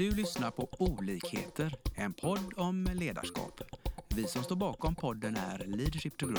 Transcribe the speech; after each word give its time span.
Du 0.00 0.10
lyssnar 0.10 0.50
på 0.50 0.68
Olikheter, 0.78 1.74
en 1.96 2.12
podd 2.12 2.52
om 2.56 2.88
ledarskap. 2.94 3.60
Vi 4.08 4.24
som 4.24 4.42
står 4.42 4.56
bakom 4.56 4.94
podden 4.94 5.36
är 5.36 5.64
Leadership 5.66 6.18
to 6.18 6.26
Grow. 6.26 6.38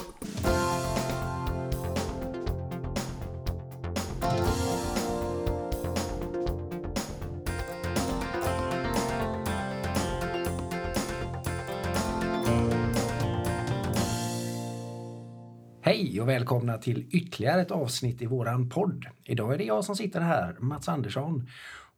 Hej 15.81 16.21
och 16.21 16.29
välkomna 16.29 16.77
till 16.77 17.07
ytterligare 17.11 17.61
ett 17.61 17.71
avsnitt 17.71 18.21
i 18.21 18.25
våran 18.25 18.69
podd. 18.69 19.05
Idag 19.23 19.53
är 19.53 19.57
det 19.57 19.63
jag 19.63 19.83
som 19.83 19.95
sitter 19.95 20.21
här, 20.21 20.57
Mats 20.59 20.89
Andersson. 20.89 21.47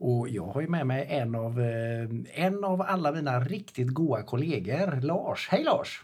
Och 0.05 0.29
jag 0.29 0.45
har 0.45 0.61
ju 0.61 0.67
med 0.67 0.87
mig 0.87 1.07
en 1.09 1.35
av, 1.35 1.61
eh, 1.61 2.45
en 2.45 2.63
av 2.63 2.81
alla 2.81 3.11
mina 3.11 3.39
riktigt 3.39 3.87
goda 3.87 4.23
kollegor, 4.23 5.01
Lars. 5.01 5.47
Hej 5.51 5.63
Lars! 5.63 6.03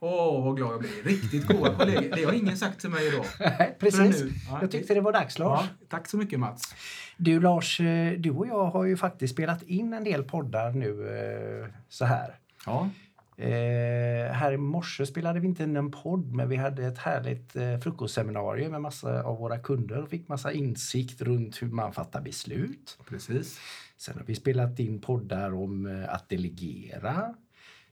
Åh, 0.00 0.44
vad 0.44 0.56
glad 0.56 0.72
jag 0.72 0.80
blir. 0.80 1.02
Riktigt 1.04 1.46
goda 1.46 1.74
kollegor. 1.74 2.16
Det 2.16 2.24
har 2.24 2.32
ingen 2.32 2.56
sagt 2.56 2.80
till 2.80 2.90
mig 2.90 3.08
idag. 3.08 3.24
Nej, 3.58 3.76
Precis. 3.80 4.22
Ja, 4.50 4.58
Jag 4.60 4.70
tyckte 4.70 4.94
det 4.94 5.00
var 5.00 5.12
dags 5.12 5.38
Lars. 5.38 5.60
Ja, 5.64 5.86
tack 5.88 6.08
så 6.08 6.16
mycket 6.16 6.40
Mats. 6.40 6.74
Du 7.16 7.40
Lars, 7.40 7.80
eh, 7.80 8.12
du 8.12 8.30
och 8.30 8.46
jag 8.46 8.64
har 8.66 8.84
ju 8.84 8.96
faktiskt 8.96 9.34
spelat 9.34 9.62
in 9.62 9.92
en 9.92 10.04
del 10.04 10.22
poddar 10.22 10.72
nu 10.72 10.88
eh, 11.08 11.68
så 11.88 12.04
här. 12.04 12.34
Ja, 12.66 12.90
Eh, 13.38 14.32
här 14.32 14.52
i 14.52 14.56
morse 14.56 15.06
spelade 15.06 15.40
vi 15.40 15.46
inte 15.46 15.62
in 15.62 15.76
en 15.76 15.90
podd 15.90 16.34
men 16.34 16.48
vi 16.48 16.56
hade 16.56 16.86
ett 16.86 16.98
härligt 16.98 17.56
eh, 17.56 17.78
frukostseminarium 17.78 18.72
med 18.72 18.80
massa 18.80 19.22
av 19.22 19.38
våra 19.38 19.58
kunder 19.58 20.02
och 20.02 20.08
fick 20.08 20.28
massa 20.28 20.52
insikt 20.52 21.22
runt 21.22 21.62
hur 21.62 21.68
man 21.68 21.92
fattar 21.92 22.20
beslut. 22.20 22.98
precis. 23.08 23.60
Sen 23.96 24.18
har 24.18 24.24
vi 24.24 24.34
spelat 24.34 24.78
in 24.78 25.00
poddar 25.00 25.54
om 25.54 25.86
eh, 25.86 26.14
att 26.14 26.28
delegera. 26.28 27.34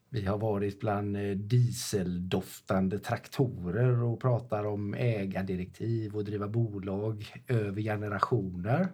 Vi 0.09 0.25
har 0.25 0.39
varit 0.39 0.81
bland 0.81 1.17
eh, 1.17 1.37
dieseldoftande 1.37 2.99
traktorer 2.99 4.03
och 4.03 4.21
pratar 4.21 4.65
om 4.65 4.95
ägardirektiv 4.95 6.17
och 6.17 6.25
driva 6.25 6.49
bolag 6.49 7.33
över 7.49 7.83
generationer. 7.83 8.89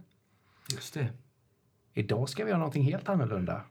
Just 0.73 0.95
det. 0.95 1.09
Idag 1.95 2.28
ska 2.28 2.45
vi 2.45 2.51
göra 2.51 2.59
någonting 2.59 2.84
helt 2.84 3.09
annorlunda. 3.09 3.62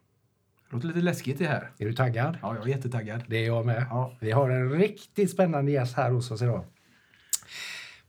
Låter 0.72 0.88
lite 0.88 1.00
läskigt 1.00 1.40
det 1.40 1.48
här. 1.48 1.72
Är 1.78 1.86
du 1.86 1.94
taggad? 1.94 2.38
Ja, 2.42 2.56
jag 2.56 2.66
är 2.66 2.70
jättetaggad. 2.70 3.24
Det 3.28 3.38
är 3.38 3.46
jag 3.46 3.66
med. 3.66 3.86
Ja. 3.90 4.18
Vi 4.20 4.32
har 4.32 4.50
en 4.50 4.72
riktigt 4.72 5.32
spännande 5.32 5.72
gäst 5.72 5.98
här 5.98 6.12
hos 6.12 6.32
oss 6.32 6.42
idag. 6.42 6.66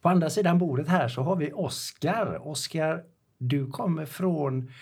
På 0.00 0.08
andra 0.08 0.30
sidan 0.30 0.58
bordet 0.58 0.88
här 0.88 1.08
så 1.08 1.22
har 1.22 1.36
vi 1.36 1.53
Oskar. 1.53 2.48
Oskar, 2.48 3.03
du 3.38 3.66
kommer 3.66 4.06
från 4.06 4.72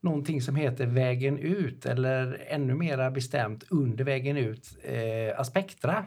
någonting 0.00 0.42
som 0.42 0.56
heter 0.56 0.86
Vägen 0.86 1.38
ut 1.38 1.86
eller 1.86 2.44
ännu 2.48 2.74
mera 2.74 3.10
bestämt 3.10 3.64
under 3.70 4.04
Vägen 4.04 4.36
ut, 4.36 4.78
eh, 4.82 5.40
Aspektra. 5.40 6.04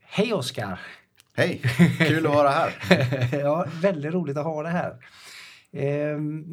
Hej 0.00 0.32
Oskar! 0.32 0.80
Hej! 1.36 1.62
Kul 1.98 2.26
att 2.26 2.34
vara 2.34 2.48
här. 2.48 2.72
ja, 3.38 3.66
väldigt 3.82 4.14
roligt 4.14 4.36
att 4.36 4.44
ha 4.44 4.62
det 4.62 4.68
här. 4.68 4.96
Ehm, 5.74 6.44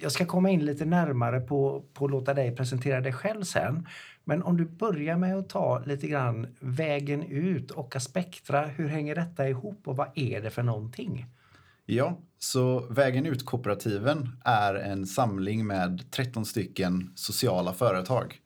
jag 0.00 0.12
ska 0.12 0.26
komma 0.26 0.50
in 0.50 0.64
lite 0.64 0.84
närmare 0.84 1.40
på, 1.40 1.84
på 1.92 2.04
att 2.04 2.10
låta 2.10 2.34
dig 2.34 2.56
presentera 2.56 3.00
dig 3.00 3.12
själv 3.12 3.42
sen. 3.42 3.86
Men 4.24 4.42
om 4.42 4.56
du 4.56 4.64
börjar 4.64 5.16
med 5.16 5.36
att 5.36 5.48
ta 5.48 5.82
lite 5.86 6.06
grann 6.06 6.46
vägen 6.60 7.22
ut 7.22 7.70
och 7.70 7.96
Aspektra. 7.96 8.66
Hur 8.66 8.88
hänger 8.88 9.14
detta 9.14 9.48
ihop 9.48 9.88
och 9.88 9.96
vad 9.96 10.08
är 10.14 10.42
det 10.42 10.50
för 10.50 10.62
någonting? 10.62 11.26
Ja, 11.86 12.18
så 12.38 12.80
Vägen 12.80 13.26
ut-kooperativen 13.26 14.28
är 14.44 14.74
en 14.74 15.06
samling 15.06 15.66
med 15.66 16.10
13 16.10 16.44
stycken 16.44 17.12
sociala 17.14 17.72
företag. 17.72 18.38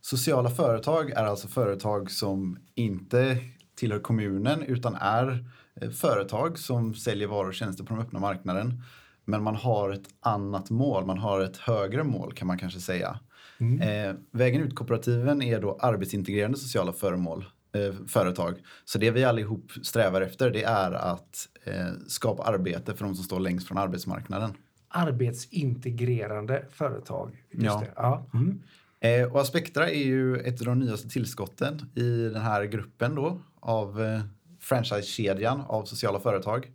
Sociala 0.00 0.50
företag 0.50 1.10
är 1.10 1.24
alltså 1.24 1.48
företag 1.48 2.10
som 2.10 2.58
inte 2.74 3.38
tillhör 3.74 3.98
kommunen 3.98 4.62
utan 4.62 4.94
är 4.94 5.44
eh, 5.80 5.90
företag 5.90 6.58
som 6.58 6.94
säljer 6.94 7.28
varor 7.28 7.48
och 7.48 7.54
tjänster 7.54 7.84
på 7.84 7.94
den 7.94 8.02
öppna 8.02 8.18
marknaden. 8.18 8.82
Men 9.28 9.42
man 9.42 9.56
har 9.56 9.90
ett 9.90 10.08
annat 10.20 10.70
mål, 10.70 11.06
man 11.06 11.18
har 11.18 11.40
ett 11.40 11.56
högre 11.56 12.04
mål 12.04 12.32
kan 12.32 12.46
man 12.46 12.58
kanske 12.58 12.80
säga. 12.80 13.18
Eh, 13.60 14.14
vägen 14.30 14.62
ut-kooperativen 14.62 15.42
är 15.42 15.60
då 15.60 15.78
arbetsintegrerande 15.80 16.58
sociala 16.58 16.92
föremål, 16.92 17.44
eh, 17.74 18.06
företag. 18.06 18.54
Så 18.84 18.98
det 18.98 19.10
vi 19.10 19.24
allihop 19.24 19.72
strävar 19.82 20.20
efter 20.20 20.50
det 20.50 20.62
är 20.62 20.92
att 20.92 21.48
eh, 21.64 21.86
skapa 22.08 22.42
arbete 22.42 22.94
för 22.94 23.04
de 23.04 23.14
som 23.14 23.24
står 23.24 23.40
längst 23.40 23.68
från 23.68 23.78
arbetsmarknaden. 23.78 24.50
Arbetsintegrerande 24.88 26.64
företag. 26.70 27.44
Ja. 27.50 27.80
Det. 27.80 27.92
Ja. 27.96 28.26
Mm. 28.34 28.62
Eh, 29.00 29.32
och 29.32 29.40
Aspektra 29.40 29.90
är 29.90 30.04
ju 30.04 30.36
ett 30.36 30.60
av 30.60 30.66
de 30.66 30.78
nyaste 30.78 31.08
tillskotten 31.08 31.90
i 31.94 32.28
den 32.28 32.42
här 32.42 32.64
gruppen 32.64 33.14
då 33.14 33.40
av 33.60 34.02
eh, 34.02 34.20
franchisekedjan 34.60 35.60
av 35.60 35.84
sociala 35.84 36.20
företag. 36.20 36.70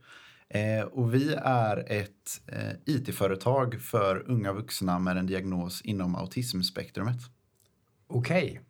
Eh, 0.54 0.82
och 0.84 1.14
vi 1.14 1.34
är 1.44 1.92
ett 1.92 2.42
eh, 2.48 2.72
IT-företag 2.86 3.82
för 3.82 4.30
unga 4.30 4.54
vuxna 4.54 5.00
med 5.00 5.18
en 5.18 5.28
diagnos 5.28 5.82
inom 5.82 6.16
autismspektrumet. 6.16 7.18
Okej. 8.08 8.62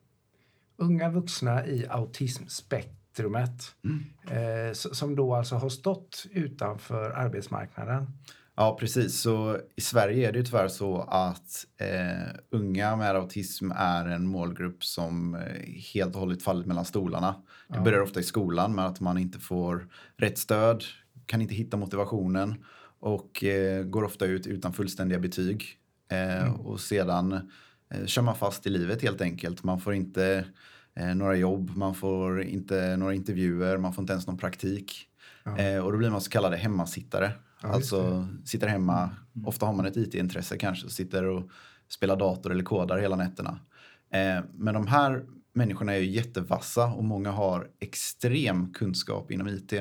Unga 0.78 1.10
vuxna 1.10 1.66
i 1.68 1.88
autismspektrumet 1.90 3.76
eh, 4.32 4.70
s- 4.72 4.98
som 4.98 5.16
då 5.16 5.36
alltså 5.36 5.56
har 5.56 5.70
stått 5.70 6.26
utanför 6.32 7.12
arbetsmarknaden. 7.12 8.08
Ja, 8.56 8.78
precis. 8.80 9.22
Så 9.22 9.58
i 9.76 9.82
Sverige 9.82 10.28
är 10.28 10.32
det 10.32 10.40
ju 10.40 10.46
tyvärr 10.46 10.68
så 10.68 11.02
att 11.02 11.66
eh, 11.78 12.36
unga 12.50 12.96
med 12.96 13.16
autism 13.16 13.72
är 13.76 14.06
en 14.06 14.28
målgrupp 14.28 14.84
som 14.84 15.36
eh, 15.36 15.42
helt 15.94 16.14
och 16.16 16.20
hållet 16.22 16.44
fallit 16.44 16.68
mellan 16.68 16.86
stolarna. 16.86 17.36
Det 17.68 17.80
börjar 17.80 18.02
ofta 18.02 18.20
i 18.20 18.24
skolan 18.24 18.76
med 18.76 18.86
att 18.86 19.00
man 19.00 19.18
inte 19.18 19.40
får 19.40 19.88
rätt 20.18 20.38
stöd, 20.38 20.84
kan 21.32 21.42
inte 21.42 21.56
hitta 21.56 21.78
motivationen 21.78 22.56
och 23.00 23.44
eh, 23.44 23.84
går 23.84 24.04
ofta 24.04 24.26
ut 24.26 24.48
utan 24.48 24.74
fullständiga 24.74 25.20
betyg. 25.20 25.66
Eh, 26.12 26.54
Och 26.54 26.80
sedan 26.80 27.50
eh, 27.94 28.06
kör 28.06 28.22
man 28.22 28.36
fast 28.36 28.68
i 28.68 28.70
livet 28.70 29.02
helt 29.02 29.22
enkelt. 29.22 29.64
Man 29.64 29.80
får 29.82 29.94
inte 29.94 30.46
eh, 30.96 31.16
några 31.16 31.36
jobb, 31.36 31.72
man 31.76 31.96
får 31.96 32.42
inte 32.44 32.98
några 32.98 33.14
intervjuer, 33.14 33.78
man 33.78 33.94
får 33.94 34.02
inte 34.04 34.14
ens 34.14 34.28
någon 34.28 34.38
praktik. 34.38 35.08
Eh, 35.58 35.78
och 35.86 35.92
då 35.92 35.98
blir 35.98 36.10
man 36.10 36.22
så 36.22 36.30
kallade 36.30 36.58
hemmasittare. 36.58 37.32
alltså 37.62 38.28
sitter 38.46 38.68
hemma, 38.68 39.10
ofta 39.46 39.66
har 39.66 39.74
man 39.74 39.86
ett 39.86 39.98
IT-intresse 39.98 40.58
kanske, 40.58 40.86
och 40.86 40.92
sitter 40.92 41.24
och 41.24 41.50
spelar 41.90 42.16
dator 42.16 42.52
eller 42.52 42.64
kodar 42.64 42.98
hela 42.98 43.16
nätterna. 43.16 43.60
Eh, 44.14 44.44
men 44.54 44.74
de 44.74 44.88
här 44.88 45.26
människorna 45.54 45.94
är 45.94 46.00
ju 46.00 46.10
jättevassa 46.10 46.86
och 46.86 47.04
många 47.04 47.32
har 47.32 47.68
extrem 47.80 48.74
kunskap 48.74 49.32
inom 49.32 49.48
IT. 49.48 49.74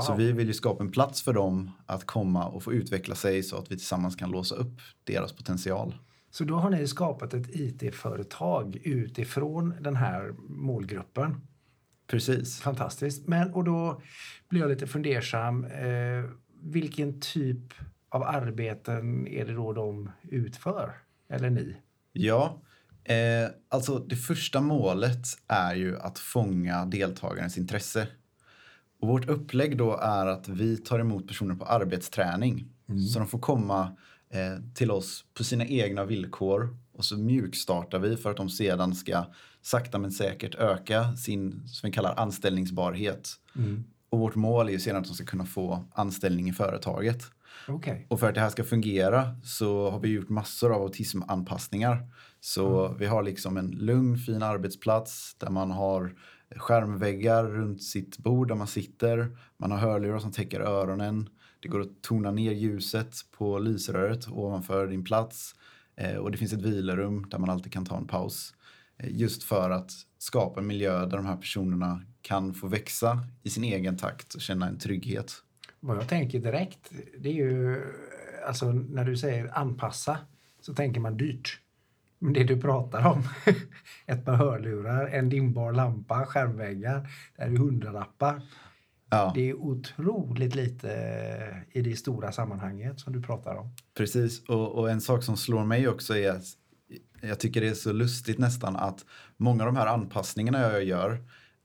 Så 0.00 0.14
vi 0.14 0.32
vill 0.32 0.46
ju 0.46 0.54
skapa 0.54 0.84
en 0.84 0.90
plats 0.90 1.22
för 1.22 1.32
dem 1.32 1.70
att 1.86 2.06
komma 2.06 2.46
och 2.46 2.62
få 2.62 2.72
utveckla 2.72 3.14
sig 3.14 3.42
så 3.42 3.56
att 3.56 3.70
vi 3.70 3.76
tillsammans 3.76 4.16
kan 4.16 4.30
låsa 4.30 4.54
upp 4.54 4.80
deras 5.04 5.32
potential. 5.32 5.94
Så 6.30 6.44
då 6.44 6.56
har 6.56 6.70
ni 6.70 6.86
skapat 6.86 7.34
ett 7.34 7.48
IT-företag 7.48 8.76
utifrån 8.84 9.74
den 9.80 9.96
här 9.96 10.34
målgruppen. 10.48 11.40
Precis. 12.06 12.60
Fantastiskt. 12.60 13.28
Men, 13.28 13.54
och 13.54 13.64
då 13.64 14.02
blir 14.48 14.60
jag 14.60 14.70
lite 14.70 14.86
fundersam. 14.86 15.64
Eh, 15.64 16.30
vilken 16.62 17.20
typ 17.20 17.74
av 18.08 18.22
arbeten 18.22 19.26
är 19.26 19.44
det 19.46 19.52
då 19.52 19.72
de 19.72 20.10
utför? 20.22 20.94
Eller 21.28 21.50
ni? 21.50 21.76
Ja, 22.12 22.62
eh, 23.08 23.50
alltså 23.68 23.98
det 23.98 24.16
första 24.16 24.60
målet 24.60 25.26
är 25.46 25.74
ju 25.74 25.98
att 25.98 26.18
fånga 26.18 26.84
deltagarens 26.84 27.58
intresse. 27.58 28.08
Och 29.00 29.08
vårt 29.08 29.28
upplägg 29.28 29.78
då 29.78 29.96
är 29.96 30.26
att 30.26 30.48
vi 30.48 30.76
tar 30.76 30.98
emot 30.98 31.28
personer 31.28 31.54
på 31.54 31.64
arbetsträning. 31.64 32.68
Så 33.12 33.18
de 33.18 33.28
får 33.28 33.38
komma 33.38 33.96
eh, 34.30 34.74
till 34.74 34.90
oss 34.90 35.24
på 35.34 35.44
sina 35.44 35.66
egna 35.66 36.04
villkor 36.04 36.76
och 36.92 37.04
så 37.04 37.18
mjukstartar 37.18 37.98
vi 37.98 38.16
för 38.16 38.30
att 38.30 38.36
de 38.36 38.48
sedan 38.48 38.94
ska 38.94 39.24
sakta 39.62 39.98
men 39.98 40.10
säkert 40.10 40.54
öka 40.54 41.16
sin, 41.16 41.66
som 41.66 41.86
vi 41.86 41.92
kallar 41.92 42.14
anställningsbarhet. 42.14 43.30
Och 44.10 44.18
vårt 44.18 44.34
mål 44.34 44.68
är 44.68 44.72
ju 44.72 44.80
sedan 44.80 44.96
att 44.96 45.04
de 45.04 45.14
ska 45.14 45.24
kunna 45.24 45.46
få 45.46 45.84
anställning 45.94 46.48
i 46.48 46.52
företaget. 46.52 47.24
Okej. 47.68 48.06
Och 48.10 48.20
för 48.20 48.28
att 48.28 48.34
det 48.34 48.40
här 48.40 48.50
ska 48.50 48.64
fungera 48.64 49.36
så 49.44 49.90
har 49.90 50.00
vi 50.00 50.08
gjort 50.08 50.28
massor 50.28 50.74
av 50.74 50.82
autismanpassningar. 50.82 52.06
Så 52.40 52.94
vi 52.98 53.06
har 53.06 53.22
liksom 53.22 53.56
en 53.56 53.70
lugn, 53.70 54.18
fin 54.18 54.42
arbetsplats 54.42 55.34
där 55.38 55.50
man 55.50 55.70
har 55.70 56.14
skärmväggar 56.56 57.44
runt 57.44 57.82
sitt 57.82 58.18
bord 58.18 58.48
där 58.48 58.54
man 58.54 58.66
sitter. 58.66 59.36
Man 59.56 59.70
har 59.70 59.78
hörlurar 59.78 60.18
som 60.18 60.32
täcker 60.32 60.60
öronen. 60.60 61.28
Det 61.60 61.68
går 61.68 61.80
att 61.80 62.02
tona 62.02 62.30
ner 62.30 62.52
ljuset 62.52 63.14
på 63.38 63.58
lysröret 63.58 64.28
ovanför 64.28 64.86
din 64.86 65.04
plats. 65.04 65.54
Eh, 65.96 66.16
och 66.16 66.30
det 66.30 66.38
finns 66.38 66.52
ett 66.52 66.62
vilorum 66.62 67.26
där 67.30 67.38
man 67.38 67.50
alltid 67.50 67.72
kan 67.72 67.84
ta 67.84 67.96
en 67.96 68.06
paus. 68.06 68.54
Eh, 68.96 69.10
just 69.10 69.42
för 69.42 69.70
att 69.70 69.92
skapa 70.18 70.60
en 70.60 70.66
miljö 70.66 71.06
där 71.06 71.16
de 71.16 71.26
här 71.26 71.36
personerna 71.36 72.02
kan 72.22 72.54
få 72.54 72.66
växa 72.66 73.24
i 73.42 73.50
sin 73.50 73.64
egen 73.64 73.96
takt 73.96 74.34
och 74.34 74.40
känna 74.40 74.68
en 74.68 74.78
trygghet. 74.78 75.32
Vad 75.80 75.96
jag 75.96 76.08
tänker 76.08 76.38
direkt, 76.38 76.92
det 77.18 77.28
är 77.28 77.34
ju 77.34 77.82
alltså 78.46 78.72
när 78.72 79.04
du 79.04 79.16
säger 79.16 79.58
anpassa. 79.58 80.18
Så 80.60 80.74
tänker 80.74 81.00
man 81.00 81.16
dyrt. 81.16 81.60
Men 82.18 82.32
det 82.32 82.44
du 82.44 82.60
pratar 82.60 83.06
om, 83.06 83.22
ett 84.06 84.24
par 84.24 84.36
hörlurar, 84.36 85.06
en 85.06 85.28
dimbar 85.28 85.72
lampa, 85.72 86.26
skärmväggar, 86.26 87.08
det 87.36 87.42
är 87.42 87.48
hundralappar. 87.48 88.42
Ja, 89.10 89.32
Det 89.34 89.50
är 89.50 89.54
otroligt 89.54 90.54
lite 90.54 90.88
i 91.72 91.80
det 91.82 91.96
stora 91.96 92.32
sammanhanget 92.32 93.00
som 93.00 93.12
du 93.12 93.22
pratar 93.22 93.54
om. 93.54 93.70
precis. 93.96 94.48
Och, 94.48 94.78
och 94.78 94.90
en 94.90 95.00
sak 95.00 95.22
som 95.22 95.36
slår 95.36 95.64
mig 95.64 95.88
också 95.88 96.16
är 96.16 96.30
att 96.30 96.44
jag 97.22 97.40
tycker 97.40 97.60
det 97.60 97.68
är 97.68 97.74
så 97.74 97.92
lustigt 97.92 98.38
nästan 98.38 98.76
att 98.76 99.04
många 99.36 99.62
av 99.62 99.66
de 99.66 99.76
här 99.76 99.86
anpassningarna 99.86 100.60
jag 100.60 100.84
gör 100.84 101.18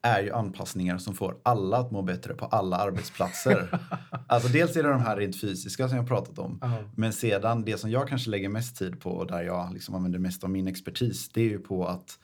är 0.04 0.24
ju 0.24 0.32
anpassningar 0.32 0.98
som 0.98 1.16
får 1.16 1.38
alla 1.44 1.78
att 1.78 1.92
må 1.92 2.02
bättre 2.02 2.34
på 2.34 2.46
alla 2.46 2.78
arbetsplatser. 2.78 3.80
alltså 4.28 4.50
dels 4.50 4.76
är 4.76 4.84
det 4.84 4.90
de 4.90 5.02
här 5.02 5.18
rent 5.18 5.42
fysiska 5.42 5.88
som 5.90 5.98
jag 5.98 6.08
pratat 6.08 6.40
om. 6.40 6.60
Ja. 6.62 6.84
Men 6.96 7.14
sedan 7.14 7.66
det 7.66 7.78
som 7.78 7.92
jag 7.92 8.08
kanske 8.08 8.30
lägger 8.30 8.50
mest 8.50 8.78
tid 8.78 9.02
på 9.02 9.10
och 9.10 9.28
där 9.28 9.44
jag 9.44 9.74
liksom 9.74 9.96
använder 9.96 10.20
mest 10.20 10.44
av 10.44 10.50
min 10.50 10.68
expertis 10.68 11.30
det 11.30 11.42
är 11.42 11.50
ju 11.50 11.60
på 11.60 11.88
att 11.88 12.20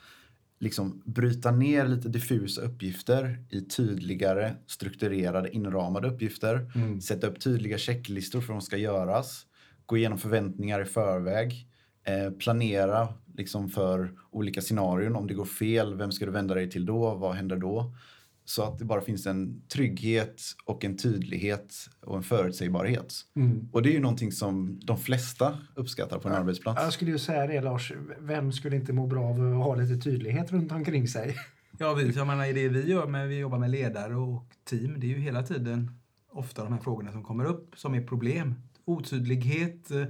liksom 0.60 1.02
bryta 1.06 1.52
ner 1.52 1.88
lite 1.88 2.10
diffusa 2.10 2.62
uppgifter 2.62 3.44
i 3.50 3.62
tydligare 3.62 4.54
strukturerade 4.68 5.56
inramade 5.56 6.08
uppgifter. 6.08 6.72
Mm. 6.76 7.02
Sätta 7.02 7.28
upp 7.28 7.40
tydliga 7.40 7.78
checklistor 7.78 8.42
för 8.42 8.54
vad 8.54 8.64
som 8.64 8.68
ska 8.68 8.78
göras. 8.78 9.46
Gå 9.86 9.98
igenom 9.98 10.18
förväntningar 10.18 10.82
i 10.82 10.86
förväg. 10.86 11.69
Eh, 12.04 12.32
planera 12.32 13.08
liksom 13.38 13.70
för 13.70 14.12
olika 14.32 14.62
scenarion. 14.62 15.16
Om 15.16 15.28
det 15.28 15.34
går 15.34 15.46
fel, 15.46 15.96
vem 15.96 16.12
ska 16.12 16.26
du 16.26 16.32
vända 16.32 16.56
dig 16.56 16.70
till 16.70 16.86
då? 16.86 17.16
Vad 17.16 17.36
händer 17.36 17.56
då? 17.56 17.94
Så 18.46 18.64
att 18.64 18.80
det 18.80 18.86
bara 18.86 19.02
finns 19.02 19.26
en 19.28 19.62
trygghet 19.68 20.42
och 20.66 20.86
en 20.86 20.98
tydlighet 20.98 21.76
och 22.02 22.18
en 22.18 22.24
förutsägbarhet. 22.24 23.14
Mm. 23.36 23.70
Och 23.72 23.82
det 23.82 23.90
är 23.90 23.94
ju 23.94 24.00
någonting 24.00 24.32
som 24.32 24.80
de 24.84 24.98
flesta 24.98 25.58
uppskattar 25.76 26.20
på 26.20 26.28
en 26.28 26.36
arbetsplats. 26.36 26.82
Jag 26.82 26.94
skulle 26.94 27.12
ju 27.12 27.18
säga 27.18 27.48
det 27.48 27.62
Lars, 27.62 27.94
vem 28.20 28.52
skulle 28.52 28.76
inte 28.76 28.94
må 28.94 29.08
bra 29.08 29.26
av 29.26 29.32
att 29.32 29.64
ha 29.64 29.76
lite 29.76 29.98
tydlighet 29.98 30.52
runt 30.52 30.72
omkring 30.72 31.08
sig? 31.08 31.36
Ja, 31.78 31.94
vi, 31.94 32.12
jag 32.12 32.28
menar, 32.28 32.46
i 32.46 32.54
det 32.54 32.70
vi 32.70 32.90
gör, 32.90 33.08
med, 33.08 33.28
vi 33.28 33.38
jobbar 33.38 33.60
med 33.60 33.70
ledare 33.70 34.16
och 34.16 34.44
team, 34.70 35.00
det 35.00 35.08
är 35.08 35.10
ju 35.10 35.20
hela 35.20 35.44
tiden 35.44 35.92
ofta 36.32 36.64
de 36.64 36.74
här 36.74 36.80
frågorna 36.80 37.12
som 37.12 37.24
kommer 37.24 37.46
upp 37.46 37.74
som 37.78 37.94
är 37.94 38.02
problem. 38.02 38.56
Otydlighet, 38.86 39.92
eh, 39.92 40.06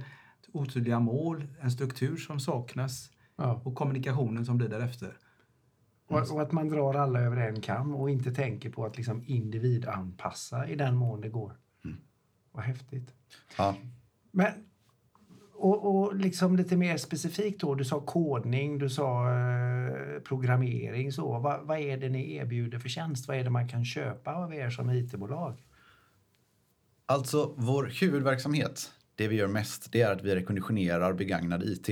otydliga 0.52 1.00
mål, 1.00 1.46
en 1.60 1.70
struktur 1.70 2.16
som 2.16 2.40
saknas 2.40 3.10
Ja. 3.36 3.60
och 3.64 3.74
kommunikationen 3.74 4.46
som 4.46 4.58
blir 4.58 4.68
därefter. 4.68 5.16
Och, 6.06 6.32
och 6.32 6.42
att 6.42 6.52
man 6.52 6.68
drar 6.68 6.94
alla 6.94 7.20
över 7.20 7.36
en 7.36 7.60
kam 7.60 7.94
och 7.94 8.10
inte 8.10 8.32
tänker 8.32 8.70
på 8.70 8.84
att 8.84 8.96
liksom 8.96 9.24
individanpassa 9.26 10.68
i 10.68 10.74
den 10.74 10.96
mån 10.96 11.20
det 11.20 11.28
går. 11.28 11.56
Vad 12.52 12.64
häftigt. 12.64 13.14
Ja. 13.58 13.76
Men, 14.30 14.52
och, 15.54 15.96
och 15.96 16.16
liksom 16.16 16.56
lite 16.56 16.76
mer 16.76 16.96
specifikt 16.96 17.60
då, 17.60 17.74
du 17.74 17.84
sa 17.84 18.00
kodning, 18.00 18.78
du 18.78 18.90
sa 18.90 19.30
eh, 19.30 20.20
programmering. 20.20 21.12
Så. 21.12 21.38
Vad, 21.38 21.66
vad 21.66 21.78
är 21.78 21.96
det 21.96 22.08
ni 22.08 22.34
erbjuder 22.34 22.78
för 22.78 22.88
tjänst? 22.88 23.28
Vad 23.28 23.36
är 23.36 23.44
det 23.44 23.50
man 23.50 23.68
kan 23.68 23.84
köpa 23.84 24.34
av 24.34 24.54
er 24.54 24.70
som 24.70 24.90
IT-bolag? 24.90 25.62
Alltså, 27.06 27.54
vår 27.56 27.90
huvudverksamhet, 28.00 28.92
det 29.20 29.28
vi 29.28 29.36
gör 29.36 29.48
mest, 29.48 29.92
det 29.92 30.02
är 30.02 30.12
att 30.12 30.22
vi 30.22 30.34
rekonditionerar 30.34 31.12
begagnad 31.12 31.62
IT. 31.62 31.88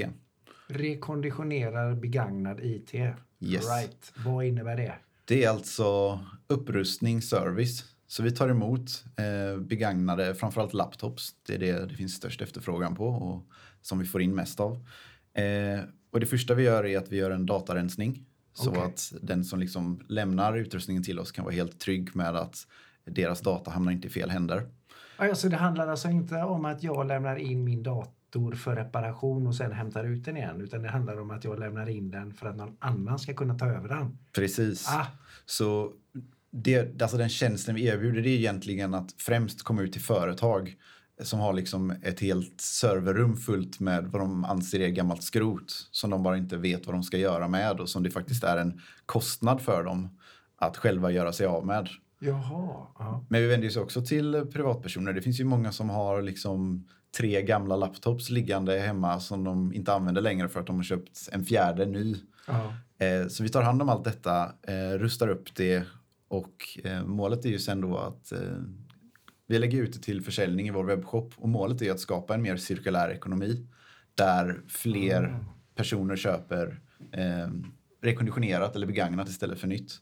Rekonditionerar 0.66 1.94
begagnad 1.94 2.60
IT. 2.60 2.94
Yes. 2.94 3.14
Right. 3.40 4.12
Vad 4.16 4.44
innebär 4.44 4.76
det? 4.76 4.94
Det 5.24 5.44
är 5.44 5.50
alltså 5.50 6.20
upprustning, 6.46 7.22
service. 7.22 7.84
Så 8.06 8.22
vi 8.22 8.30
tar 8.30 8.48
emot 8.48 9.04
eh, 9.16 9.60
begagnade, 9.60 10.34
framförallt 10.34 10.74
laptops. 10.74 11.34
Det 11.46 11.54
är 11.54 11.58
det 11.58 11.86
det 11.86 11.94
finns 11.94 12.14
störst 12.14 12.42
efterfrågan 12.42 12.94
på 12.94 13.06
och 13.06 13.46
som 13.82 13.98
vi 13.98 14.04
får 14.04 14.22
in 14.22 14.34
mest 14.34 14.60
av. 14.60 14.86
Eh, 15.34 15.80
och 16.10 16.20
det 16.20 16.26
första 16.26 16.54
vi 16.54 16.62
gör 16.62 16.86
är 16.86 16.98
att 16.98 17.12
vi 17.12 17.16
gör 17.16 17.30
en 17.30 17.46
datarensning. 17.46 18.24
Så 18.52 18.70
Okej. 18.70 18.82
att 18.82 19.12
den 19.22 19.44
som 19.44 19.60
liksom 19.60 20.04
lämnar 20.08 20.56
utrustningen 20.56 21.02
till 21.02 21.18
oss 21.18 21.32
kan 21.32 21.44
vara 21.44 21.54
helt 21.54 21.80
trygg 21.80 22.16
med 22.16 22.36
att 22.36 22.66
deras 23.04 23.40
data 23.40 23.70
hamnar 23.70 23.92
inte 23.92 24.08
i 24.08 24.10
fel 24.10 24.30
händer. 24.30 24.66
Ja, 25.18 25.34
så 25.34 25.48
det 25.48 25.56
handlar 25.56 25.88
alltså 25.88 26.08
inte 26.08 26.34
om 26.34 26.64
att 26.64 26.82
jag 26.82 27.06
lämnar 27.06 27.36
in 27.36 27.64
min 27.64 27.82
dator 27.82 28.52
för 28.54 28.76
reparation 28.76 29.46
och 29.46 29.54
sen 29.54 29.72
hämtar 29.72 30.04
ut 30.04 30.24
den 30.24 30.36
igen. 30.36 30.60
Utan 30.60 30.82
det 30.82 30.88
handlar 30.88 31.20
om 31.20 31.30
att 31.30 31.44
jag 31.44 31.58
lämnar 31.58 31.88
in 31.88 32.10
den 32.10 32.34
för 32.34 32.46
att 32.46 32.56
någon 32.56 32.76
annan 32.78 33.18
ska 33.18 33.34
kunna 33.34 33.58
ta 33.58 33.66
över 33.66 33.88
den. 33.88 34.18
Precis. 34.32 34.88
Ah, 34.88 35.06
Så 35.46 35.92
det, 36.50 37.02
alltså 37.02 37.16
den 37.16 37.28
tjänsten 37.28 37.74
vi 37.74 37.86
erbjuder 37.86 38.22
det 38.22 38.28
är 38.28 38.36
egentligen 38.36 38.94
att 38.94 39.12
främst 39.18 39.62
komma 39.62 39.82
ut 39.82 39.92
till 39.92 40.02
företag 40.02 40.76
som 41.22 41.40
har 41.40 41.52
liksom 41.52 41.90
ett 42.02 42.20
helt 42.20 42.60
serverrum 42.60 43.36
fullt 43.36 43.80
med 43.80 44.04
vad 44.04 44.22
de 44.22 44.44
anser 44.44 44.80
är 44.80 44.88
gammalt 44.88 45.22
skrot 45.22 45.88
som 45.90 46.10
de 46.10 46.22
bara 46.22 46.36
inte 46.36 46.56
vet 46.56 46.86
vad 46.86 46.94
de 46.94 47.02
ska 47.02 47.16
göra 47.18 47.48
med 47.48 47.80
och 47.80 47.88
som 47.88 48.02
det 48.02 48.10
faktiskt 48.10 48.44
är 48.44 48.56
en 48.56 48.80
kostnad 49.06 49.60
för 49.60 49.84
dem 49.84 50.18
att 50.56 50.76
själva 50.76 51.10
göra 51.10 51.32
sig 51.32 51.46
av 51.46 51.66
med. 51.66 51.88
Jaha. 52.18 52.86
Ja. 52.98 53.24
Men 53.28 53.40
vi 53.40 53.46
vänder 53.46 53.68
oss 53.68 53.76
också 53.76 54.02
till 54.02 54.46
privatpersoner. 54.52 55.12
Det 55.12 55.22
finns 55.22 55.40
ju 55.40 55.44
många 55.44 55.72
som 55.72 55.90
har 55.90 56.22
liksom 56.22 56.88
tre 57.16 57.42
gamla 57.42 57.76
laptops 57.76 58.30
liggande 58.30 58.78
hemma 58.78 59.20
som 59.20 59.44
de 59.44 59.72
inte 59.72 59.92
använder 59.92 60.22
längre 60.22 60.48
för 60.48 60.60
att 60.60 60.66
de 60.66 60.76
har 60.76 60.82
köpt 60.82 61.28
en 61.32 61.44
fjärde 61.44 61.86
ny. 61.86 62.16
Ja. 62.46 62.74
Eh, 63.06 63.28
så 63.28 63.42
vi 63.42 63.48
tar 63.48 63.62
hand 63.62 63.82
om 63.82 63.88
allt 63.88 64.04
detta, 64.04 64.52
eh, 64.62 64.98
rustar 64.98 65.28
upp 65.28 65.54
det 65.54 65.86
och 66.28 66.78
eh, 66.84 67.04
målet 67.04 67.44
är 67.44 67.48
ju 67.48 67.58
sen 67.58 67.80
då 67.80 67.98
att 67.98 68.32
vi 69.46 69.58
lägger 69.58 69.82
ut 69.82 69.92
det 69.92 69.98
till 69.98 70.22
försäljning 70.22 70.68
i 70.68 70.70
vår 70.70 70.84
webbshop 70.84 71.32
och 71.36 71.48
målet 71.48 71.82
är 71.82 71.90
att 71.90 72.00
skapa 72.00 72.34
en 72.34 72.42
mer 72.42 72.56
cirkulär 72.56 73.10
ekonomi 73.10 73.66
där 74.14 74.60
fler 74.68 75.44
personer 75.74 76.16
köper 76.16 76.80
rekonditionerat 78.00 78.76
eller 78.76 78.86
begagnat 78.86 79.28
istället 79.28 79.60
för 79.60 79.68
nytt. 79.68 79.92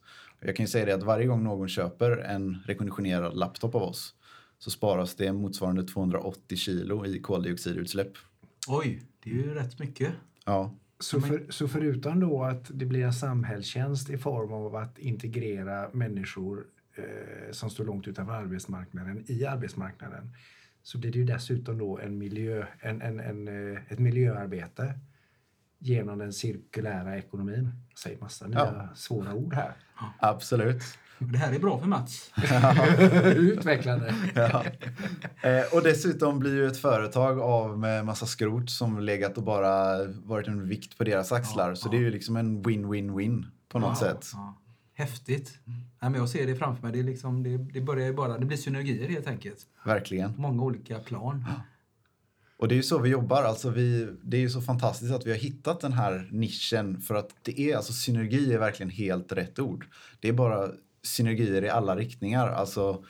Jag 0.40 0.56
kan 0.56 0.64
ju 0.64 0.69
säga 0.69 0.87
det 0.87 0.94
att 0.94 1.02
varje 1.02 1.26
gång 1.26 1.44
någon 1.44 1.69
köper 1.69 2.10
en 2.19 2.62
rekonditionerad 2.66 3.37
laptop 3.37 3.75
av 3.75 3.82
oss 3.82 4.14
så 4.58 4.70
sparas 4.70 5.14
det 5.14 5.32
motsvarande 5.32 5.84
280 5.84 6.56
kilo 6.56 7.06
i 7.06 7.20
koldioxidutsläpp. 7.20 8.12
Oj, 8.69 9.02
det 9.25 9.31
är 9.31 9.34
ju 9.34 9.54
rätt 9.54 9.78
mycket. 9.78 10.12
Ja, 10.44 10.75
Så, 11.00 11.20
för, 11.20 11.46
så 11.48 11.69
förutom 11.69 12.20
då 12.20 12.44
att 12.44 12.70
det 12.75 12.87
blir 12.87 13.04
en 13.04 13.12
samhällstjänst 13.12 14.10
i 14.10 14.19
form 14.19 14.52
av 14.52 14.76
att 14.76 14.98
integrera 14.98 15.90
människor 15.93 16.66
eh, 16.94 17.52
som 17.52 17.70
står 17.70 17.84
långt 17.84 18.08
utanför 18.08 18.32
arbetsmarknaden 18.32 19.25
i 19.26 19.44
arbetsmarknaden 19.44 20.32
så 20.82 20.98
blir 20.98 21.12
det 21.12 21.19
ju 21.19 21.25
dessutom 21.25 21.78
då 21.78 21.98
en 21.98 22.19
miljö, 22.19 22.66
en, 22.81 23.02
en, 23.02 23.20
en, 23.20 23.48
eh, 23.48 23.82
ett 23.88 23.98
miljöarbete 23.98 24.94
genom 25.78 26.19
den 26.19 26.32
cirkulära 26.32 27.19
ekonomin. 27.19 27.72
Jag 27.89 27.98
säger 27.98 28.19
massa 28.20 28.46
nya 28.46 28.58
Ja. 28.58 28.89
svåra 28.94 29.34
ord 29.34 29.55
här. 29.55 29.72
absolut. 30.19 30.82
Det 31.19 31.39
här 31.39 31.53
är 31.53 31.58
bra 31.58 31.79
för 31.81 31.86
Mats. 31.86 32.32
Utvecklande. 33.24 34.15
Ja. 34.34 34.65
Eh, 35.50 35.65
och 35.74 35.82
dessutom 35.82 36.39
blir 36.39 36.55
ju 36.55 36.67
ett 36.67 36.77
företag 36.79 37.41
av 37.41 37.79
med 37.79 38.05
massa 38.05 38.27
skrot 38.27 38.70
som 38.70 39.00
legat 39.00 39.36
och 39.36 39.43
bara 39.43 40.05
varit 40.24 40.48
en 40.48 40.69
vikt 40.69 40.98
på 40.98 41.05
deras 41.05 41.32
axlar. 41.32 41.69
Ja, 41.69 41.77
så 41.77 41.86
ja. 41.89 41.91
det 41.91 41.96
är 41.96 42.00
ju 42.00 42.10
liksom 42.10 42.36
en 42.36 42.62
win-win-win 42.62 43.44
på 43.69 43.79
något 43.79 43.98
Ja, 44.00 44.06
sätt. 44.08 44.31
ja. 44.32 44.58
Häftigt. 44.94 45.58
Nej, 45.65 46.10
men 46.10 46.15
jag 46.15 46.29
ser 46.29 46.46
det 46.46 46.56
framför 46.56 46.82
mig. 46.82 46.93
Det, 46.93 46.98
är 46.98 47.03
liksom, 47.03 47.43
det, 47.43 47.56
det 47.58 47.81
börjar 47.81 48.06
ju 48.06 48.12
bara, 48.12 48.39
det 48.39 48.46
blir 48.46 48.56
synergier 48.56 49.08
helt 49.08 49.27
enkelt. 49.27 49.58
Verkligen. 49.84 50.34
På 50.34 50.41
många 50.41 50.62
olika 50.62 50.98
plan. 50.98 51.44
Och 52.58 52.69
det 52.69 52.75
är 52.75 52.77
ju 52.77 52.82
så 52.82 52.98
vi 52.98 53.10
jobbar. 53.10 53.43
Alltså 53.43 53.70
vi, 53.70 54.08
det 54.22 54.36
är 54.36 54.41
ju 54.41 54.51
så 54.51 54.60
fantastiskt 54.60 55.13
att 55.13 55.27
vi 55.27 55.31
har 55.31 55.39
hittat 55.39 55.81
den 55.81 55.93
här 55.93 56.29
nischen 56.32 57.01
för 57.01 57.15
att 57.15 57.31
det 57.43 57.60
är 57.60 57.77
alltså 57.77 57.93
synergi 57.93 58.53
är 58.53 58.58
verkligen 58.58 58.91
helt 58.91 59.32
rätt 59.32 59.58
ord. 59.58 59.86
Det 60.20 60.29
är 60.29 60.32
bara 60.32 60.69
synergier 61.03 61.65
i 61.65 61.69
alla 61.69 61.96
riktningar. 61.96 62.48
Alltså, 62.48 63.05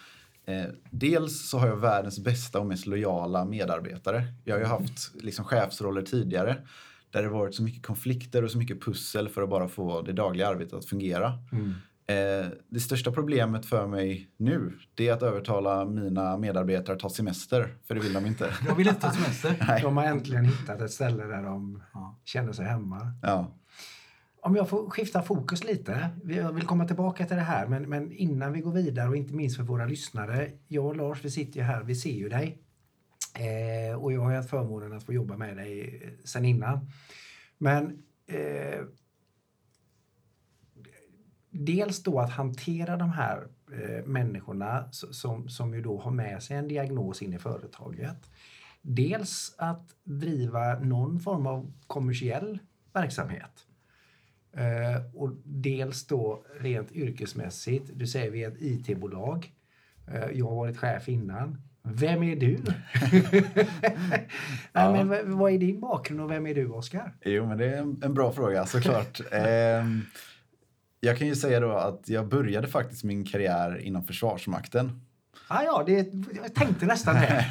eh, 0.47 0.65
dels 0.91 1.49
så 1.49 1.59
har 1.59 1.67
jag 1.67 1.77
världens 1.77 2.19
bästa 2.19 2.61
och 2.61 2.67
mest 2.67 2.87
lojala 2.87 3.45
medarbetare. 3.45 4.25
Jag 4.45 4.55
har 4.55 4.61
ju 4.61 4.67
haft 4.67 5.15
liksom, 5.15 5.45
chefsroller 5.45 6.03
tidigare 6.03 6.57
där 7.11 7.23
det 7.23 7.29
varit 7.29 7.55
så 7.55 7.63
mycket 7.63 7.87
konflikter 7.87 8.45
och 8.45 8.51
så 8.51 8.59
mycket 8.59 8.83
pussel 8.83 9.29
för 9.29 9.43
att 9.43 9.51
bara 9.51 9.69
få 9.69 10.03
det 10.03 10.13
dagliga 10.13 10.49
arbetet 10.49 10.75
att 10.75 10.85
fungera. 10.87 11.39
Eh, 12.09 12.47
det 12.69 12.81
största 12.81 13.13
problemet 13.13 13.67
för 13.67 13.87
mig 13.87 14.29
nu 14.37 14.73
det 14.95 15.09
är 15.09 15.13
att 15.13 15.23
övertala 15.23 15.85
mina 15.85 16.37
medarbetare 16.37 16.95
att 16.97 17.01
ta 17.03 17.09
semester, 17.11 17.75
för 17.87 17.95
det 17.95 18.01
vill 18.01 18.13
de 18.13 18.27
inte. 18.27 18.51
Jag 18.69 18.75
vill 18.75 18.89
inte 18.89 19.01
ta 19.01 19.11
semester. 19.11 19.81
De 19.83 19.97
har 19.97 20.05
äntligen 20.05 20.45
hittat 20.45 20.81
ett 20.81 20.91
ställe 20.91 21.25
där 21.25 21.43
de 21.43 21.83
Ja. 21.95 22.19
känner 22.25 22.53
sig 22.53 22.67
hemma. 22.67 23.13
Ja. 23.23 23.53
Om 24.41 24.57
jag 24.57 24.69
får 24.69 24.91
skifta 24.91 25.23
fokus 25.23 25.65
lite. 25.65 26.09
Vi- 26.25 26.37
Jag 26.37 26.53
vill 26.53 26.65
komma 26.67 26.85
tillbaka 26.87 27.27
till 27.27 27.37
det 27.37 27.43
här, 27.43 27.67
men, 27.67 27.83
men 27.89 28.13
innan 28.13 28.53
vi 28.53 28.61
går 28.61 28.73
vidare 28.73 29.09
och 29.09 29.17
inte 29.17 29.35
minst 29.35 29.57
för 29.57 29.63
våra 29.65 29.87
lyssnare. 29.87 30.51
Jag 30.69 30.87
och 30.87 30.97
Lars, 30.97 31.25
vi 31.25 31.31
sitter 31.31 31.61
ju 31.61 31.63
här, 31.67 31.83
vi 31.83 31.95
ser 31.95 32.11
ju 32.13 32.29
dig. 32.29 32.59
Eh, 33.35 33.97
och 34.03 34.13
jag 34.13 34.21
har 34.21 34.35
haft 34.35 34.51
förmånen 34.51 34.93
att 34.93 35.03
få 35.05 35.13
jobba 35.13 35.37
med 35.37 35.57
dig 35.57 36.03
sen 36.25 36.45
innan. 36.45 36.91
Men 37.59 37.85
eh, 38.29 38.81
dels 41.59 42.03
då 42.03 42.21
att 42.21 42.31
hantera 42.31 42.97
de 42.97 43.11
här 43.11 43.47
eh, 43.73 44.05
människorna 44.07 44.89
som, 44.93 45.49
som 45.49 45.75
ju 45.75 45.83
då 45.83 45.99
har 46.01 46.11
med 46.11 46.43
sig 46.43 46.57
en 46.57 46.69
diagnos 46.69 47.23
in 47.23 47.35
i 47.35 47.39
företaget. 47.39 48.31
dels 48.83 49.55
att 49.59 49.95
driva 50.05 50.79
någon 50.79 51.21
form 51.21 51.47
av 51.47 51.73
kommersiell 51.87 52.59
verksamhet. 52.93 53.67
Eh, 54.53 55.03
och 55.15 55.33
dels 55.45 56.07
då 56.07 56.45
rent 56.61 56.93
yrkesmässigt, 56.93 57.91
du 57.95 58.07
säger 58.07 58.31
vi 58.31 58.45
är 58.45 58.49
ett 58.49 58.61
IT-bolag. 58.63 59.53
Eh, 60.09 60.31
jag 60.35 60.47
har 60.49 60.57
varit 60.57 60.79
chef 60.79 61.09
innan. 61.09 61.63
Vem 61.83 62.23
är 62.23 62.37
du? 62.37 62.57
Nej, 64.73 65.05
men 65.05 65.39
vad- 65.39 65.53
är 65.53 65.59
din 65.59 65.81
bakgrund 65.81 66.21
och 66.21 66.31
vem 66.31 66.47
är 66.47 66.55
du, 66.55 66.67
Oskar? 66.69 67.13
Jo, 67.25 67.47
men 67.47 67.59
det 67.59 67.67
är 67.67 67.77
en, 67.77 68.01
en 68.03 68.15
bra 68.15 68.33
fråga 68.33 68.67
såklart. 68.67 69.21
Jag 71.01 71.19
kan 71.19 71.27
ju 71.27 71.37
säga 71.37 71.61
då 71.61 71.71
att 71.73 72.09
jag 72.09 72.29
började 72.29 72.69
faktiskt 72.69 73.05
min 73.05 73.25
karriär 73.25 73.79
inom 73.79 74.05
Försvarsmakten. 74.05 75.01
Ah, 75.49 75.63
ja, 75.63 75.83
det, 75.87 75.93
jag 76.43 76.55
tänkte 76.55 76.87
nästan 76.87 77.15
det. 77.15 77.45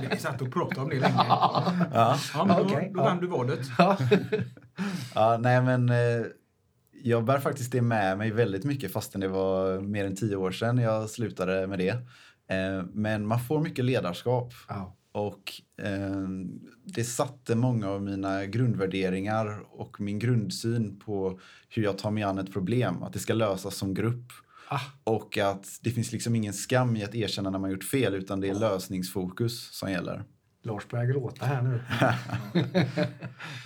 Vi 0.10 0.16
satt 0.16 0.42
och 0.42 0.52
pratade 0.52 0.80
om 0.80 0.88
det 0.88 1.00
länge. 1.00 1.14
Ja. 1.18 1.64
Ja, 1.92 2.44
men 2.44 2.56
då, 2.56 2.62
Okej, 2.62 2.90
då 2.94 3.00
ja. 3.00 3.04
vann 3.04 3.20
du 3.20 3.26
vadet. 3.26 3.60
Ja. 3.78 3.96
Ja, 5.14 5.36
nej 5.40 5.62
men 5.62 5.88
eh, 5.88 6.26
jag 7.02 7.24
bär 7.24 7.38
faktiskt 7.38 7.72
det 7.72 7.82
med 7.82 8.18
mig 8.18 8.30
väldigt 8.30 8.64
mycket 8.64 8.92
fastän 8.92 9.20
det 9.20 9.28
var 9.28 9.80
mer 9.80 10.04
än 10.06 10.16
tio 10.16 10.36
år 10.36 10.50
sedan 10.50 10.78
jag 10.78 11.10
slutade 11.10 11.66
med 11.66 11.78
det. 11.78 11.90
Eh, 12.48 12.84
men 12.92 13.26
man 13.26 13.40
får 13.40 13.60
mycket 13.60 13.84
ledarskap 13.84 14.52
Ja. 14.68 14.96
och 15.12 15.52
eh, 15.82 16.11
det 16.94 17.04
satte 17.04 17.54
många 17.54 17.88
av 17.88 18.02
mina 18.02 18.46
grundvärderingar 18.46 19.62
och 19.70 20.00
min 20.00 20.18
grundsyn 20.18 20.98
på 20.98 21.40
hur 21.68 21.82
jag 21.82 21.98
tar 21.98 22.10
mig 22.10 22.22
an 22.22 22.38
ett 22.38 22.52
problem, 22.52 23.02
att 23.02 23.12
det 23.12 23.18
ska 23.18 23.34
lösas 23.34 23.74
som 23.76 23.94
grupp. 23.94 24.32
Ah, 24.68 24.80
Och 25.04 25.38
att 25.38 25.78
det 25.82 25.90
finns 25.90 26.12
liksom 26.12 26.34
ingen 26.36 26.52
skam 26.52 26.96
i 26.96 27.04
att 27.04 27.14
erkänna 27.14 27.50
när 27.50 27.58
man 27.58 27.70
gjort 27.70 27.84
fel 27.84 28.14
utan 28.14 28.40
det 28.40 28.48
är 28.48 28.54
lösningsfokus 28.54 29.72
som 29.78 29.90
gäller. 29.90 30.24
Lars 30.64 30.88
börjar 30.88 31.04
gråta 31.06 31.46
här 31.46 31.62
nu. 31.62 31.80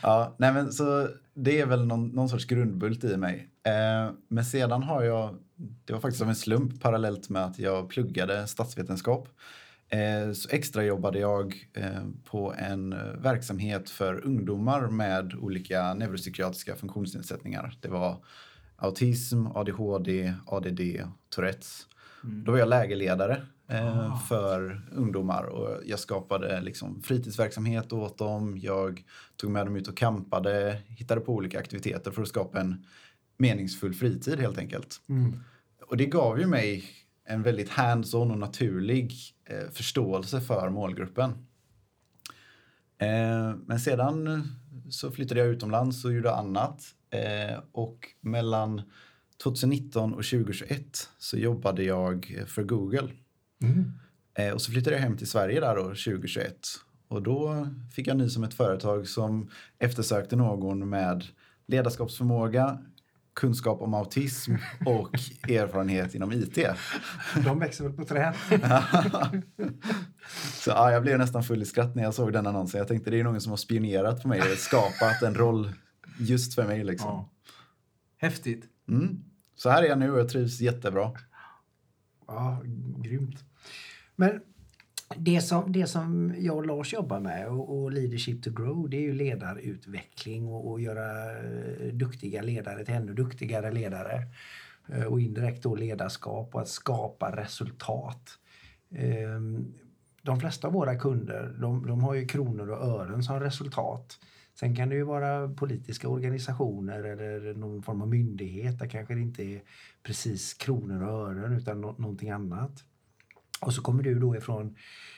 Ja, 0.02 0.34
nej 0.38 0.52
men 0.52 0.72
så 0.72 1.08
det 1.34 1.60
är 1.60 1.66
väl 1.66 1.86
någon, 1.86 2.08
någon 2.08 2.28
sorts 2.28 2.44
grundbult 2.44 3.04
i 3.04 3.16
mig. 3.16 3.50
Eh, 3.66 4.12
men 4.28 4.44
sedan 4.44 4.82
har 4.82 5.02
jag, 5.02 5.36
det 5.84 5.92
var 5.92 6.00
faktiskt 6.00 6.22
av 6.22 6.28
en 6.28 6.36
slump 6.36 6.82
parallellt 6.82 7.28
med 7.28 7.44
att 7.44 7.58
jag 7.58 7.88
pluggade 7.88 8.46
statsvetenskap. 8.46 9.28
Eh, 9.88 10.32
så 10.32 10.48
extra 10.50 10.84
jobbade 10.84 11.18
jag 11.18 11.68
eh, 11.72 12.02
på 12.24 12.54
en 12.58 12.92
eh, 12.92 12.98
verksamhet 12.98 13.90
för 13.90 14.24
ungdomar 14.24 14.88
med 14.88 15.34
olika 15.34 15.94
neuropsykiatriska 15.94 16.76
funktionsnedsättningar. 16.76 17.76
Det 17.80 17.88
var 17.88 18.24
autism, 18.76 19.46
ADHD, 19.46 20.34
ADD, 20.46 20.80
Tourettes. 21.28 21.86
Då 22.22 22.52
var 22.52 22.58
jag 22.58 22.68
lägerledare 22.68 23.42
eh, 23.68 24.20
för 24.20 24.82
ungdomar 24.92 25.44
och 25.44 25.82
jag 25.86 25.98
skapade 25.98 26.60
liksom 26.60 27.02
fritidsverksamhet 27.02 27.92
åt 27.92 28.18
dem. 28.18 28.58
Jag 28.58 29.04
tog 29.36 29.50
med 29.50 29.66
dem 29.66 29.76
ut 29.76 29.88
och 29.88 29.96
campade, 29.96 30.82
hittade 30.86 31.20
på 31.20 31.34
olika 31.34 31.58
aktiviteter 31.58 32.10
för 32.10 32.22
att 32.22 32.28
skapa 32.28 32.60
en 32.60 32.84
meningsfull 33.36 33.94
fritid 33.94 34.40
helt 34.40 34.58
enkelt. 34.58 35.00
Mm. 35.08 35.40
Och 35.86 35.96
det 35.96 36.06
gav 36.06 36.40
ju 36.40 36.46
mig 36.46 36.84
en 37.24 37.42
väldigt 37.42 37.68
hands-on 37.68 38.30
och 38.30 38.38
naturlig 38.38 39.12
eh, 39.46 39.70
förståelse 39.72 40.40
för 40.40 40.70
målgruppen. 40.70 41.30
Eh, 42.98 43.54
men 43.66 43.80
sedan 43.80 44.26
eh, 44.26 44.40
så 44.90 45.10
flyttade 45.10 45.40
jag 45.40 45.48
utomlands 45.48 46.04
och 46.04 46.12
gjorde 46.12 46.34
annat. 46.34 46.82
Eh, 47.10 47.58
och 47.72 47.98
mellan 48.20 48.82
2019 49.42 50.14
och 50.14 50.24
2021 50.24 51.10
så 51.18 51.38
jobbade 51.38 51.82
jag 51.82 52.44
för 52.46 52.62
Google. 52.62 53.08
Mm. 53.62 53.92
Eh, 54.38 54.54
och 54.54 54.62
så 54.62 54.72
flyttade 54.72 54.96
jag 54.96 55.02
hem 55.02 55.16
till 55.16 55.30
Sverige 55.30 55.60
där 55.60 55.76
då 55.76 55.82
2021. 55.82 56.56
Och 57.08 57.22
då 57.22 57.68
fick 57.94 58.06
jag 58.06 58.16
nys 58.16 58.36
om 58.36 58.44
ett 58.44 58.54
företag 58.54 59.08
som 59.08 59.50
eftersökte 59.78 60.36
någon 60.36 60.88
med 60.88 61.24
ledarskapsförmåga, 61.66 62.78
kunskap 63.36 63.82
om 63.82 63.94
autism 63.94 64.54
och 64.86 65.14
erfarenhet 65.48 66.14
inom 66.14 66.32
IT. 66.32 66.58
De 67.44 67.58
växer 67.58 67.84
väl 67.84 67.92
på 67.92 68.04
träd. 68.04 68.34
Så 70.54 70.70
ja, 70.70 70.92
jag 70.92 71.02
blev 71.02 71.18
nästan 71.18 71.42
full 71.42 71.62
i 71.62 71.64
skratt 71.64 71.94
när 71.94 72.02
jag 72.02 72.14
såg 72.14 72.32
den 72.32 72.46
annonsen. 72.46 72.78
Jag 72.78 72.88
tänkte 72.88 73.10
det 73.10 73.20
är 73.20 73.24
någon 73.24 73.40
som 73.40 73.52
har 73.52 73.56
spionerat 73.56 74.22
på 74.22 74.28
mig 74.28 74.40
och 74.40 74.58
skapat 74.58 75.22
en 75.22 75.34
roll 75.34 75.72
just 76.18 76.54
för 76.54 76.66
mig. 76.66 76.84
Liksom. 76.84 77.08
Ja. 77.08 77.30
Häftigt. 78.18 78.64
Mm. 78.88 79.24
Så 79.54 79.70
här 79.70 79.82
är 79.82 79.86
jag 79.86 79.98
nu 79.98 80.10
och 80.10 80.18
jag 80.18 80.28
trivs 80.28 80.60
jättebra. 80.60 81.12
Ja, 82.26 82.62
grymt. 82.98 83.44
Men 84.16 84.40
det 85.14 85.40
som, 85.40 85.72
det 85.72 85.86
som 85.86 86.34
jag 86.38 86.56
och 86.56 86.66
Lars 86.66 86.92
jobbar 86.92 87.20
med 87.20 87.48
och, 87.48 87.78
och 87.78 87.92
Leadership 87.92 88.42
to 88.42 88.50
Grow 88.50 88.90
det 88.90 88.96
är 88.96 89.00
ju 89.00 89.12
ledarutveckling 89.12 90.46
och, 90.46 90.70
och 90.70 90.80
göra 90.80 91.38
eh, 91.38 91.92
duktiga 91.92 92.42
ledare 92.42 92.84
till 92.84 92.94
ännu 92.94 93.14
duktigare 93.14 93.72
ledare. 93.72 94.22
Eh, 94.88 95.04
och 95.04 95.20
indirekt 95.20 95.62
då 95.62 95.74
ledarskap 95.74 96.54
och 96.54 96.60
att 96.60 96.68
skapa 96.68 97.36
resultat. 97.36 98.38
Ehm, 98.90 99.74
de 100.22 100.40
flesta 100.40 100.66
av 100.66 100.72
våra 100.72 100.98
kunder 100.98 101.56
de, 101.60 101.86
de 101.86 102.00
har 102.00 102.14
ju 102.14 102.26
kronor 102.26 102.70
och 102.70 102.86
ören 102.86 103.22
som 103.22 103.40
resultat. 103.40 104.18
Sen 104.54 104.76
kan 104.76 104.88
det 104.88 104.94
ju 104.94 105.02
vara 105.02 105.48
politiska 105.48 106.08
organisationer 106.08 107.04
eller 107.04 107.54
någon 107.54 107.82
form 107.82 108.02
av 108.02 108.08
myndighet 108.08 108.78
där 108.78 108.88
kanske 108.88 109.14
det 109.14 109.20
inte 109.20 109.42
är 109.42 109.62
precis 110.02 110.54
kronor 110.54 111.02
och 111.02 111.28
ören 111.28 111.52
utan 111.52 111.80
no 111.80 111.94
någonting 111.98 112.30
annat. 112.30 112.84
Och 113.60 113.74
så 113.74 113.82
kommer 113.82 114.02
du 114.02 114.18
då 114.18 114.36
ifrån 114.36 114.76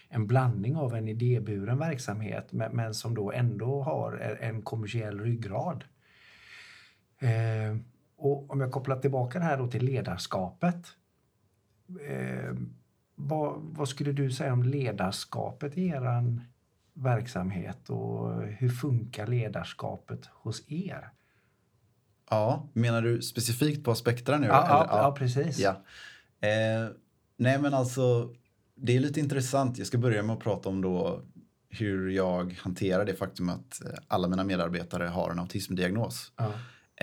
en 0.09 0.27
blandning 0.27 0.77
av 0.77 0.95
en 0.95 1.09
idéburen 1.09 1.79
verksamhet 1.79 2.53
men, 2.53 2.77
men 2.77 2.95
som 2.95 3.15
då 3.15 3.33
ändå 3.33 3.83
har 3.83 4.39
en 4.41 4.63
kommersiell 4.63 5.21
ryggrad. 5.21 5.85
Eh, 7.19 7.77
och 8.17 8.51
om 8.51 8.61
jag 8.61 8.73
kopplar 8.73 8.99
tillbaka 9.01 9.39
det 9.39 9.45
här 9.45 9.59
då 9.59 9.67
till 9.67 9.85
ledarskapet. 9.85 10.87
Eh, 12.07 12.55
vad, 13.15 13.61
vad 13.61 13.89
skulle 13.89 14.13
du 14.13 14.31
säga 14.31 14.53
om 14.53 14.63
ledarskapet 14.63 15.79
i 15.79 15.89
eran 15.89 16.41
verksamhet 16.93 17.91
och 17.91 18.43
hur 18.43 18.69
funkar 18.69 19.27
ledarskapet 19.27 20.27
hos 20.27 20.65
er? 20.71 21.11
Ja, 22.31 22.69
menar 22.73 23.03
du 23.03 23.23
specifikt 23.23 23.85
på 23.85 23.91
Aspektra 23.91 24.39
nu? 24.39 24.47
Ja, 24.47 24.67
ja, 24.69 24.87
ja 24.91 25.15
precis. 25.19 25.59
Ja. 25.59 25.71
Eh, 26.49 26.89
nej 27.39 27.59
men 27.59 27.75
alltså, 27.75 28.35
det 28.77 28.97
är 28.97 29.01
lite 29.01 29.21
intressant. 29.21 29.79
Jag 29.79 29.87
ska 29.87 29.99
börja 29.99 30.23
med 30.23 30.37
att 30.37 30.43
prata 30.43 30.69
om 30.69 30.83
då 30.83 31.23
hur 31.71 32.11
jag 32.11 32.59
hanterar 32.61 33.05
det 33.05 33.15
faktum 33.15 33.49
att 33.49 33.85
eh, 33.85 33.91
alla 34.09 34.29
mina 34.29 34.45
medarbetare 34.45 35.05
har 35.05 35.31
en 35.31 35.39
autismdiagnos. 35.39 36.33
Ja. 36.37 36.53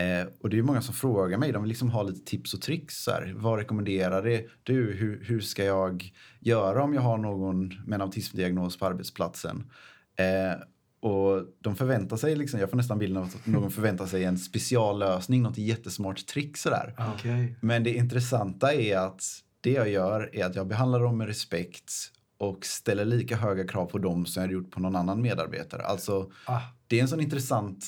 Eh, 0.03 0.27
och 0.41 0.49
det 0.49 0.57
är 0.57 0.61
många 0.61 0.81
som 0.81 0.93
frågar 0.93 1.37
mig, 1.37 1.51
de 1.51 1.63
vill 1.63 1.69
liksom 1.69 1.89
ha 1.89 2.03
lite 2.03 2.25
tips 2.25 2.53
och 2.53 2.61
tricks. 2.61 3.03
Så 3.03 3.11
här. 3.11 3.33
Vad 3.35 3.59
rekommenderar 3.59 4.23
det? 4.23 4.45
du? 4.63 4.93
Hur, 4.93 5.23
hur 5.23 5.41
ska 5.41 5.63
jag 5.63 6.13
göra 6.39 6.83
om 6.83 6.93
jag 6.93 7.01
har 7.01 7.17
någon 7.17 7.67
med 7.85 7.95
en 7.95 8.01
autismdiagnos 8.01 8.77
på 8.77 8.85
arbetsplatsen? 8.85 9.71
Eh, 10.17 10.61
och 10.99 11.43
de 11.61 11.75
förväntar 11.75 12.17
sig, 12.17 12.35
liksom, 12.35 12.59
jag 12.59 12.69
får 12.69 12.77
nästan 12.77 12.99
bilden 12.99 13.17
av 13.17 13.23
att 13.23 13.45
någon 13.47 13.71
förväntar 13.71 14.05
sig 14.05 14.23
en 14.23 14.37
speciallösning, 14.37 15.41
något 15.41 15.57
jättesmart 15.57 16.25
trick 16.25 16.57
sådär. 16.57 16.95
Okej. 17.15 17.55
Men 17.61 17.83
det 17.83 17.93
intressanta 17.93 18.73
är 18.73 18.97
att 18.97 19.23
det 19.65 19.71
jag 19.71 19.89
gör 19.89 20.29
är 20.33 20.45
att 20.45 20.55
jag 20.55 20.67
behandlar 20.67 20.99
dem 20.99 21.17
med 21.17 21.27
respekt 21.27 21.91
och 22.37 22.65
ställer 22.65 23.05
lika 23.05 23.35
höga 23.35 23.67
krav 23.67 23.85
på 23.85 23.97
dem 23.97 24.25
som 24.25 24.43
jag 24.43 24.51
gjort 24.51 24.71
på 24.71 24.79
någon 24.79 24.95
annan 24.95 25.21
medarbetare. 25.21 25.81
Alltså, 25.81 26.31
Ah, 26.45 26.61
det 26.87 26.97
är 26.97 27.01
en 27.01 27.07
sån 27.07 27.21
intressant 27.21 27.85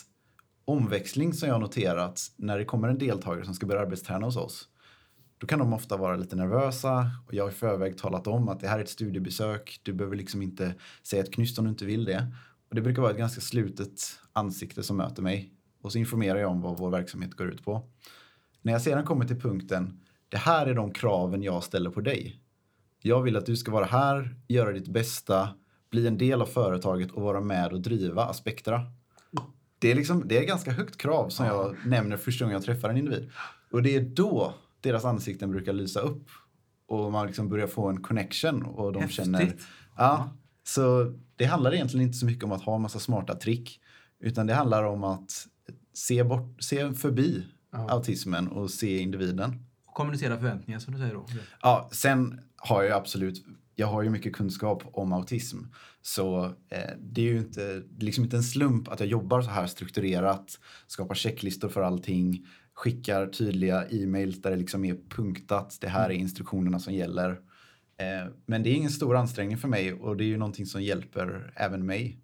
omväxling 0.65 1.33
som 1.33 1.49
jag 1.49 1.61
noterat 1.61 2.21
när 2.35 2.57
det 2.57 2.65
kommer 2.65 2.87
en 2.87 2.97
deltagare 2.97 3.45
som 3.45 3.53
ska 3.53 3.65
börja 3.65 3.81
arbetsträna 3.81 4.25
hos 4.25 4.37
oss. 4.37 4.69
Då 5.37 5.47
kan 5.47 5.59
de 5.59 5.73
ofta 5.73 5.97
vara 5.97 6.15
lite 6.15 6.35
nervösa 6.35 7.11
och 7.27 7.33
jag 7.33 7.43
har 7.43 7.51
i 7.51 7.53
förväg 7.53 7.97
talat 7.97 8.27
om 8.27 8.49
att 8.49 8.59
det 8.59 8.67
här 8.67 8.79
är 8.79 8.83
ett 8.83 8.89
studiebesök. 8.89 9.79
Du 9.83 9.93
behöver 9.93 10.15
liksom 10.15 10.41
inte 10.41 10.75
säga 11.03 11.23
ett 11.23 11.33
knyst 11.33 11.59
om 11.59 11.65
du 11.65 11.69
inte 11.69 11.85
vill 11.85 12.05
det. 12.05 12.31
Och 12.69 12.75
det 12.75 12.81
brukar 12.81 13.01
vara 13.01 13.11
ett 13.11 13.17
ganska 13.17 13.41
slutet 13.41 14.19
ansikte 14.33 14.83
som 14.83 14.97
möter 14.97 15.21
mig. 15.21 15.53
Och 15.81 15.91
så 15.91 15.97
informerar 15.97 16.39
jag 16.39 16.51
om 16.51 16.61
vad 16.61 16.77
vår 16.77 16.89
verksamhet 16.89 17.33
går 17.33 17.47
ut 17.47 17.63
på. 17.65 17.89
När 18.61 18.73
jag 18.73 18.81
sedan 18.81 19.05
kommer 19.05 19.25
till 19.25 19.41
punkten, 19.41 19.99
det 20.29 20.37
här 20.37 20.65
är 20.67 20.73
de 20.73 20.91
kraven 20.93 21.43
jag 21.43 21.63
ställer 21.63 21.89
på 21.89 22.01
dig. 22.01 22.41
Jag 23.01 23.21
vill 23.21 23.37
att 23.37 23.45
du 23.45 23.55
ska 23.55 23.71
vara 23.71 23.85
här, 23.85 24.35
göra 24.47 24.71
ditt 24.71 24.87
bästa, 24.87 25.49
bli 25.91 26.07
en 26.07 26.17
del 26.17 26.41
av 26.41 26.45
företaget 26.45 27.11
och 27.11 27.21
vara 27.21 27.41
med 27.41 27.73
och 27.73 27.81
driva 27.81 28.25
Aspektra. 28.25 28.81
Det 29.79 29.91
är, 29.91 29.95
liksom, 29.95 30.27
det 30.27 30.37
är 30.37 30.47
ganska 30.47 30.71
högt 30.71 30.97
krav 30.97 31.29
som 31.29 31.45
jag 31.45 31.75
nämner 31.85 32.17
första 32.17 32.45
gången 32.45 32.53
jag 32.53 32.63
träffar 32.63 32.89
en 32.89 32.97
individ. 32.97 33.29
Och 33.71 33.83
det 33.83 33.95
är 33.95 34.01
då 34.01 34.53
deras 34.81 35.05
ansikten 35.05 35.51
brukar 35.51 35.73
lysa 35.73 35.99
upp. 35.99 36.27
Och 36.87 37.11
man 37.11 37.27
liksom 37.27 37.49
börjar 37.49 37.67
få 37.67 37.87
en 37.87 38.01
connection 38.01 38.63
och 38.63 38.93
de 38.93 39.01
Häftigt. 39.01 39.17
känner... 39.25 39.55
Ja, 39.97 40.29
så 40.63 41.13
det 41.35 41.45
handlar 41.45 41.73
egentligen 41.73 42.05
inte 42.07 42.17
så 42.17 42.25
mycket 42.25 42.43
om 42.43 42.51
att 42.51 42.61
ha 42.61 42.75
en 42.75 42.81
massa 42.81 42.99
smarta 42.99 43.35
trick. 43.35 43.79
Utan 44.19 44.47
det 44.47 44.53
handlar 44.53 44.83
om 44.83 45.03
att 45.03 45.47
se, 45.93 46.23
bort, 46.23 46.63
se 46.63 46.93
förbi 46.93 47.45
Ja. 47.71 47.89
autismen 47.89 48.47
och 48.47 48.69
se 48.71 48.97
individen. 48.99 49.66
Kommunicera 49.97 50.37
förväntningar 50.37 50.79
som 50.79 50.93
du 50.93 50.99
säger 50.99 51.13
då. 51.13 51.25
Ja, 51.61 51.89
sen 51.91 52.39
har 52.55 52.83
jag 52.83 52.97
absolut 52.97 53.45
jag 53.79 53.87
har 53.87 54.01
ju 54.01 54.09
mycket 54.09 54.33
kunskap 54.33 54.83
om 54.91 55.13
autism. 55.13 55.57
Så 56.01 56.45
eh, 56.45 56.91
det 56.99 57.21
är 57.21 57.25
ju 57.25 57.37
inte, 57.37 57.83
liksom 57.99 58.23
inte 58.23 58.37
en 58.37 58.43
slump 58.43 58.87
att 58.87 58.99
jag 58.99 59.09
jobbar 59.09 59.41
så 59.41 59.49
här 59.49 59.67
strukturerat, 59.67 60.59
skapar 60.87 61.15
checklistor 61.15 61.69
för 61.69 61.81
allting, 61.81 62.45
skickar 62.73 63.27
tydliga 63.27 63.85
e-mails 63.89 64.41
där 64.41 64.51
det 64.51 64.57
liksom 64.57 64.85
är 64.85 64.97
punktat, 65.09 65.77
det 65.81 65.87
här 65.87 66.09
är 66.09 66.13
instruktionerna 66.13 66.79
som 66.79 66.93
gäller. 66.93 67.31
Eh, 67.97 68.31
men 68.45 68.63
det 68.63 68.69
är 68.69 68.73
ingen 68.73 68.89
stor 68.89 69.15
ansträngning 69.15 69.57
för 69.57 69.67
mig 69.67 69.93
och 69.93 70.17
det 70.17 70.23
är 70.23 70.27
ju 70.27 70.37
någonting 70.37 70.65
som 70.65 70.83
hjälper 70.83 71.53
även 71.55 71.85
mig. 71.85 72.17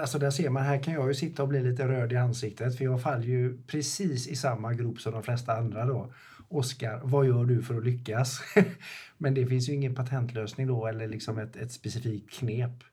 Alltså 0.00 0.18
där 0.18 0.30
ser 0.30 0.50
man, 0.50 0.62
här 0.62 0.82
kan 0.82 0.94
jag 0.94 1.08
ju 1.08 1.14
sitta 1.14 1.42
och 1.42 1.48
bli 1.48 1.62
lite 1.62 1.88
röd 1.88 2.12
i 2.12 2.16
ansiktet 2.16 2.78
för 2.78 2.84
jag 2.84 3.02
faller 3.02 3.26
ju 3.26 3.62
precis 3.66 4.28
i 4.28 4.36
samma 4.36 4.74
grop 4.74 5.00
som 5.00 5.12
de 5.12 5.22
flesta 5.22 5.52
andra 5.52 5.86
då. 5.86 6.12
Oskar, 6.50 7.00
vad 7.04 7.26
gör 7.26 7.44
du 7.44 7.62
för 7.62 7.78
att 7.78 7.84
lyckas? 7.84 8.40
Men 9.18 9.34
det 9.34 9.46
finns 9.46 9.68
ju 9.68 9.72
ingen 9.72 9.94
patentlösning 9.94 10.66
då 10.66 10.86
eller 10.86 11.08
liksom 11.08 11.38
ett, 11.38 11.56
ett 11.56 11.72
specifikt 11.72 12.30
knep. 12.30 12.84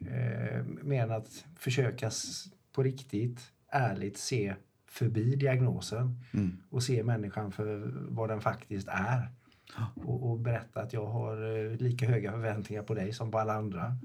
Eh, 0.00 0.64
mer 0.82 1.02
än 1.02 1.10
att 1.10 1.44
försöka 1.58 2.10
på 2.72 2.82
riktigt, 2.82 3.40
ärligt 3.72 4.18
se 4.18 4.54
förbi 4.86 5.36
diagnosen 5.36 6.20
Mm. 6.32 6.56
och 6.70 6.82
se 6.82 7.02
människan 7.02 7.52
för 7.52 7.92
vad 8.08 8.28
den 8.28 8.40
faktiskt 8.40 8.88
är. 8.88 9.28
Och, 9.94 10.30
och 10.30 10.38
berätta 10.38 10.80
att 10.82 10.92
jag 10.92 11.06
har 11.06 11.56
eh, 11.72 11.76
lika 11.76 12.06
höga 12.06 12.32
förväntningar 12.32 12.82
på 12.82 12.94
dig 12.94 13.12
som 13.12 13.30
på 13.30 13.38
alla 13.38 13.54
andra. 13.54 13.96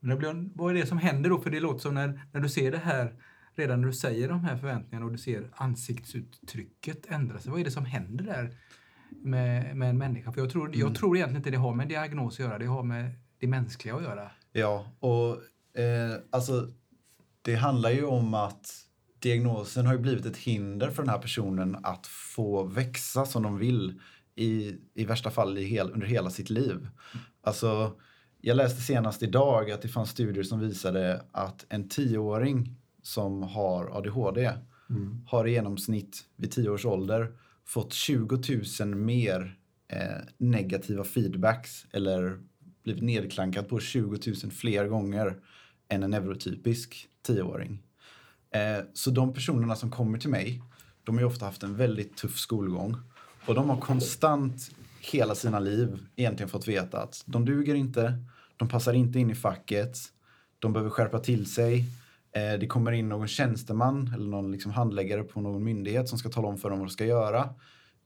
Men 0.00 0.10
det 0.10 0.16
blir, 0.16 0.48
vad 0.54 0.76
är 0.76 0.80
det 0.80 0.86
som 0.86 0.98
händer 0.98 1.30
då? 1.30 1.38
För 1.40 1.50
det 1.50 1.60
låter 1.60 1.78
som 1.80 1.94
när, 1.94 2.20
när 2.32 2.40
du 2.40 2.48
ser 2.48 2.72
det 2.72 2.78
här, 2.78 3.12
redan 3.54 3.80
när 3.80 3.88
du 3.88 3.94
säger 3.94 4.28
de 4.28 4.44
här 4.44 4.56
förväntningarna 4.56 5.06
och 5.06 5.12
du 5.12 5.18
ser 5.18 5.50
ansiktsuttrycket 5.54 7.06
ändra 7.08 7.38
sig. 7.38 7.50
Vad 7.50 7.60
är 7.60 7.64
det 7.64 7.70
som 7.70 7.84
händer 7.84 8.24
där 8.24 8.50
med, 9.10 9.76
med 9.76 9.90
en 9.90 9.98
människa? 9.98 10.32
För 10.32 10.40
jag 10.40 10.50
tror, 10.50 10.76
jag 10.76 10.94
tror 10.94 11.16
egentligen 11.16 11.36
inte 11.36 11.50
det 11.50 11.56
har 11.56 11.74
med 11.74 11.88
diagnos 11.88 12.34
att 12.34 12.46
göra, 12.46 12.58
det 12.58 12.66
har 12.66 12.82
med 12.82 13.14
det 13.38 13.46
mänskliga 13.46 13.94
att 13.94 14.02
göra. 14.02 14.30
Ja, 14.52 14.86
och 15.00 15.30
eh, 15.82 16.16
alltså 16.30 16.68
det 17.42 17.54
handlar 17.54 17.90
ju 17.90 18.04
om 18.04 18.34
att 18.34 18.86
diagnosen 19.18 19.86
har 19.86 19.92
ju 19.92 20.00
blivit 20.00 20.26
ett 20.26 20.36
hinder 20.36 20.90
för 20.90 21.02
den 21.02 21.10
här 21.10 21.18
personen 21.18 21.76
att 21.82 22.06
få 22.06 22.64
växa 22.64 23.26
som 23.26 23.42
de 23.42 23.58
vill 23.58 24.00
i, 24.34 24.74
i 24.94 25.04
värsta 25.04 25.30
fall 25.30 25.58
i 25.58 25.64
hel, 25.64 25.90
under 25.90 26.06
hela 26.06 26.30
sitt 26.30 26.50
liv. 26.50 26.88
Alltså, 27.42 27.92
jag 28.40 28.56
läste 28.56 28.80
senast 28.80 29.22
idag 29.22 29.70
att 29.70 29.82
det 29.82 29.88
fanns 29.88 30.10
studier 30.10 30.44
som 30.44 30.60
visade 30.60 31.24
att 31.32 31.66
en 31.68 31.88
tioåring 31.88 32.76
som 33.02 33.42
har 33.42 33.98
ADHD 33.98 34.52
har 35.26 35.48
i 35.48 35.52
genomsnitt 35.52 36.24
vid 36.36 36.50
tio 36.50 36.70
års 36.70 36.84
ålder 36.84 37.32
fått 37.64 37.92
20 37.92 38.38
000 38.80 38.94
mer 38.94 39.58
eh, 39.88 40.22
negativa 40.38 41.04
feedbacks 41.04 41.86
eller 41.92 42.40
blivit 42.84 43.02
nedklankad 43.02 43.68
på 43.68 43.80
20 43.80 44.18
000 44.42 44.52
fler 44.52 44.86
gånger 44.86 45.36
än 45.88 46.02
en 46.02 46.10
neurotypisk 46.10 47.08
tioåring. 47.22 47.82
Eh, 48.50 48.84
så 48.92 49.10
de 49.10 49.34
personerna 49.34 49.76
som 49.76 49.90
kommer 49.90 50.18
till 50.18 50.30
mig, 50.30 50.62
de 51.04 51.18
har 51.18 51.24
ofta 51.24 51.44
haft 51.44 51.62
en 51.62 51.76
väldigt 51.76 52.16
tuff 52.16 52.38
skolgång 52.38 52.96
och 53.46 53.54
de 53.54 53.70
har 53.70 53.80
konstant 53.80 54.70
hela 55.00 55.34
sina 55.34 55.60
liv 55.60 56.06
egentligen 56.16 56.48
fått 56.48 56.68
veta 56.68 57.02
att 57.02 57.22
de 57.26 57.44
duger 57.44 57.74
inte, 57.74 58.24
de 58.56 58.68
passar 58.68 58.92
inte 58.92 59.18
in 59.18 59.30
i 59.30 59.34
facket, 59.34 59.98
de 60.58 60.72
behöver 60.72 60.90
skärpa 60.90 61.18
till 61.18 61.46
sig. 61.46 61.84
Eh, 62.32 62.58
det 62.58 62.66
kommer 62.66 62.92
in 62.92 63.08
någon 63.08 63.28
tjänsteman 63.28 64.12
eller 64.14 64.30
någon 64.30 64.52
liksom 64.52 64.72
handläggare 64.72 65.22
på 65.22 65.40
någon 65.40 65.64
myndighet 65.64 66.08
som 66.08 66.18
ska 66.18 66.28
tala 66.28 66.48
om 66.48 66.58
för 66.58 66.70
dem 66.70 66.78
vad 66.78 66.88
de 66.88 66.92
ska 66.92 67.04
göra. 67.04 67.48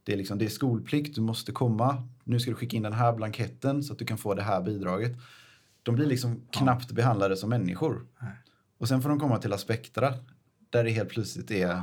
Det 0.04 0.12
är, 0.12 0.16
liksom, 0.16 0.38
det 0.38 0.44
är 0.44 0.48
skolplikt, 0.48 1.14
du 1.14 1.20
måste 1.20 1.52
komma. 1.52 2.08
Nu 2.24 2.40
ska 2.40 2.50
du 2.50 2.54
skicka 2.54 2.76
in 2.76 2.82
den 2.82 2.92
här 2.92 3.12
blanketten 3.12 3.82
så 3.82 3.92
att 3.92 3.98
du 3.98 4.04
kan 4.04 4.18
få 4.18 4.34
det 4.34 4.42
här 4.42 4.62
bidraget. 4.62 5.12
De 5.82 5.94
blir 5.94 6.06
liksom 6.06 6.42
knappt 6.50 6.92
behandlade 6.92 7.36
som 7.36 7.50
människor. 7.50 8.06
Nej. 8.20 8.32
Och 8.78 8.88
sen 8.88 9.02
får 9.02 9.08
de 9.08 9.20
komma 9.20 9.38
till 9.38 9.52
Aspektra 9.52 10.14
där 10.70 10.84
det 10.84 10.90
helt 10.90 11.08
plötsligt 11.08 11.50
är 11.50 11.82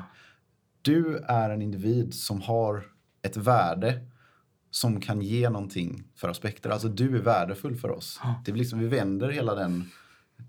du 0.81 1.17
är 1.17 1.49
en 1.49 1.61
individ 1.61 2.13
som 2.13 2.41
har 2.41 2.83
ett 3.21 3.37
värde 3.37 4.05
som 4.71 5.01
kan 5.01 5.21
ge 5.21 5.49
någonting 5.49 6.03
för 6.15 6.29
Aspektra. 6.29 6.73
Alltså 6.73 6.87
du 6.87 7.17
är 7.17 7.21
värdefull 7.21 7.75
för 7.75 7.91
oss. 7.91 8.19
Ja. 8.23 8.41
Det 8.45 8.51
blir 8.51 8.63
liksom, 8.63 8.79
vi 8.79 8.87
vänder 8.87 9.29
hela 9.29 9.55
den 9.55 9.89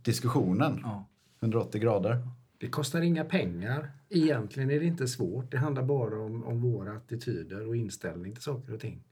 diskussionen 0.03 0.81
Ja. 0.83 1.09
180 1.45 1.81
grader. 1.81 2.29
Det 2.59 2.69
kostar 2.69 3.01
inga 3.03 3.25
pengar. 3.25 3.91
Egentligen 4.09 4.71
är 4.71 4.81
det 4.81 4.87
inte 4.87 5.09
svårt. 5.09 5.51
Det 5.51 5.59
handlar 5.59 5.83
bara 5.83 6.21
om, 6.23 6.45
om 6.45 6.61
våra 6.63 6.93
attityder 6.97 7.67
och 7.69 7.77
inställning 7.77 8.35
till 8.35 8.43
saker 8.43 8.75
och 8.75 8.81
ting. 8.81 9.03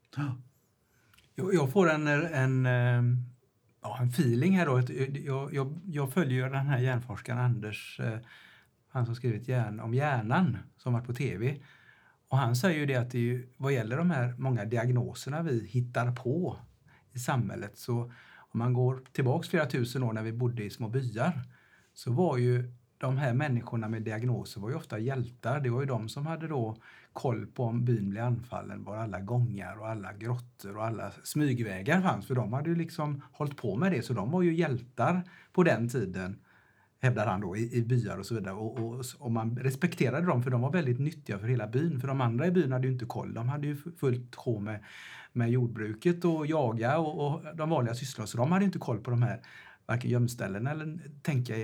Jag, 1.34 1.54
jag 1.54 1.72
får 1.72 1.90
en, 1.90 2.06
en, 2.06 2.66
eh, 2.66 3.16
ja, 3.82 3.98
en 4.00 4.08
feeling 4.08 4.56
här 4.58 4.66
då. 4.66 4.76
Ett- 4.78 5.24
Jag, 5.24 5.54
jag, 5.54 5.80
jag 5.86 6.12
följer 6.12 6.50
den 6.50 6.66
här 6.66 6.78
hjärnforskaren 6.78 7.38
Anders, 7.38 8.00
eh, 8.00 8.18
han 8.88 9.06
som 9.06 9.14
skrivit 9.14 9.48
hjärn, 9.48 9.80
om 9.80 9.94
hjärnan, 9.94 10.58
som 10.76 10.92
varit 10.92 11.06
på 11.06 11.14
tv. 11.14 11.56
Och 12.28 12.38
han 12.38 12.56
säger 12.56 12.78
ju 12.80 12.86
det 12.86 12.96
att 12.96 13.10
det 13.10 13.18
är 13.18 13.22
ju, 13.22 13.48
vad 13.56 13.72
gäller 13.72 13.96
de 13.96 14.10
här 14.10 14.34
många 14.38 14.64
diagnoserna 14.64 15.42
vi 15.42 15.66
hittar 15.66 16.12
på 16.14 16.56
i 17.12 17.18
samhället 17.18 17.78
så 17.78 18.02
om 18.36 18.58
man 18.58 18.72
går 18.72 19.00
tillbaks 19.12 19.48
flera 19.48 19.66
tusen 19.66 20.02
år 20.02 20.12
när 20.12 20.22
vi 20.22 20.32
bodde 20.32 20.64
i 20.64 20.70
små 20.70 20.88
byar 20.88 21.42
så 21.94 22.12
var 22.12 22.36
ju 22.36 22.72
de 22.98 23.16
här 23.16 23.34
människorna 23.34 23.88
med 23.88 24.02
diagnoser 24.02 24.60
var 24.60 24.70
ju 24.70 24.76
ofta 24.76 24.98
hjältar. 24.98 25.60
Det 25.60 25.70
var 25.70 25.80
ju 25.80 25.86
de 25.86 26.08
som 26.08 26.26
hade 26.26 26.48
då 26.48 26.76
koll 27.12 27.46
på 27.46 27.64
om 27.64 27.84
byn 27.84 28.10
blev 28.10 28.24
anfallen, 28.24 28.84
var 28.84 28.96
alla 28.96 29.20
gångar 29.20 29.80
och 29.80 29.88
alla 29.88 30.12
grottor 30.12 30.76
och 30.76 30.84
alla 30.84 31.12
smygvägar 31.24 32.02
fanns. 32.02 32.26
För 32.26 32.34
de 32.34 32.52
hade 32.52 32.70
ju 32.70 32.76
liksom 32.76 33.22
hållit 33.32 33.56
på 33.56 33.76
med 33.76 33.92
det, 33.92 34.02
så 34.02 34.12
de 34.12 34.30
var 34.30 34.42
ju 34.42 34.54
hjältar 34.54 35.22
på 35.52 35.62
den 35.62 35.88
tiden 35.88 36.38
hävdar 37.02 37.26
han 37.26 37.40
då, 37.40 37.56
i, 37.56 37.76
i 37.76 37.82
byar 37.82 38.18
och 38.18 38.26
så 38.26 38.34
vidare. 38.34 38.54
Och, 38.54 38.78
och, 38.78 39.04
och 39.18 39.32
man 39.32 39.56
respekterade 39.56 40.26
dem 40.26 40.42
för 40.42 40.50
de 40.50 40.60
var 40.60 40.72
väldigt 40.72 40.98
nyttiga 40.98 41.38
för 41.38 41.46
hela 41.46 41.66
byn. 41.66 42.00
För 42.00 42.08
de 42.08 42.20
andra 42.20 42.46
i 42.46 42.50
byn 42.50 42.72
hade 42.72 42.86
ju 42.86 42.92
inte 42.92 43.04
koll. 43.04 43.34
De 43.34 43.48
hade 43.48 43.66
ju 43.66 43.76
fullt 43.76 44.36
sjå 44.36 44.58
med, 44.60 44.84
med 45.32 45.50
jordbruket 45.50 46.24
och 46.24 46.46
jaga 46.46 46.98
och, 46.98 47.26
och 47.26 47.56
de 47.56 47.70
vanliga 47.70 47.94
sysslorna. 47.94 48.26
Så 48.26 48.36
de 48.36 48.52
hade 48.52 48.64
inte 48.64 48.78
koll 48.78 48.98
på 48.98 49.10
de 49.10 49.22
här 49.22 49.40
varken 49.86 50.10
gömställen 50.10 50.66
eller 50.66 50.98
tänka 51.22 51.54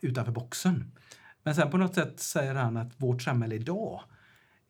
utanför 0.00 0.32
boxen. 0.32 0.92
Men 1.42 1.54
sen 1.54 1.70
på 1.70 1.76
något 1.76 1.94
sätt 1.94 2.20
säger 2.20 2.54
han 2.54 2.76
att 2.76 2.92
vårt 2.96 3.22
samhälle 3.22 3.54
idag, 3.54 4.00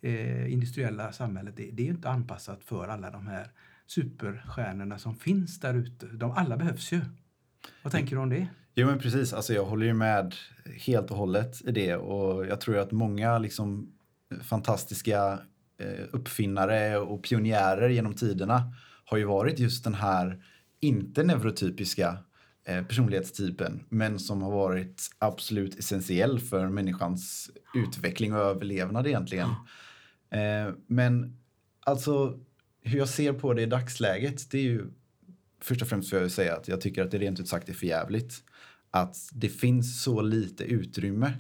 eh, 0.01 0.53
industriella 0.53 1.13
samhället, 1.13 1.57
det, 1.57 1.71
det 1.73 1.83
är 1.83 1.91
inte 1.91 2.09
anpassat 2.09 2.65
för 2.65 2.89
alla 2.89 3.11
de 3.11 3.27
här 3.27 3.51
superstjärnorna 3.87 4.99
som 4.99 5.17
finns 5.17 5.61
där 5.61 5.75
ute. 5.75 6.07
De 6.07 6.31
alla 6.31 6.57
behövs 6.57 6.93
ju. 6.93 7.01
Vad 7.83 7.93
tänker 7.93 8.17
du 8.17 8.23
om 8.23 8.29
det? 8.29 8.49
Jo 8.75 8.87
men 8.87 8.99
precis, 8.99 9.33
alltså 9.33 9.53
jag 9.53 9.65
håller 9.65 9.87
ju 9.87 9.95
med 9.95 10.35
helt 10.87 11.11
och 11.11 11.17
hållet 11.17 11.63
i 11.65 11.73
det 11.73 11.97
och 11.97 12.47
jag 12.47 12.61
tror 12.61 12.79
att 12.79 12.93
många 12.93 13.39
liksom 13.39 13.93
fantastiska 14.43 15.39
eh, 15.81 16.05
uppfinnare 16.13 16.99
och 16.99 17.23
pionjärer 17.23 17.89
genom 17.89 18.15
tiderna 18.15 18.73
har 19.05 19.19
ju 19.19 19.25
varit 19.25 19.59
just 19.59 19.85
den 19.85 19.95
här 19.95 20.45
inte 20.81 21.23
neurotypiska 21.23 22.19
personlighetstypen 22.69 23.85
men 23.89 24.19
som 24.19 24.43
har 24.43 24.51
varit 24.51 25.03
absolut 25.19 25.79
essentiell 25.79 26.41
för 26.41 26.69
människans 26.69 27.51
utveckling 27.75 28.33
och 28.35 28.41
överlevnad 28.41 29.07
egentligen. 29.07 29.49
Eh, 30.31 30.75
men 30.87 31.39
alltså 31.81 32.39
hur 32.83 32.99
jag 32.99 33.09
ser 33.09 33.33
på 33.33 33.55
det 33.55 33.63
i 33.63 33.67
dagsläget 33.67 34.51
det 34.51 34.59
är 34.59 34.63
ju 34.63 34.87
först 35.61 35.83
och 35.83 35.89
främst 35.89 36.11
får 36.11 36.19
jag 36.19 36.31
säga 36.31 36.57
att 36.57 36.69
jag 36.69 36.81
tycker 36.81 37.05
att 37.05 37.11
det 37.11 37.19
rent 37.19 37.41
ut 37.41 37.49
sagt 37.49 37.69
är 37.69 37.73
för 37.73 37.87
jävligt 37.87 38.43
att 38.91 39.17
det 39.33 39.49
finns 39.49 40.03
så 40.03 40.21
lite 40.21 40.65
utrymme 40.65 41.33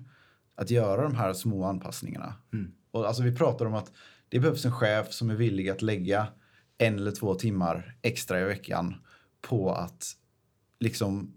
att 0.54 0.70
göra 0.70 1.02
de 1.02 1.14
här 1.14 1.32
små 1.32 1.64
anpassningarna. 1.64 2.34
Mm. 2.52 2.72
Och 2.90 3.06
alltså 3.06 3.22
vi 3.22 3.36
pratar 3.36 3.66
om 3.66 3.74
att 3.74 3.92
det 4.28 4.40
behövs 4.40 4.64
en 4.64 4.72
chef 4.72 5.12
som 5.12 5.30
är 5.30 5.34
villig 5.34 5.68
att 5.68 5.82
lägga 5.82 6.26
en 6.78 6.98
eller 6.98 7.12
två 7.12 7.34
timmar 7.34 7.96
extra 8.02 8.40
i 8.40 8.44
veckan 8.44 8.94
på 9.40 9.72
att 9.72 10.14
liksom 10.80 11.34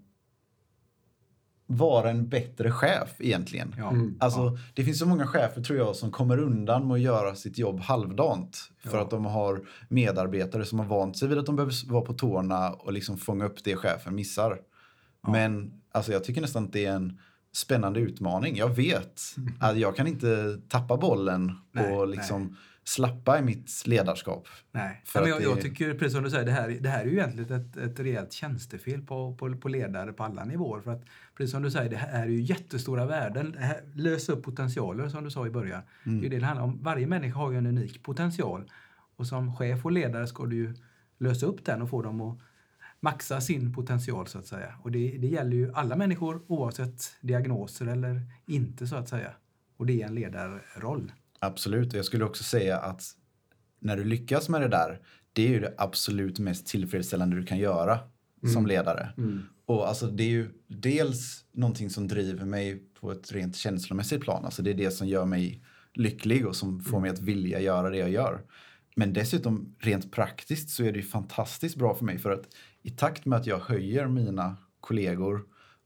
vara 1.67 2.09
en 2.09 2.29
bättre 2.29 2.71
chef 2.71 3.09
egentligen. 3.19 3.75
Ja. 3.77 3.89
Mm. 3.89 4.17
Alltså, 4.19 4.57
Det 4.73 4.83
finns 4.83 4.99
så 4.99 5.05
många 5.05 5.27
chefer 5.27 5.63
tror 5.63 5.79
jag 5.79 5.95
som 5.95 6.11
kommer 6.11 6.37
undan 6.39 6.87
med 6.87 6.95
att 6.95 7.01
göra 7.01 7.35
sitt 7.35 7.57
jobb 7.57 7.79
halvdant. 7.79 8.71
För 8.83 8.97
Ja. 8.97 9.03
att 9.03 9.09
de 9.09 9.25
har 9.25 9.61
medarbetare 9.89 10.65
som 10.65 10.79
har 10.79 10.85
vant 10.85 11.17
sig 11.17 11.27
vid 11.27 11.37
att 11.37 11.45
de 11.45 11.55
behöver 11.55 11.89
vara 11.91 12.05
på 12.05 12.13
tårna 12.13 12.69
och 12.69 12.93
liksom 12.93 13.17
fånga 13.17 13.45
upp 13.45 13.63
det 13.63 13.75
chefen 13.75 14.15
missar. 14.15 14.59
Men 15.27 15.81
alltså, 15.91 16.11
jag 16.11 16.23
tycker 16.23 16.41
nästan 16.41 16.63
att 16.65 16.73
det 16.73 16.85
är 16.85 16.93
en 16.95 17.19
spännande 17.53 17.99
utmaning. 17.99 18.57
Jag 18.57 18.69
vet 18.75 19.21
att 19.59 19.77
jag 19.77 19.95
kan 19.95 20.07
inte 20.07 20.57
tappa 20.69 20.97
bollen 20.97 21.51
Nej, 21.71 21.93
och 21.93 22.07
liksom 22.07 22.55
slappa 22.83 23.39
i 23.39 23.41
mitt 23.41 23.71
ledarskap. 23.85 24.47
Nej, 24.71 25.01
men 25.21 25.29
jag, 25.29 25.39
det- 25.39 25.43
jag 25.43 25.61
tycker 25.61 25.93
precis 25.93 26.13
som 26.13 26.23
du 26.23 26.29
säger, 26.29 26.45
det 26.45 26.51
här, 26.51 26.69
det 26.81 26.89
här 26.89 27.01
är 27.01 27.05
ju 27.05 27.11
egentligen 27.11 27.61
ett, 27.61 27.77
ett 27.77 27.99
rejält 27.99 28.31
tjänstefel 28.33 29.01
på, 29.01 29.35
på, 29.35 29.55
på 29.57 29.69
ledare 29.69 30.13
på 30.13 30.23
alla 30.23 30.43
nivåer. 30.45 30.81
För 30.81 30.91
att 30.91 31.03
precis 31.37 31.51
som 31.51 31.63
du 31.63 31.71
säger, 31.71 31.89
det 31.89 31.97
här 31.97 32.23
är 32.23 32.27
ju 32.27 32.41
jättestora 32.41 33.05
värden. 33.05 33.55
Här, 33.59 33.81
lösa 33.93 34.31
upp 34.33 34.43
potentialer 34.43 35.09
som 35.09 35.23
du 35.23 35.31
sa 35.31 35.47
i 35.47 35.49
början. 35.49 35.81
Det 36.03 36.09
är 36.09 36.23
ju 36.23 36.29
det 36.29 36.39
det 36.39 36.45
handlar 36.45 36.63
om. 36.65 36.79
Varje 36.83 37.07
människa 37.07 37.37
har 37.39 37.51
ju 37.51 37.57
en 37.57 37.65
unik 37.67 38.03
potential. 38.03 38.71
Och 39.15 39.27
som 39.27 39.55
chef 39.55 39.85
och 39.85 39.91
ledare 39.91 40.27
ska 40.27 40.45
du 40.45 40.55
ju 40.55 40.73
lösa 41.17 41.45
upp 41.45 41.65
den 41.65 41.81
och 41.81 41.89
få 41.89 42.01
dem 42.01 42.21
att 42.21 42.37
maxa 42.99 43.41
sin 43.41 43.73
potential 43.73 44.27
så 44.27 44.39
att 44.39 44.45
säga. 44.45 44.75
Och 44.81 44.91
det, 44.91 45.17
det 45.17 45.27
gäller 45.27 45.55
ju 45.57 45.73
alla 45.73 45.95
människor 45.95 46.41
oavsett 46.47 47.15
diagnoser 47.21 47.85
eller 47.87 48.21
inte 48.45 48.87
så 48.87 48.95
att 48.95 49.09
säga. 49.09 49.31
Och 49.77 49.85
det 49.85 50.01
är 50.01 50.07
en 50.07 50.15
ledarroll. 50.15 51.11
Absolut, 51.43 51.93
och 51.93 51.97
jag 51.99 52.05
skulle 52.05 52.25
också 52.25 52.43
säga 52.43 52.77
att 52.77 53.03
när 53.79 53.97
du 53.97 54.03
lyckas 54.03 54.49
med 54.49 54.61
det 54.61 54.67
där, 54.67 54.99
det 55.33 55.43
är 55.43 55.49
ju 55.49 55.59
det 55.59 55.73
absolut 55.77 56.39
mest 56.39 56.67
tillfredsställande 56.67 57.35
du 57.35 57.45
kan 57.45 57.57
göra 57.57 57.99
som 58.53 58.65
ledare. 58.67 59.13
Och 59.65 59.87
alltså 59.87 60.07
det 60.07 60.23
är 60.23 60.29
ju 60.29 60.49
dels 60.67 61.45
någonting 61.51 61.89
som 61.89 62.07
driver 62.07 62.45
mig 62.45 62.83
på 62.99 63.11
ett 63.11 63.31
rent 63.31 63.55
känslomässigt 63.55 64.21
plan. 64.21 64.45
Alltså 64.45 64.61
det 64.61 64.69
är 64.69 64.73
det 64.73 64.91
som 64.91 65.07
gör 65.07 65.25
mig 65.25 65.63
lycklig 65.93 66.47
och 66.47 66.55
som 66.55 66.81
får 66.81 66.99
mig 66.99 67.09
att 67.09 67.19
vilja 67.19 67.59
göra 67.59 67.89
det 67.89 67.97
jag 67.97 68.09
gör. 68.09 68.41
Men 68.95 69.13
dessutom 69.13 69.75
rent 69.79 70.11
praktiskt 70.11 70.69
så 70.69 70.83
är 70.83 70.91
det 70.91 70.99
ju 70.99 71.05
fantastiskt 71.05 71.75
bra 71.75 71.95
för 71.95 72.05
mig 72.05 72.17
för 72.17 72.31
att 72.31 72.47
i 72.81 72.89
takt 72.89 73.25
med 73.25 73.39
att 73.39 73.47
jag 73.47 73.59
höjer 73.59 74.07
mina 74.07 74.57
kollegor 74.79 75.43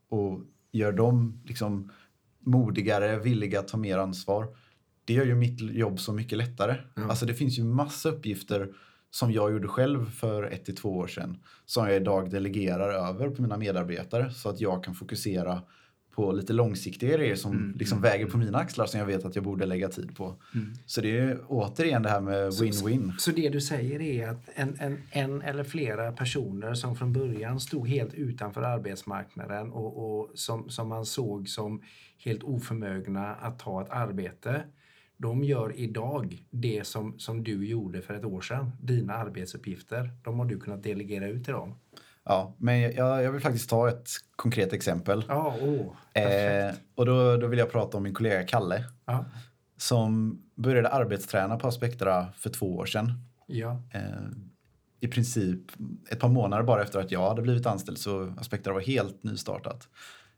och 0.10 0.42
gör 0.72 0.92
dem 0.92 1.42
liksom 1.46 1.92
modigare, 2.40 3.20
villiga 3.20 3.60
att 3.60 3.68
ta 3.68 3.78
mer 3.78 3.98
ansvar. 3.98 4.48
Det 5.06 5.14
gör 5.14 5.26
ju 5.26 5.36
mitt 5.36 5.62
jobb 5.62 6.00
så 6.00 6.14
mycket 6.14 6.38
lättare. 6.38 6.76
Alltså 6.96 7.26
det 7.26 7.34
finns 7.34 7.60
ju 7.60 7.64
massa 7.64 8.10
uppgifter 8.10 8.70
som 9.12 9.32
jag 9.32 9.52
gjorde 9.52 9.68
själv 9.68 10.12
för 10.12 10.44
ett 10.44 10.66
till 10.66 10.76
två 10.76 10.98
år 10.98 11.08
sedan 11.08 11.38
som 11.66 11.88
jag 11.88 11.96
idag 11.96 12.30
delegerar 12.30 13.10
över 13.10 13.30
på 13.30 13.42
mina 13.42 13.58
medarbetare 13.58 14.32
så 14.32 14.50
att 14.50 14.62
jag 14.62 14.84
kan 14.84 14.96
fokusera 14.96 15.62
på 16.16 16.32
lite 16.32 16.54
långsiktiga 16.54 17.18
grejer 17.18 17.36
som 17.36 17.74
liksom 17.80 18.02
väger 18.02 18.26
på 18.26 18.38
mina 18.38 18.58
axlar 18.58 18.86
som 18.86 19.00
jag 19.00 19.08
vet 19.08 19.26
att 19.26 19.36
jag 19.36 19.44
borde 19.44 19.66
lägga 19.66 19.90
tid 19.90 20.16
på. 20.16 20.36
Så 20.86 21.02
det 21.02 21.18
är 21.18 21.40
återigen 21.48 22.04
det 22.04 22.10
här 22.10 22.22
med 22.22 22.52
win-win. 22.52 23.12
Så 23.18 23.32
det 23.32 23.50
du 23.50 23.62
säger 23.62 24.02
är 24.02 24.30
att 24.30 24.50
en, 24.56 24.78
en, 24.80 25.02
en 25.12 25.42
eller 25.42 25.64
flera 25.64 26.12
personer 26.12 26.74
som 26.74 26.96
från 26.96 27.14
början 27.14 27.60
stod 27.60 27.88
helt 27.88 28.14
utanför 28.14 28.62
arbetsmarknaden 28.62 29.72
och, 29.72 30.20
och 30.20 30.32
som, 30.36 30.70
som 30.70 30.88
man 30.90 31.06
såg 31.06 31.50
som 31.50 31.82
helt 32.18 32.44
oförmögna 32.44 33.36
att 33.36 33.60
ta 33.60 33.82
ett 33.82 33.90
arbete. 33.90 34.64
De 35.18 35.44
gör 35.44 35.80
idag 35.80 36.46
det 36.52 36.88
som, 36.88 37.20
som 37.20 37.44
du 37.44 37.68
gjorde 37.68 38.02
för 38.02 38.14
ett 38.14 38.26
år 38.26 38.42
sedan. 38.42 38.72
Dina 38.82 39.14
arbetsuppgifter. 39.14 40.10
De 40.24 40.40
har 40.40 40.46
du 40.46 40.60
kunnat 40.60 40.84
delegera 40.84 41.28
ut 41.28 41.44
till 41.46 41.54
dem. 41.54 41.76
Ja, 42.24 42.56
men 42.58 42.82
jag, 42.82 43.24
jag 43.24 43.32
vill 43.32 43.42
faktiskt 43.42 43.70
ta 43.70 43.90
ett 43.90 44.08
konkret 44.36 44.74
exempel. 44.74 45.24
Ja, 45.28 45.56
åh, 45.62 46.22
Eh, 46.24 46.74
och 46.96 47.06
då, 47.06 47.38
då 47.38 47.48
vill 47.48 47.60
jag 47.60 47.72
prata 47.72 47.98
om 47.98 48.04
min 48.04 48.14
kollega 48.14 48.44
Kalle 48.44 48.84
Ja, 49.06 49.26
som 49.78 50.42
började 50.56 50.90
arbetsträna 50.90 51.58
på 51.58 51.68
Aspektra 51.68 52.28
för 52.38 52.50
två 52.50 52.76
år 52.78 52.86
sedan. 52.86 53.14
ja. 53.48 53.82
Eh, 53.94 54.02
I 55.00 55.08
princip 55.08 55.60
ett 56.12 56.20
par 56.20 56.30
månader 56.30 56.64
bara 56.64 56.84
efter 56.84 57.00
att 57.00 57.12
jag 57.12 57.30
hade 57.30 57.42
blivit 57.42 57.66
anställd 57.66 57.98
så 57.98 58.34
Aspektra 58.38 58.74
var 58.74 58.82
helt 58.82 59.24
nystartat. 59.24 59.88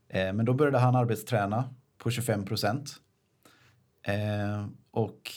Eh, 0.10 0.34
men 0.34 0.46
då 0.46 0.54
började 0.54 0.78
han 0.78 0.96
arbetsträna 0.96 1.70
på 1.98 2.10
25 2.12 2.46
procent. 2.46 2.96
Eh, 4.02 4.66
och 4.92 5.32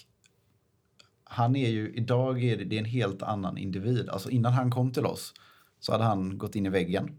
han 1.25 1.57
är 1.57 1.68
ju, 1.68 1.92
idag 1.94 2.44
är 2.44 2.57
det, 2.57 2.64
det 2.64 2.77
är 2.77 2.79
en 2.79 2.85
helt 2.85 3.23
annan 3.23 3.59
individ. 3.59 4.09
Alltså 4.09 4.31
innan 4.31 4.53
han 4.53 4.70
kom 4.70 4.92
till 4.92 5.07
oss 5.07 5.35
så 5.81 5.92
hade 5.92 6.05
han 6.05 6.38
gått 6.38 6.55
in 6.55 6.66
i 6.66 6.68
väggen. 6.68 7.16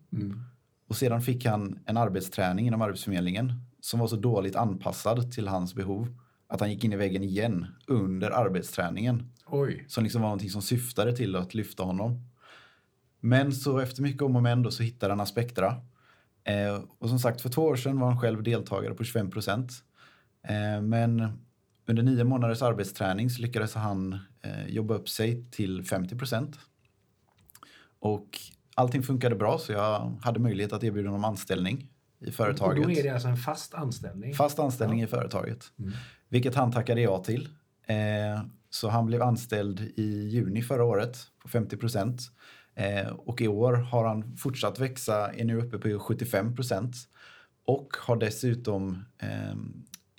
Och 0.87 0.95
sedan 0.95 1.21
fick 1.21 1.45
han 1.45 1.79
en 1.85 1.97
arbetsträning 1.97 2.67
inom 2.67 2.81
Arbetsförmedlingen 2.81 3.53
som 3.81 3.99
var 3.99 4.07
så 4.07 4.15
dåligt 4.15 4.55
anpassad 4.55 5.31
till 5.31 5.47
hans 5.47 5.75
behov 5.75 6.15
att 6.47 6.59
han 6.59 6.71
gick 6.71 6.83
in 6.83 6.93
i 6.93 6.95
väggen 6.95 7.23
igen 7.23 7.67
under 7.87 8.31
arbetsträningen. 8.31 9.31
Oj. 9.45 9.85
Som 9.87 10.03
liksom 10.03 10.21
var 10.21 10.29
någonting 10.29 10.49
som 10.49 10.61
syftade 10.61 11.15
till 11.15 11.35
att 11.35 11.53
lyfta 11.53 11.83
honom. 11.83 12.29
Men 13.19 13.51
så 13.51 13.79
efter 13.79 14.01
mycket 14.01 14.21
om 14.21 14.35
och 14.35 14.43
men 14.43 14.71
så 14.71 14.83
hittade 14.83 15.11
han 15.11 15.19
Aspektra. 15.19 15.75
Eh, 16.43 16.83
och 16.99 17.09
som 17.09 17.19
sagt, 17.19 17.41
för 17.41 17.49
två 17.49 17.61
år 17.61 17.75
sedan 17.75 17.99
var 17.99 18.07
han 18.07 18.19
själv 18.19 18.43
deltagare 18.43 18.93
på 18.93 19.03
25 19.03 19.31
procent. 19.31 19.71
Eh, 20.47 20.81
men 20.81 21.31
under 21.85 22.03
nio 22.03 22.23
månaders 22.23 22.61
arbetsträning 22.61 23.29
så 23.29 23.41
lyckades 23.41 23.75
han 23.75 24.19
eh, 24.41 24.67
jobba 24.67 24.93
upp 24.93 25.09
sig 25.09 25.45
till 25.51 25.83
50 25.83 26.17
procent. 26.17 26.59
Och 27.99 28.39
allting 28.75 29.03
funkade 29.03 29.35
bra 29.35 29.57
så 29.57 29.71
jag 29.71 30.17
hade 30.21 30.39
möjlighet 30.39 30.73
att 30.73 30.83
erbjuda 30.83 31.09
honom 31.09 31.25
anställning 31.25 31.89
i 32.19 32.29
Och 32.29 32.33
företaget. 32.33 32.83
då 32.83 32.91
är 32.91 33.03
det 33.03 33.09
alltså 33.09 33.27
en 33.27 33.37
fast 33.37 33.73
anställning? 33.73 34.33
Fast 34.33 34.59
anställning 34.59 35.01
i 35.01 35.07
företaget. 35.07 35.65
Vilket 36.29 36.55
han 36.55 36.71
tackade 36.71 37.01
ja 37.01 37.23
till. 37.23 37.49
Eh, 37.87 38.41
så 38.69 38.89
han 38.89 39.05
blev 39.05 39.21
anställd 39.21 39.79
i 39.95 40.27
juni 40.27 40.61
förra 40.61 40.83
året 40.83 41.17
på 41.39 41.49
50 41.49 41.77
procent. 41.77 42.21
Och 43.17 43.41
i 43.41 43.47
år 43.47 43.73
har 43.73 44.07
han 44.07 44.37
fortsatt 44.37 44.79
växa, 44.79 45.33
är 45.33 45.45
nu 45.45 45.57
uppe 45.57 45.77
på 45.77 45.99
75 45.99 46.55
procent. 46.55 46.95
Och 47.65 47.97
har 47.99 48.15
dessutom 48.15 49.05
eh, 49.17 49.55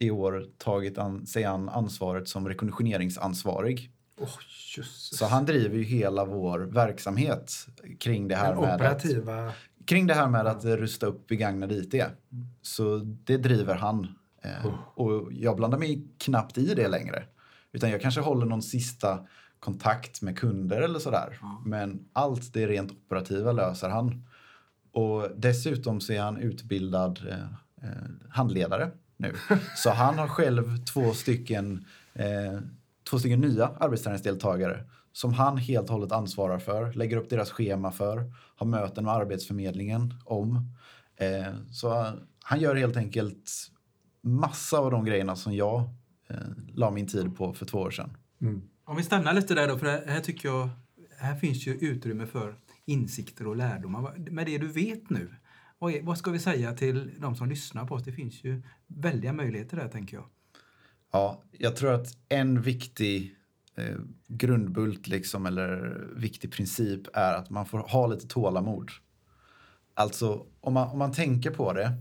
i 0.02 0.10
år 0.10 0.46
tagit 0.58 0.98
an, 0.98 1.26
sig 1.26 1.44
an 1.44 1.68
ansvaret 1.68 2.28
som 2.28 2.48
rekognoseringsansvarig. 2.48 3.90
Åh, 4.20 4.28
jösses. 4.76 5.18
Så 5.18 5.26
han 5.26 5.46
driver 5.46 5.76
ju 5.76 5.82
hela 5.82 6.24
vår 6.24 6.58
verksamhet 6.58 7.52
kring 8.00 8.28
det 8.28 8.36
här 8.36 8.52
Den 8.52 8.60
med 8.60 8.70
att, 8.74 8.80
operativa... 8.80 9.52
kring 9.84 10.06
det 10.06 10.14
här 10.14 10.28
med 10.28 10.46
att 10.46 10.64
rusta 10.64 11.06
upp 11.06 11.26
begagnad 11.26 11.72
IT. 11.72 11.94
Så 12.62 12.98
det 12.98 13.36
driver 13.36 13.74
han. 13.74 14.08
Eh, 14.42 14.66
Och 14.94 15.32
jag 15.32 15.56
blandar 15.56 15.78
mig 15.78 16.06
knappt 16.18 16.58
i 16.58 16.74
det 16.74 16.88
längre. 16.88 17.24
Utan 17.72 17.90
jag 17.90 18.00
kanske 18.00 18.20
håller 18.20 18.46
någon 18.46 18.62
sista 18.62 19.26
kontakt 19.60 20.22
med 20.22 20.38
kunder 20.38 20.82
eller 20.82 20.98
sådär. 20.98 21.38
Men 21.64 22.08
allt 22.12 22.52
det 22.52 22.66
rent 22.66 22.90
operativa 22.90 23.52
löser 23.52 23.88
han. 23.88 24.24
Och 24.92 25.28
dessutom 25.36 26.00
så 26.00 26.12
är 26.12 26.20
han 26.20 26.36
utbildad 26.36 27.20
eh, 27.28 27.88
eh, 27.88 28.10
handledare 28.30 28.90
nu. 29.22 29.34
Så 29.76 29.90
han 29.90 30.18
har 30.18 30.28
själv 30.28 30.84
två 30.84 31.12
stycken, 31.12 31.84
eh, 32.14 32.60
två 33.10 33.18
stycken 33.18 33.40
nya 33.40 33.66
arbetsträningsdeltagare 33.66 34.84
som 35.12 35.32
han 35.32 35.56
helt 35.56 35.86
och 35.88 35.92
hållet 35.92 36.12
ansvarar 36.12 36.58
för, 36.58 36.92
lägger 36.92 37.16
upp 37.16 37.30
deras 37.30 37.50
schema 37.50 37.92
för, 37.92 38.32
har 38.56 38.66
möten 38.66 39.04
med 39.04 39.14
Arbetsförmedlingen 39.14 40.14
om. 40.24 40.74
Eh, 41.16 41.54
så 41.70 42.12
han 42.42 42.60
gör 42.60 42.76
helt 42.76 42.96
enkelt 42.96 43.50
massa 44.20 44.78
av 44.78 44.90
de 44.90 45.04
grejerna 45.04 45.36
som 45.36 45.54
jag 45.54 45.80
eh, 46.28 46.36
la 46.74 46.90
min 46.90 47.06
tid 47.06 47.36
på 47.36 47.54
för 47.54 47.66
två 47.66 47.78
år 47.78 47.90
sedan. 47.90 48.16
Om 48.84 48.96
vi 48.96 49.02
stannar 49.02 49.34
lite 49.34 49.54
där 49.54 49.68
då, 49.68 49.78
för 49.78 49.86
här 50.06 50.20
tycker 50.20 50.48
jag 50.48 50.68
här 51.18 51.36
finns 51.36 51.66
ju 51.66 51.72
utrymme 51.72 52.26
för 52.26 52.54
insikter 52.84 53.46
och 53.46 53.56
lärdomar. 53.56 54.30
Med 54.30 54.46
det 54.46 54.58
du 54.58 54.66
vet 54.66 55.10
nu, 55.10 55.34
vad, 55.82 55.94
är, 55.94 56.02
vad 56.02 56.18
ska 56.18 56.30
vi 56.30 56.38
säga 56.38 56.72
till 56.72 57.10
de 57.18 57.36
som 57.36 57.48
lyssnar 57.48 57.86
på 57.86 57.94
oss? 57.94 58.02
Det 58.02 58.12
finns 58.12 58.44
ju 58.44 58.62
väldiga 58.86 59.32
möjligheter 59.32 59.76
där, 59.76 59.88
tänker 59.88 60.16
jag. 60.16 60.26
Ja, 61.12 61.42
jag 61.50 61.76
tror 61.76 61.92
att 61.92 62.16
en 62.28 62.62
viktig 62.62 63.36
eh, 63.76 63.96
grundbult 64.28 65.06
liksom, 65.06 65.46
eller 65.46 66.00
viktig 66.16 66.52
princip 66.52 67.16
är 67.16 67.34
att 67.34 67.50
man 67.50 67.66
får 67.66 67.78
ha 67.78 68.06
lite 68.06 68.28
tålamod. 68.28 68.90
Alltså, 69.94 70.46
om 70.60 70.74
man, 70.74 70.88
om 70.88 70.98
man 70.98 71.12
tänker 71.12 71.50
på 71.50 71.72
det 71.72 71.92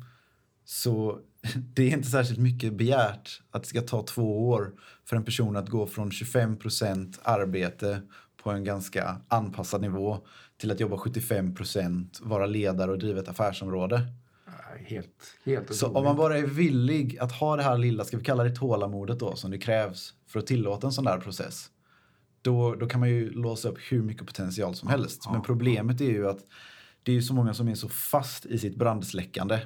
så 0.65 1.19
det 1.73 1.83
är 1.83 1.97
inte 1.97 2.09
särskilt 2.09 2.39
mycket 2.39 2.73
begärt 2.73 3.41
att 3.51 3.63
det 3.63 3.69
ska 3.69 3.81
ta 3.81 4.03
två 4.03 4.49
år 4.49 4.73
för 5.05 5.15
en 5.15 5.25
person 5.25 5.55
att 5.55 5.69
gå 5.69 5.87
från 5.87 6.11
25% 6.11 7.19
arbete 7.23 8.01
på 8.43 8.51
en 8.51 8.63
ganska 8.63 9.21
anpassad 9.27 9.81
nivå 9.81 10.25
till 10.61 10.71
att 10.71 10.79
jobba 10.79 10.95
75% 10.95 12.07
vara 12.21 12.45
ledare 12.45 12.91
och 12.91 12.99
driva 12.99 13.19
ett 13.19 13.27
affärsområde. 13.27 14.01
Ja, 14.45 14.51
Helt, 14.85 15.37
helt 15.45 15.75
Så 15.75 15.87
om 15.87 16.03
man 16.03 16.15
bara 16.15 16.37
är 16.37 16.43
villig 16.43 17.17
att 17.19 17.31
ha 17.31 17.55
det 17.55 17.63
här 17.63 17.77
lilla, 17.77 18.03
ska 18.03 18.17
vi 18.17 18.23
kalla 18.23 18.43
det 18.43 18.55
tålamodet 18.55 19.19
då, 19.19 19.35
som 19.35 19.51
det 19.51 19.57
krävs 19.57 20.13
för 20.27 20.39
att 20.39 20.47
tillåta 20.47 20.87
en 20.87 20.93
sån 20.93 21.05
där 21.05 21.19
process. 21.19 21.69
Då, 22.41 22.75
då 22.75 22.87
kan 22.87 22.99
man 22.99 23.09
ju 23.09 23.29
låsa 23.29 23.69
upp 23.69 23.77
hur 23.89 24.01
mycket 24.01 24.27
potential 24.27 24.75
som 24.75 24.89
helst. 24.89 25.29
Men 25.31 25.41
problemet 25.41 26.01
är 26.01 26.09
ju 26.09 26.27
att 26.29 26.39
det 27.03 27.17
är 27.17 27.21
så 27.21 27.33
många 27.33 27.53
som 27.53 27.67
är 27.67 27.75
så 27.75 27.89
fast 27.89 28.45
i 28.45 28.57
sitt 28.57 28.75
brandsläckande. 28.75 29.59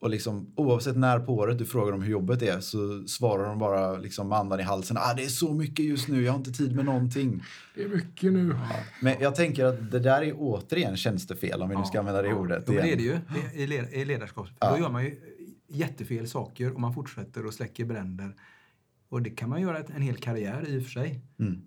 Och 0.00 0.10
liksom, 0.10 0.52
oavsett 0.56 0.96
när 0.96 1.18
på 1.20 1.34
året 1.34 1.58
du 1.58 1.64
frågar 1.64 1.92
dem 1.92 2.02
hur 2.02 2.10
jobbet 2.12 2.42
är 2.42 2.60
så 2.60 3.04
svarar 3.08 3.44
de 3.48 3.58
bara 3.58 3.96
liksom 3.98 4.28
med 4.28 4.38
andan 4.38 4.60
i 4.60 4.62
halsen. 4.62 4.96
Ah, 4.96 5.14
det 5.14 5.24
är 5.24 5.28
så 5.28 5.54
mycket 5.54 5.84
just 5.84 6.08
nu, 6.08 6.22
jag 6.24 6.32
har 6.32 6.38
inte 6.38 6.52
tid 6.52 6.76
med 6.76 6.84
någonting. 6.84 7.42
Det 7.74 7.82
är 7.82 7.88
mycket 7.88 8.32
nu. 8.32 8.56
Men 9.02 9.14
jag 9.20 9.34
tänker 9.34 9.64
att 9.64 9.90
det 9.90 9.98
där 9.98 10.22
är 10.22 10.32
återigen 10.36 10.96
tjänstefel 10.96 11.62
om 11.62 11.68
vi 11.68 11.76
nu 11.76 11.84
ska 11.84 11.98
använda 11.98 12.22
det 12.22 12.34
ordet. 12.34 12.66
Men 12.66 12.76
det 12.76 12.92
är 12.92 12.96
det 12.96 13.02
ju 13.02 13.12
i- 13.54 13.62
i 13.62 13.66
led- 13.66 13.92
i 13.92 14.04
ledarskap. 14.04 14.46
Då 14.58 14.78
gör 14.78 14.90
man 14.90 15.04
ju 15.04 15.16
jättefel 15.68 16.28
saker 16.28 16.72
och 16.74 16.80
man 16.80 16.94
fortsätter 16.94 17.46
och 17.46 17.54
släcker 17.54 17.84
bränder. 17.84 18.34
Och 19.08 19.22
det 19.22 19.30
kan 19.30 19.48
man 19.48 19.60
göra 19.62 19.78
en 19.78 20.02
hel 20.02 20.16
karriär 20.16 20.64
i 20.68 20.78
och 20.78 20.82
för 20.82 20.90
sig. 20.90 21.20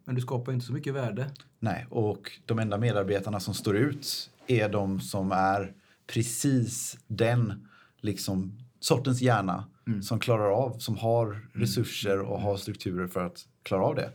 Men 0.06 0.16
du 0.16 0.22
skapar 0.22 0.52
ju 0.52 0.54
inte 0.54 0.66
så 0.66 0.74
mycket 0.74 0.94
värde. 0.94 1.30
Nej, 1.60 1.86
och 1.90 2.32
de 2.46 2.60
enda 2.60 2.78
medarbetarna 2.78 3.40
som 3.40 3.54
står 3.54 3.78
ut 3.78 4.30
är 4.48 4.70
de 4.70 5.00
som 5.00 5.32
är 5.32 5.74
precis 6.14 6.98
den 7.08 7.68
liksom, 8.02 8.58
sortens 8.80 9.22
hjärna 9.22 9.66
som 10.02 10.20
klarar 10.20 10.50
av, 10.52 10.78
som 10.80 10.98
har 10.98 11.50
resurser 11.54 12.20
och 12.20 12.42
har 12.42 12.58
strukturer 12.58 13.08
för 13.08 13.26
att 13.26 13.46
klara 13.64 13.84
av 13.86 13.96
det. 13.96 14.12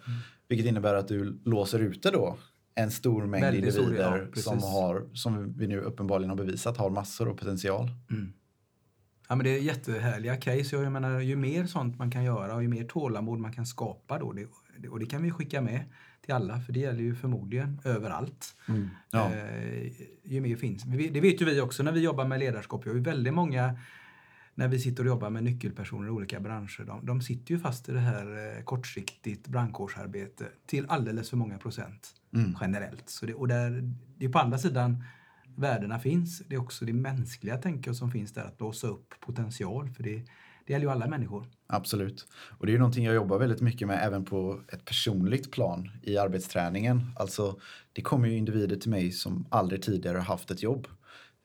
Vilket 0.48 0.66
innebär 0.66 0.94
att 0.94 1.08
du 1.08 1.38
låser 1.44 1.78
ute 1.78 2.10
då 2.10 2.36
en 2.74 2.90
stor 2.90 3.26
mängd 3.26 3.44
Väldigt 3.44 3.64
individer 3.76 4.28
ja, 4.34 4.42
som, 4.42 4.58
har, 4.62 5.06
som 5.14 5.52
vi 5.58 5.66
nu 5.66 5.80
uppenbarligen 5.80 6.30
har 6.30 6.36
bevisat 6.36 6.76
har 6.76 6.90
massor 6.90 7.28
av 7.28 7.34
potential. 7.34 7.90
Ja, 9.28 9.34
men 9.36 9.44
det 9.44 9.50
är 9.50 9.58
jättehärliga 9.60 10.36
case. 10.36 10.76
Jag 10.76 10.92
menar, 10.92 11.20
ju 11.20 11.36
mer 11.36 11.66
sånt 11.66 11.98
man 11.98 12.10
kan 12.10 12.24
göra 12.24 12.54
och 12.54 12.62
ju 12.62 12.68
mer 12.68 12.84
tålamod 12.84 13.38
man 13.38 13.52
kan 13.52 13.66
skapa 13.66 14.18
då, 14.18 14.32
det- 14.32 14.88
och 14.88 14.98
det 15.00 15.06
kan 15.06 15.22
vi 15.22 15.30
skicka 15.30 15.60
med 15.60 15.80
till 16.26 16.34
alla, 16.34 16.60
för 16.60 16.72
det 16.72 16.80
gäller 16.80 17.02
ju 17.02 17.14
förmodligen 17.14 17.80
överallt. 17.84 18.56
Ja. 19.10 19.32
Eh, 19.34 19.92
ju 20.24 20.40
mer 20.40 20.56
finns. 20.56 20.82
Det 20.82 21.20
vet 21.20 21.40
ju 21.40 21.44
vi 21.44 21.60
också 21.60 21.82
när 21.82 21.92
vi 21.92 22.00
jobbar 22.00 22.24
med 22.24 22.40
ledarskap. 22.40 22.86
Vi 22.86 22.90
har 22.90 22.96
ju 22.96 23.02
väldigt 23.02 23.34
många, 23.34 23.78
när 24.54 24.68
vi 24.68 24.78
sitter 24.78 25.02
och 25.02 25.08
jobbar 25.08 25.30
med 25.30 25.44
nyckelpersoner 25.44 26.06
i 26.06 26.10
olika 26.10 26.40
branscher, 26.40 26.84
de, 26.84 27.06
de 27.06 27.20
sitter 27.20 27.54
ju 27.54 27.60
fast 27.60 27.88
i 27.88 27.92
det 27.92 28.00
här 28.00 28.56
eh, 28.56 28.64
kortsiktigt 28.64 29.48
brandkårsarbete 29.48 30.44
till 30.66 30.86
alldeles 30.88 31.30
för 31.30 31.36
många 31.36 31.58
procent 31.58 32.14
generellt. 32.60 33.08
Så 33.10 33.26
det, 33.26 33.34
och 33.34 33.48
där, 33.48 33.94
det 34.18 34.24
är 34.24 34.28
på 34.28 34.38
andra 34.38 34.58
sidan 34.58 35.04
värdena 35.56 35.98
finns. 35.98 36.42
Det 36.48 36.54
är 36.54 36.60
också 36.60 36.84
det 36.84 36.92
mänskliga 36.92 37.56
tänker 37.56 37.88
jag 37.88 37.96
som 37.96 38.10
finns 38.10 38.32
där, 38.32 38.44
att 38.44 38.58
blåsa 38.58 38.86
upp 38.86 39.14
potential. 39.20 39.90
För 39.90 40.02
det, 40.02 40.22
det 40.66 40.72
gäller 40.72 40.86
ju 40.86 40.92
alla 40.92 41.06
människor. 41.06 41.46
Absolut. 41.66 42.26
Och 42.58 42.66
det 42.66 42.70
är 42.70 42.74
ju 42.74 42.78
någonting 42.78 43.04
jag 43.04 43.14
jobbar 43.14 43.38
väldigt 43.38 43.60
mycket 43.60 43.88
med 43.88 44.00
även 44.02 44.24
på 44.24 44.60
ett 44.72 44.84
personligt 44.84 45.52
plan 45.52 45.90
i 46.02 46.18
arbetsträningen. 46.18 47.10
Alltså, 47.16 47.60
det 47.92 48.02
kommer 48.02 48.28
ju 48.28 48.36
individer 48.36 48.76
till 48.76 48.90
mig 48.90 49.12
som 49.12 49.46
aldrig 49.50 49.82
tidigare 49.82 50.18
har 50.18 50.24
haft 50.24 50.50
ett 50.50 50.62
jobb. 50.62 50.86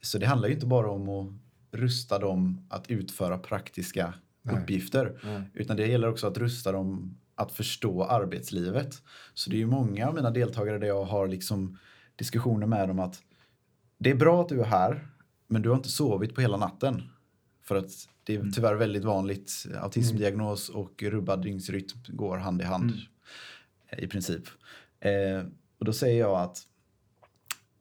Så 0.02 0.18
det 0.18 0.26
handlar 0.26 0.48
ju 0.48 0.54
inte 0.54 0.66
bara 0.66 0.92
om 0.92 1.10
att 1.10 1.34
rusta 1.80 2.20
dem 2.20 2.68
att 2.70 2.92
utföra 2.92 3.38
praktiska 3.38 4.14
uppgifter. 4.52 5.20
Utan 5.54 5.78
det 5.78 5.88
gäller 5.88 6.10
också 6.10 6.28
att 6.28 6.38
rusta 6.38 6.72
dem 6.72 7.18
att 7.36 7.52
förstå 7.52 8.04
arbetslivet. 8.04 9.02
Så 9.34 9.50
det 9.50 9.56
är 9.56 9.60
ju 9.60 9.68
många 9.68 10.08
av 10.08 10.16
mina 10.16 10.32
deltagare 10.32 10.78
där 10.78 10.88
jag 10.88 11.04
har 11.04 11.28
liksom 11.28 11.78
diskussioner 12.16 12.68
med 12.68 12.88
dem 12.88 13.00
att 13.00 13.22
det 13.98 14.10
är 14.10 14.16
bra 14.16 14.42
att 14.42 14.50
du 14.50 14.62
är 14.62 14.66
här, 14.66 15.08
men 15.48 15.62
du 15.62 15.70
har 15.70 15.76
inte 15.76 15.90
sovit 15.90 16.36
på 16.36 16.42
hela 16.42 16.58
natten. 16.58 17.04
För 17.64 17.76
att 17.76 17.92
det 18.24 18.36
är 18.36 18.52
tyvärr 18.52 18.76
väldigt 18.76 19.04
vanligt. 19.04 19.66
Autismdiagnos 19.82 20.70
och 20.70 21.04
rubbad 21.04 21.42
dygnsrytm 21.42 21.98
går 22.08 22.38
hand 22.38 22.62
i 22.62 22.64
hand 22.64 22.94
eh, 23.90 24.04
i 24.04 24.08
princip. 24.08 24.44
Eh, 25.00 25.46
och 25.80 25.86
då 25.86 25.94
säger 25.94 26.20
jag 26.20 26.40
att 26.40 26.58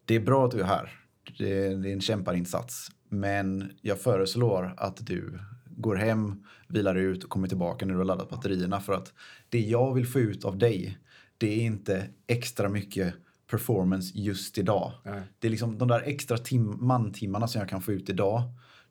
det 0.05 0.15
är 0.15 0.21
bra 0.21 0.45
att 0.45 0.51
du 0.51 0.61
är 0.61 0.65
här. 0.65 1.01
Det, 1.39 1.77
det 1.77 1.89
är 1.89 1.93
en 1.93 2.01
kämparinsats. 2.01 2.91
Men 3.09 3.73
jag 3.81 4.01
föreslår 4.01 4.75
att 4.77 5.07
du 5.07 5.39
går 5.77 5.97
hem, 5.97 6.45
vilar 6.69 6.95
ut 6.95 7.25
och 7.25 7.31
kommer 7.31 7.49
tillbaka 7.49 7.87
när 7.87 7.93
du 7.93 7.99
har 7.99 8.05
laddat 8.05 8.31
batterierna. 8.31 8.81
För 8.81 8.93
att 8.93 9.13
det 9.49 9.61
jag 9.61 9.95
vill 9.95 10.07
få 10.07 10.21
ut 10.21 10.45
av 10.45 10.59
dig, 10.59 10.99
det 11.39 11.61
är 11.61 11.65
inte 11.65 12.09
extra 12.27 12.69
mycket 12.69 13.15
performance 13.51 14.13
just 14.15 14.59
idag. 14.59 14.93
Nej. 15.05 15.23
Det 15.39 15.47
är 15.49 15.51
liksom 15.51 15.79
de 15.79 15.89
där 15.89 16.03
extra 16.05 16.37
tim- 16.37 16.79
mantimmarna 16.81 17.49
som 17.49 17.59
jag 17.59 17.69
kan 17.69 17.83
få 17.83 17.93
ut 17.93 18.11
idag. 18.11 18.43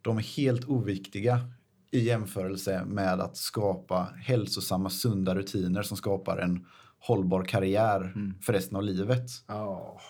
De 0.02 0.18
är 0.18 0.22
helt 0.22 0.66
oviktiga 0.66 1.42
i 1.92 2.00
jämförelse 2.00 2.86
med 2.86 3.20
att 3.20 3.38
skapa 3.38 4.14
hälsosamma, 4.18 4.90
sunda 4.90 5.36
rutiner 5.36 5.82
som 5.82 5.98
skapar 5.98 6.38
en 6.38 6.66
hållbar 7.00 7.44
karriär 7.44 8.14
för 8.42 8.54
resten 8.54 8.78
av 8.78 8.84
livet. 8.84 9.30
Ja, 9.48 10.02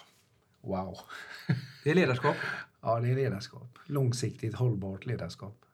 wow. 0.61 0.97
Det 1.83 1.91
är 1.91 1.95
ledarskap. 1.95 2.35
Ja, 2.81 2.99
det 2.99 3.09
är 3.09 3.15
ledarskap. 3.15 3.77
Långsiktigt 3.85 4.55
hållbart 4.55 5.05
ledarskap. 5.05 5.65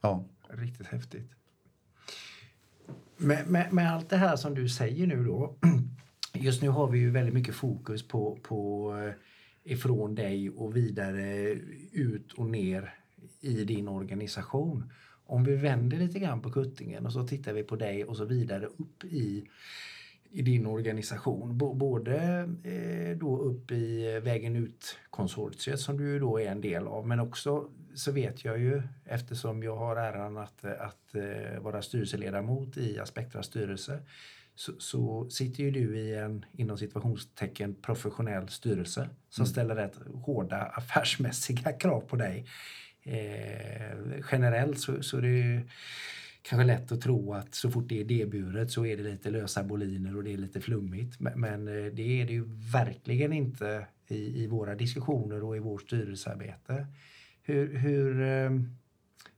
Ja. 0.00 0.24
Riktigt 0.48 0.86
häftigt. 0.86 1.30
Med, 3.16 3.48
med, 3.48 3.72
med 3.72 3.92
allt 3.92 4.08
det 4.08 4.16
här 4.16 4.36
som 4.36 4.54
du 4.54 4.68
säger 4.68 5.06
nu 5.06 5.24
då. 5.24 5.56
Just 6.32 6.62
nu 6.62 6.68
har 6.68 6.90
vi 6.90 6.98
ju 6.98 7.10
väldigt 7.10 7.34
mycket 7.34 7.54
fokus 7.54 8.08
på, 8.08 8.38
på 8.42 8.92
eh, 8.98 9.72
ifrån 9.72 10.14
dig 10.14 10.50
och 10.50 10.76
vidare 10.76 11.50
ut 11.92 12.32
och 12.32 12.46
ner 12.46 12.94
i 13.40 13.64
din 13.64 13.88
organisation. 13.88 14.92
Om 15.26 15.44
vi 15.44 15.56
vänder 15.56 15.96
lite 15.96 16.18
grann 16.18 16.42
på 16.42 16.50
kuttingen 16.50 17.06
och 17.06 17.12
så 17.12 17.26
tittar 17.26 17.52
vi 17.52 17.62
på 17.62 17.76
dig 17.76 18.04
och 18.04 18.16
så 18.16 18.24
vidare 18.24 18.66
upp 18.66 19.04
i, 19.04 19.48
i 20.30 20.42
din 20.42 20.66
organisation. 20.66 21.58
Både 21.58 22.16
eh, 22.62 23.18
då 23.18 23.38
upp 23.38 23.70
i 23.70 24.20
Vägen 24.20 24.56
ut-konsortiet 24.56 25.80
som 25.80 25.96
du 25.96 26.12
ju 26.12 26.18
då 26.18 26.40
är 26.40 26.50
en 26.50 26.60
del 26.60 26.86
av 26.86 27.06
men 27.06 27.20
också 27.20 27.70
så 27.94 28.12
vet 28.12 28.44
jag 28.44 28.58
ju 28.58 28.82
eftersom 29.04 29.62
jag 29.62 29.76
har 29.76 29.96
äran 29.96 30.36
att, 30.36 30.64
att 30.64 31.14
eh, 31.14 31.60
vara 31.60 31.82
styrelseledamot 31.82 32.76
i 32.76 32.98
Aspektras 32.98 33.46
styrelse 33.46 34.02
så, 34.56 34.72
så 34.78 35.30
sitter 35.30 35.62
ju 35.62 35.70
du 35.70 35.98
i 35.98 36.14
en 36.14 36.44
inom 36.52 36.78
situationstecken 36.78 37.74
professionell 37.74 38.48
styrelse 38.48 39.08
som 39.28 39.46
ställer 39.46 39.74
rätt 39.74 39.98
hårda 40.14 40.56
affärsmässiga 40.56 41.72
krav 41.72 42.00
på 42.00 42.16
dig. 42.16 42.46
Eh, 43.06 44.20
generellt 44.32 44.80
så, 44.80 45.02
så 45.02 45.16
är 45.16 45.22
det 45.22 45.62
kanske 46.42 46.66
lätt 46.66 46.92
att 46.92 47.00
tro 47.00 47.32
att 47.32 47.54
så 47.54 47.70
fort 47.70 47.88
det 47.88 47.94
är 47.94 48.00
idéburet 48.00 48.70
så 48.70 48.86
är 48.86 48.96
det 48.96 49.02
lite 49.02 49.30
lösa 49.30 49.64
boliner 49.64 50.16
och 50.16 50.24
det 50.24 50.32
är 50.32 50.36
lite 50.36 50.60
flummigt. 50.60 51.20
Men, 51.20 51.40
men 51.40 51.68
eh, 51.68 51.92
det 51.92 52.20
är 52.20 52.26
det 52.26 52.32
ju 52.32 52.44
verkligen 52.72 53.32
inte 53.32 53.86
i, 54.08 54.44
i 54.44 54.46
våra 54.46 54.74
diskussioner 54.74 55.44
och 55.44 55.56
i 55.56 55.60
vårt 55.60 55.82
styrelsearbete. 55.82 56.86
Hur, 57.42 57.78
hur, 57.78 58.22
eh, 58.22 58.50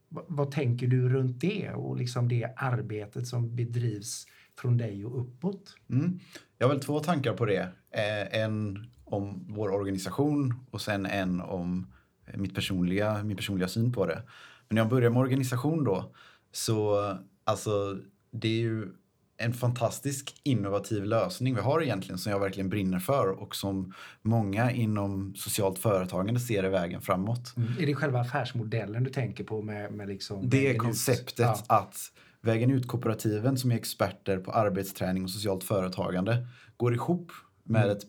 vad, 0.08 0.24
vad 0.28 0.50
tänker 0.50 0.86
du 0.86 1.08
runt 1.08 1.40
det 1.40 1.70
och 1.70 1.96
liksom 1.96 2.28
det 2.28 2.52
arbetet 2.56 3.26
som 3.26 3.56
bedrivs 3.56 4.26
från 4.58 4.76
dig 4.76 5.04
och 5.04 5.20
uppåt? 5.20 5.76
Mm. 5.90 6.18
Jag 6.58 6.68
har 6.68 6.74
väl 6.74 6.84
två 6.84 7.00
tankar 7.00 7.32
på 7.32 7.44
det. 7.44 7.68
Eh, 7.90 8.40
en 8.42 8.86
om 9.04 9.44
vår 9.48 9.68
organisation 9.68 10.54
och 10.70 10.80
sen 10.80 11.06
en 11.06 11.40
om 11.40 11.78
eh, 11.80 11.97
mitt 12.34 12.54
personliga, 12.54 13.22
min 13.24 13.36
personliga 13.36 13.68
syn 13.68 13.92
på 13.92 14.06
det. 14.06 14.22
Men 14.68 14.74
när 14.74 14.82
jag 14.82 14.88
börjar 14.88 15.10
med 15.10 15.20
organisation 15.20 15.84
då, 15.84 16.12
så 16.52 16.98
alltså 17.44 17.98
det 18.30 18.48
är 18.48 18.60
ju 18.60 18.88
en 19.40 19.52
fantastisk 19.52 20.40
innovativ 20.42 21.04
lösning 21.04 21.54
vi 21.54 21.60
har 21.60 21.82
egentligen 21.82 22.18
som 22.18 22.32
jag 22.32 22.40
verkligen 22.40 22.68
brinner 22.68 22.98
för 22.98 23.28
och 23.28 23.56
som 23.56 23.92
många 24.22 24.70
inom 24.72 25.34
socialt 25.36 25.78
företagande 25.78 26.40
ser 26.40 26.62
är 26.64 26.68
vägen 26.68 27.00
framåt. 27.00 27.54
Är 27.80 27.86
det 27.86 27.94
själva 27.94 28.20
affärsmodellen 28.20 29.04
du 29.04 29.10
tänker 29.10 29.44
på 29.44 29.62
med, 29.62 29.92
med 29.92 30.08
liksom 30.08 30.48
Det 30.50 30.70
är 30.70 30.78
konceptet 30.78 31.38
Ja. 31.38 31.56
att 31.68 31.96
Vägen 32.40 32.70
ut-kooperativen 32.70 33.56
som 33.56 33.72
är 33.72 33.76
experter 33.76 34.38
på 34.38 34.52
arbetsträning 34.52 35.24
och 35.24 35.30
socialt 35.30 35.64
företagande 35.64 36.46
går 36.76 36.94
ihop 36.94 37.32
med 37.64 37.82
Mm. 37.84 37.96
ett 37.96 38.02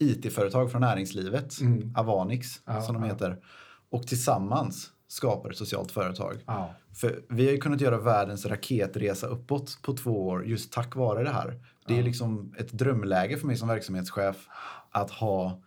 IT-företag 0.00 0.70
från 0.70 0.80
näringslivet, 0.80 1.54
Avanix 1.96 2.60
Ja, 2.66 2.82
som 2.82 2.94
de 2.94 3.04
heter, 3.04 3.36
och 3.90 4.06
tillsammans 4.06 4.90
skapar 5.08 5.50
ett 5.50 5.56
socialt 5.56 5.92
företag. 5.92 6.44
Ja. 6.46 6.74
För 6.94 7.22
vi 7.28 7.44
har 7.44 7.52
ju 7.52 7.58
kunnat 7.58 7.80
göra 7.80 7.98
världens 7.98 8.46
raketresa 8.46 9.26
uppåt 9.26 9.78
på 9.82 9.92
två 9.96 10.28
år 10.28 10.46
just 10.46 10.72
tack 10.72 10.96
vare 10.96 11.22
det 11.24 11.30
här. 11.30 11.60
Det 11.86 11.98
är 11.98 12.02
liksom 12.02 12.54
ett 12.58 12.72
drömläge 12.72 13.36
för 13.36 13.46
mig 13.46 13.56
som 13.56 13.68
verksamhetschef 13.68 14.48
att 14.90 15.10
ha 15.10 15.62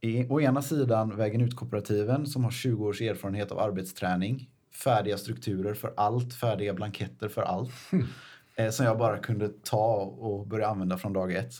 i, 0.00 0.26
å 0.28 0.40
ena 0.40 0.62
sidan 0.62 1.16
Vägen 1.16 1.40
ut-kooperativen 1.40 2.26
som 2.26 2.44
har 2.44 2.50
20 2.50 2.86
års 2.86 3.00
erfarenhet 3.00 3.52
av 3.52 3.58
arbetsträning, 3.58 4.50
färdiga 4.84 5.18
strukturer 5.18 5.74
för 5.74 5.94
allt, 5.96 6.34
färdiga 6.34 6.74
blanketter 6.74 7.28
för 7.28 7.42
allt. 7.42 7.70
eh, 8.56 8.70
som 8.70 8.86
jag 8.86 8.98
bara 8.98 9.18
kunde 9.18 9.48
ta 9.48 9.94
och 9.96 10.46
börja 10.46 10.68
använda 10.68 10.98
från 10.98 11.12
dag 11.12 11.32
ett. 11.32 11.52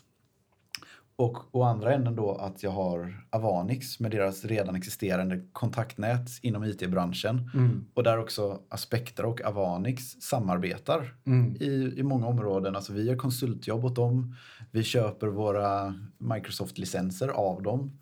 Och 1.21 1.55
å 1.55 1.63
andra 1.63 1.95
änden 1.95 2.17
då 2.17 2.35
att 2.35 2.63
jag 2.63 2.71
har 2.71 3.25
Avanix 3.31 4.01
med 4.01 4.11
deras 4.11 4.45
redan 4.45 4.75
existerande 4.75 5.41
kontaktnät 5.53 6.29
inom 6.43 6.65
IT-branschen. 6.65 7.51
Och 7.95 8.03
där 8.03 8.19
också 8.19 8.61
Aspektra 8.69 9.27
och 9.27 9.43
Avanix 9.45 10.03
samarbetar 10.21 11.15
i, 11.61 12.01
i 12.01 12.03
många 12.03 12.27
områden. 12.27 12.77
Alltså 12.77 12.93
vi 12.93 13.05
gör 13.05 13.17
konsultjobb 13.17 13.85
åt 13.85 13.97
dem. 13.97 14.37
Vi 14.71 14.83
köper 14.83 15.27
våra 15.27 15.95
Microsoft-licenser 16.19 17.29
av 17.29 17.63
dem. 17.63 17.99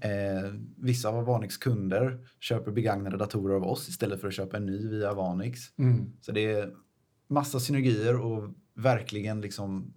Eh, 0.00 0.52
vissa 0.76 1.08
av 1.08 1.16
Avanix 1.16 1.56
kunder 1.56 2.18
köper 2.40 2.70
begagnade 2.70 3.16
datorer 3.16 3.54
av 3.54 3.64
oss 3.64 3.88
istället 3.88 4.20
för 4.20 4.28
att 4.28 4.34
köpa 4.34 4.56
en 4.56 4.66
ny 4.66 4.88
via 4.88 5.10
Avanix. 5.10 5.60
Så 6.20 6.32
det 6.32 6.52
är 6.52 6.70
massa 7.28 7.60
synergier 7.60 8.20
och 8.20 8.48
verkligen 8.74 9.40
liksom 9.40 9.94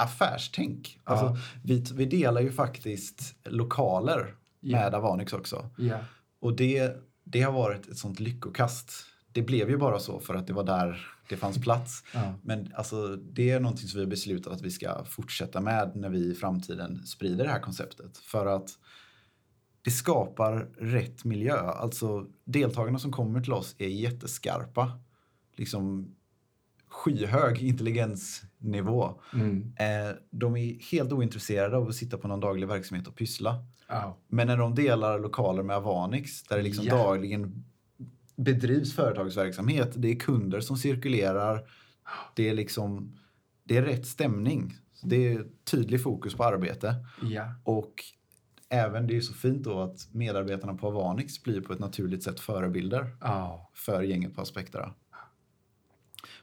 affärstänk. 0.00 1.00
Alltså, 1.04 1.36
vi, 1.64 1.84
vi 1.94 2.04
delar 2.04 2.40
ju 2.40 2.52
faktiskt 2.52 3.34
lokaler 3.44 4.34
med 4.60 4.94
Avanix 4.94 5.32
också. 5.32 5.70
Ja. 5.76 5.98
Och 6.40 6.56
det, 6.56 6.96
det 7.24 7.42
har 7.42 7.52
varit 7.52 7.88
ett 7.88 7.98
sånt 7.98 8.20
lyckokast. 8.20 8.92
Det 9.32 9.42
blev 9.42 9.70
ju 9.70 9.76
bara 9.76 9.98
så 9.98 10.20
för 10.20 10.34
att 10.34 10.46
det 10.46 10.52
var 10.52 10.64
där 10.64 11.06
det 11.28 11.36
fanns 11.36 11.58
plats. 11.60 12.04
Ja. 12.14 12.34
Men 12.42 12.72
alltså, 12.74 13.16
det 13.16 13.50
är 13.50 13.60
någonting 13.60 13.88
som 13.88 13.98
vi 13.98 14.04
har 14.04 14.10
beslutat 14.10 14.52
att 14.52 14.62
vi 14.62 14.70
ska 14.70 15.04
fortsätta 15.04 15.60
med 15.60 15.92
när 15.94 16.08
vi 16.08 16.30
i 16.30 16.34
framtiden 16.34 17.06
sprider 17.06 17.44
det 17.44 17.50
här 17.50 17.60
konceptet. 17.60 18.18
För 18.18 18.46
att 18.46 18.70
det 19.82 19.90
skapar 19.90 20.68
rätt 20.78 21.24
miljö. 21.24 21.58
Alltså 21.58 22.26
deltagarna 22.44 22.98
som 22.98 23.12
kommer 23.12 23.40
till 23.40 23.52
oss 23.52 23.74
är 23.78 23.88
jätteskarpa. 23.88 25.00
Liksom 25.56 26.14
skyhög 26.90 27.62
intelligensnivå. 27.62 29.20
Mm. 29.34 29.72
Eh, 29.78 30.14
de 30.30 30.56
är 30.56 30.90
helt 30.92 31.12
ointresserade 31.12 31.76
av 31.76 31.88
att 31.88 31.94
sitta 31.94 32.18
på 32.18 32.28
någon 32.28 32.40
daglig 32.40 32.68
verksamhet 32.68 33.06
och 33.08 33.16
pyssla. 33.16 33.64
Ja. 33.88 34.18
Men 34.28 34.46
när 34.46 34.56
de 34.56 34.74
delar 34.74 35.18
lokaler 35.18 35.62
med 35.62 35.76
Avanix 35.76 36.42
där 36.42 36.56
det 36.56 36.62
liksom 36.62 36.84
Ja. 36.84 36.96
dagligen 36.96 37.64
bedrivs 38.36 38.94
företagsverksamhet, 38.94 39.92
det 39.96 40.08
är 40.08 40.16
kunder 40.16 40.60
som 40.60 40.76
cirkulerar, 40.76 41.68
det 42.36 42.48
är 42.48 42.54
liksom 42.54 43.16
det 43.64 43.76
är 43.76 43.82
rätt 43.82 44.06
stämning. 44.06 44.74
Det 45.02 45.32
är 45.32 45.46
tydlig 45.70 46.02
fokus 46.02 46.34
på 46.34 46.44
arbete. 46.44 46.94
ja. 47.22 47.54
Och 47.64 47.94
även 48.68 49.06
det 49.06 49.16
är 49.16 49.20
så 49.20 49.34
fint 49.34 49.62
då 49.62 49.80
att 49.80 50.08
medarbetarna 50.12 50.74
på 50.74 50.86
Avanix 50.86 51.42
blir 51.42 51.60
på 51.60 51.72
ett 51.72 51.78
naturligt 51.78 52.22
sätt 52.22 52.40
förebilder 52.40 53.16
ja. 53.20 53.70
för 53.74 54.02
gänget 54.02 54.34
på 54.34 54.40
Aspektera. 54.40 54.94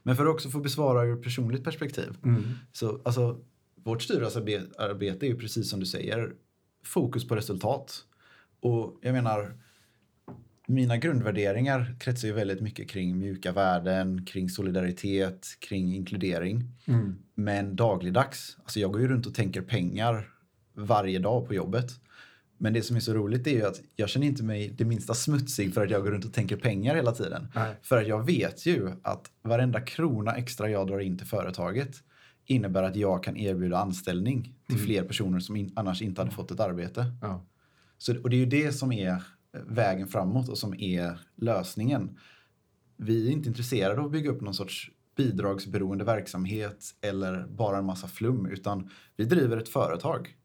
Men 0.02 0.16
för 0.16 0.26
att 0.26 0.34
också 0.34 0.50
få 0.50 0.60
besvara 0.60 1.04
ur 1.04 1.16
personligt 1.16 1.64
perspektiv. 1.64 2.16
Mm. 2.24 2.42
Så 2.72 3.00
alltså, 3.04 3.40
vårt 3.84 4.02
styrelsearbete 4.02 5.26
är 5.26 5.28
ju 5.28 5.38
precis 5.38 5.70
som 5.70 5.80
du 5.80 5.86
säger 5.86 6.32
fokus 6.84 7.28
på 7.28 7.36
resultat. 7.36 8.04
Och 8.60 8.98
jag 9.02 9.12
menar, 9.12 9.54
mina 10.66 10.96
grundvärderingar 10.96 11.96
kretsar 12.00 12.28
ju 12.28 12.34
väldigt 12.34 12.60
mycket 12.60 12.90
kring 12.90 13.18
mjuka 13.18 13.52
värden, 13.52 14.26
kring 14.26 14.48
solidaritet, 14.48 15.46
kring 15.58 15.94
inkludering. 15.94 16.64
Mm. 16.86 17.18
Men 17.34 17.76
dagligdags, 17.76 18.56
alltså 18.62 18.80
jag 18.80 18.92
går 18.92 19.00
ju 19.00 19.08
runt 19.08 19.26
och 19.26 19.34
tänker 19.34 19.62
pengar 19.62 20.30
varje 20.74 21.18
dag 21.18 21.46
på 21.46 21.54
jobbet. 21.54 21.90
Men 22.58 22.72
det 22.72 22.82
som 22.82 22.96
är 22.96 23.00
så 23.00 23.14
roligt 23.14 23.46
är 23.46 23.50
ju 23.50 23.66
att 23.66 23.80
jag 23.96 24.08
känner 24.08 24.26
inte 24.26 24.44
mig 24.44 24.74
det 24.78 24.84
minsta 24.84 25.14
smutsig 25.14 25.74
för 25.74 25.84
att 25.84 25.90
jag 25.90 26.02
går 26.02 26.10
runt 26.10 26.24
och 26.24 26.32
tänker 26.32 26.56
pengar 26.56 26.94
hela 26.94 27.12
tiden. 27.12 27.48
Nej. 27.54 27.76
För 27.82 27.96
att 27.96 28.08
jag 28.08 28.26
vet 28.26 28.66
ju 28.66 28.92
att 29.02 29.30
varenda 29.42 29.80
krona 29.80 30.34
extra 30.34 30.70
jag 30.70 30.86
drar 30.86 30.98
in 30.98 31.18
till 31.18 31.26
företaget 31.26 31.96
innebär 32.46 32.82
att 32.82 32.96
jag 32.96 33.22
kan 33.24 33.36
erbjuda 33.36 33.78
anställning 33.78 34.54
till 34.68 34.78
fler 34.78 35.02
personer 35.02 35.40
som 35.40 35.56
in, 35.56 35.72
annars 35.76 36.02
inte 36.02 36.20
hade 36.20 36.30
fått 36.30 36.50
ett 36.50 36.60
arbete. 36.60 37.12
Ja. 37.22 37.46
Så, 37.98 38.22
och 38.22 38.30
det 38.30 38.36
är 38.36 38.40
ju 38.40 38.46
det 38.46 38.72
som 38.72 38.92
är 38.92 39.22
vägen 39.52 40.08
framåt 40.08 40.48
och 40.48 40.58
som 40.58 40.74
är 40.74 41.18
lösningen. 41.36 42.18
Vi 42.96 43.28
är 43.28 43.32
inte 43.32 43.48
intresserade 43.48 44.00
av 44.00 44.06
att 44.06 44.12
bygga 44.12 44.30
upp 44.30 44.40
någon 44.40 44.54
sorts 44.54 44.90
bidragsberoende 45.16 46.04
verksamhet 46.04 46.84
eller 47.00 47.46
bara 47.46 47.78
en 47.78 47.84
massa 47.84 48.08
flum, 48.08 48.46
utan 48.46 48.90
vi 49.16 49.24
driver 49.24 49.56
ett 49.56 49.68
företag. 49.68 50.36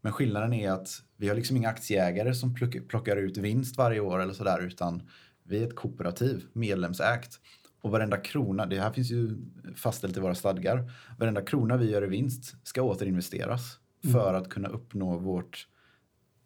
Men 0.00 0.12
skillnaden 0.12 0.52
är 0.52 0.70
att 0.70 0.88
vi 1.16 1.28
har 1.28 1.34
liksom 1.34 1.56
inga 1.56 1.68
aktieägare 1.68 2.34
som 2.34 2.56
plock- 2.56 2.88
plockar 2.88 3.16
ut 3.16 3.36
vinst 3.36 3.76
varje 3.76 4.00
år 4.00 4.22
eller 4.22 4.32
sådär, 4.32 4.66
utan 4.66 5.02
vi 5.44 5.62
är 5.62 5.66
ett 5.66 5.76
kooperativ, 5.76 6.44
medlemsägt. 6.52 7.40
Och 7.82 7.90
varenda 7.90 8.16
krona, 8.16 8.66
det 8.66 8.80
här 8.80 8.92
finns 8.92 9.10
ju 9.10 9.36
fastställt 9.76 10.16
i 10.16 10.20
våra 10.20 10.34
stadgar, 10.34 10.92
varenda 11.18 11.42
krona 11.42 11.76
vi 11.76 11.90
gör 11.90 12.04
i 12.04 12.06
vinst 12.06 12.54
ska 12.62 12.82
återinvesteras 12.82 13.78
för 14.12 14.34
att 14.34 14.48
kunna 14.48 14.68
uppnå 14.68 15.18
vårt 15.18 15.68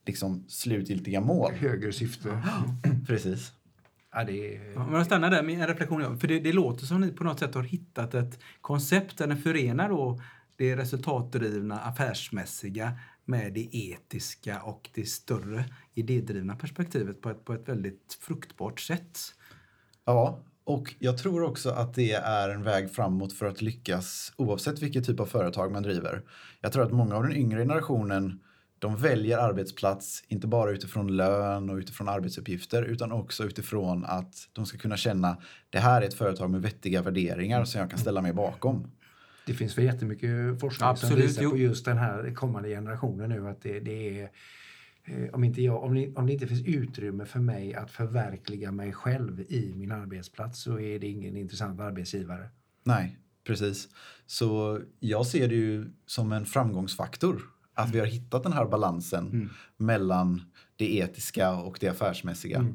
liksom, 0.07 0.45
slutgiltiga 0.49 1.21
mål. 1.21 1.53
Högre 1.53 1.93
syfte. 1.93 2.43
Precis. 3.07 3.53
Ja, 4.13 4.25
det 4.25 4.57
är... 4.57 4.73
Ja, 4.73 4.85
men 4.87 4.95
jag 4.95 5.07
stannar 5.07 5.31
där 5.31 5.43
med 5.43 5.61
en 5.61 5.67
reflektion. 5.67 6.19
För 6.19 6.29
det, 6.29 6.41
det 6.41 6.53
låter 6.53 6.87
som 6.87 7.01
ni 7.01 7.13
på 7.13 7.25
något 7.25 7.39
sätt 7.39 7.55
har 7.55 7.63
hittat 7.63 8.15
ett 8.15 8.39
koncept 8.61 9.19
där 9.19 9.27
ni 9.27 9.37
förenar 9.37 9.89
då 9.89 10.21
det 10.57 10.77
resultatdrivna, 10.77 11.79
affärsmässiga 11.79 12.99
med 13.25 13.53
det 13.53 13.69
etiska 13.73 14.63
och 14.63 14.91
det 14.95 15.05
större 15.05 15.65
idédrivna 15.95 16.57
perspektivet 16.57 17.21
på 17.21 17.31
ett, 17.31 17.45
på 17.45 17.55
ett 17.55 17.69
väldigt 17.69 18.19
fruktbart 18.21 18.81
sätt. 18.81 19.19
Ja, 20.05 20.41
och 20.65 20.95
jag 20.99 21.19
tror 21.19 21.43
också 21.43 21.71
att 21.71 21.95
det 21.95 22.13
är 22.13 22.49
en 22.49 22.63
väg 22.63 22.91
framåt 22.91 23.33
för 23.33 23.47
att 23.47 23.63
lyckas 23.63 24.33
oavsett 24.37 24.83
vilket 24.83 25.07
typ 25.07 25.21
av 25.21 25.27
företag 25.27 25.73
man 25.73 25.83
driver. 25.83 26.23
Jag 26.61 26.73
tror 26.73 26.83
att 26.83 26.93
många 26.93 27.17
av 27.17 27.23
den 27.23 27.37
yngre 27.37 27.61
generationen 27.61 28.41
de 28.79 28.97
väljer 28.97 29.39
arbetsplats 29.39 30.25
inte 30.29 30.47
bara 30.47 30.71
utifrån 30.71 31.17
lön 31.17 31.71
och 31.71 31.77
utifrån 31.77 32.09
arbetsuppgifter 32.09 32.83
utan 32.83 33.13
också 33.13 33.45
utifrån 33.45 34.05
att 34.05 34.49
de 34.53 34.67
ska 34.67 34.79
kunna 34.79 34.97
känna 34.97 35.37
det 35.71 35.79
här 35.79 36.03
är 36.03 36.07
ett 36.07 36.15
företag 36.15 36.51
med 36.51 36.63
vettiga 36.63 37.03
värderingar 37.03 37.65
som 37.65 37.81
jag 37.81 37.91
kan 37.91 37.99
ställa 37.99 38.23
mig 38.23 38.33
bakom. 38.33 38.91
Det 39.51 39.55
finns 39.55 39.75
för 39.75 39.83
jättemycket 39.83 40.61
forskning 40.61 40.89
Absolut, 40.89 41.13
som 41.13 41.23
visar 41.23 41.43
jo. 41.43 41.51
på 41.51 41.57
just 41.57 41.85
den 41.85 41.99
här 41.99 42.35
kommande 42.35 42.69
generationen 42.69 43.31
nu 43.31 43.49
att 43.49 43.63
det, 43.63 43.81
det 43.81 44.21
är 44.21 44.31
eh, 45.05 45.35
om, 45.35 45.45
inte 45.45 45.63
jag, 45.63 45.85
om, 45.85 45.95
det, 45.95 46.17
om 46.17 46.27
det 46.27 46.33
inte 46.33 46.47
finns 46.47 46.67
utrymme 46.67 47.25
för 47.25 47.41
mig 47.41 47.75
att 47.75 47.91
förverkliga 47.91 48.73
mig 48.73 48.93
själv 48.93 49.41
i 49.41 49.73
min 49.77 49.93
arbetsplats 49.93 50.63
så 50.63 50.81
är 50.81 50.99
det 50.99 51.07
ingen 51.07 51.37
intressant 51.37 51.81
arbetsgivare. 51.81 52.49
Nej, 52.85 53.19
precis. 53.47 53.89
Så 54.27 54.81
jag 55.01 55.27
ser 55.27 55.49
det 55.49 55.55
ju 55.55 55.91
som 56.07 56.33
en 56.33 56.47
framgångsfaktor 56.47 57.43
att 57.75 57.95
vi 57.95 57.99
har 57.99 58.07
hittat 58.07 58.43
den 58.43 58.53
här 58.53 58.67
balansen 58.67 59.51
mellan 59.77 60.43
det 60.77 60.97
etiska 60.97 61.53
och 61.53 61.77
det 61.81 61.89
affärsmässiga. 61.89 62.67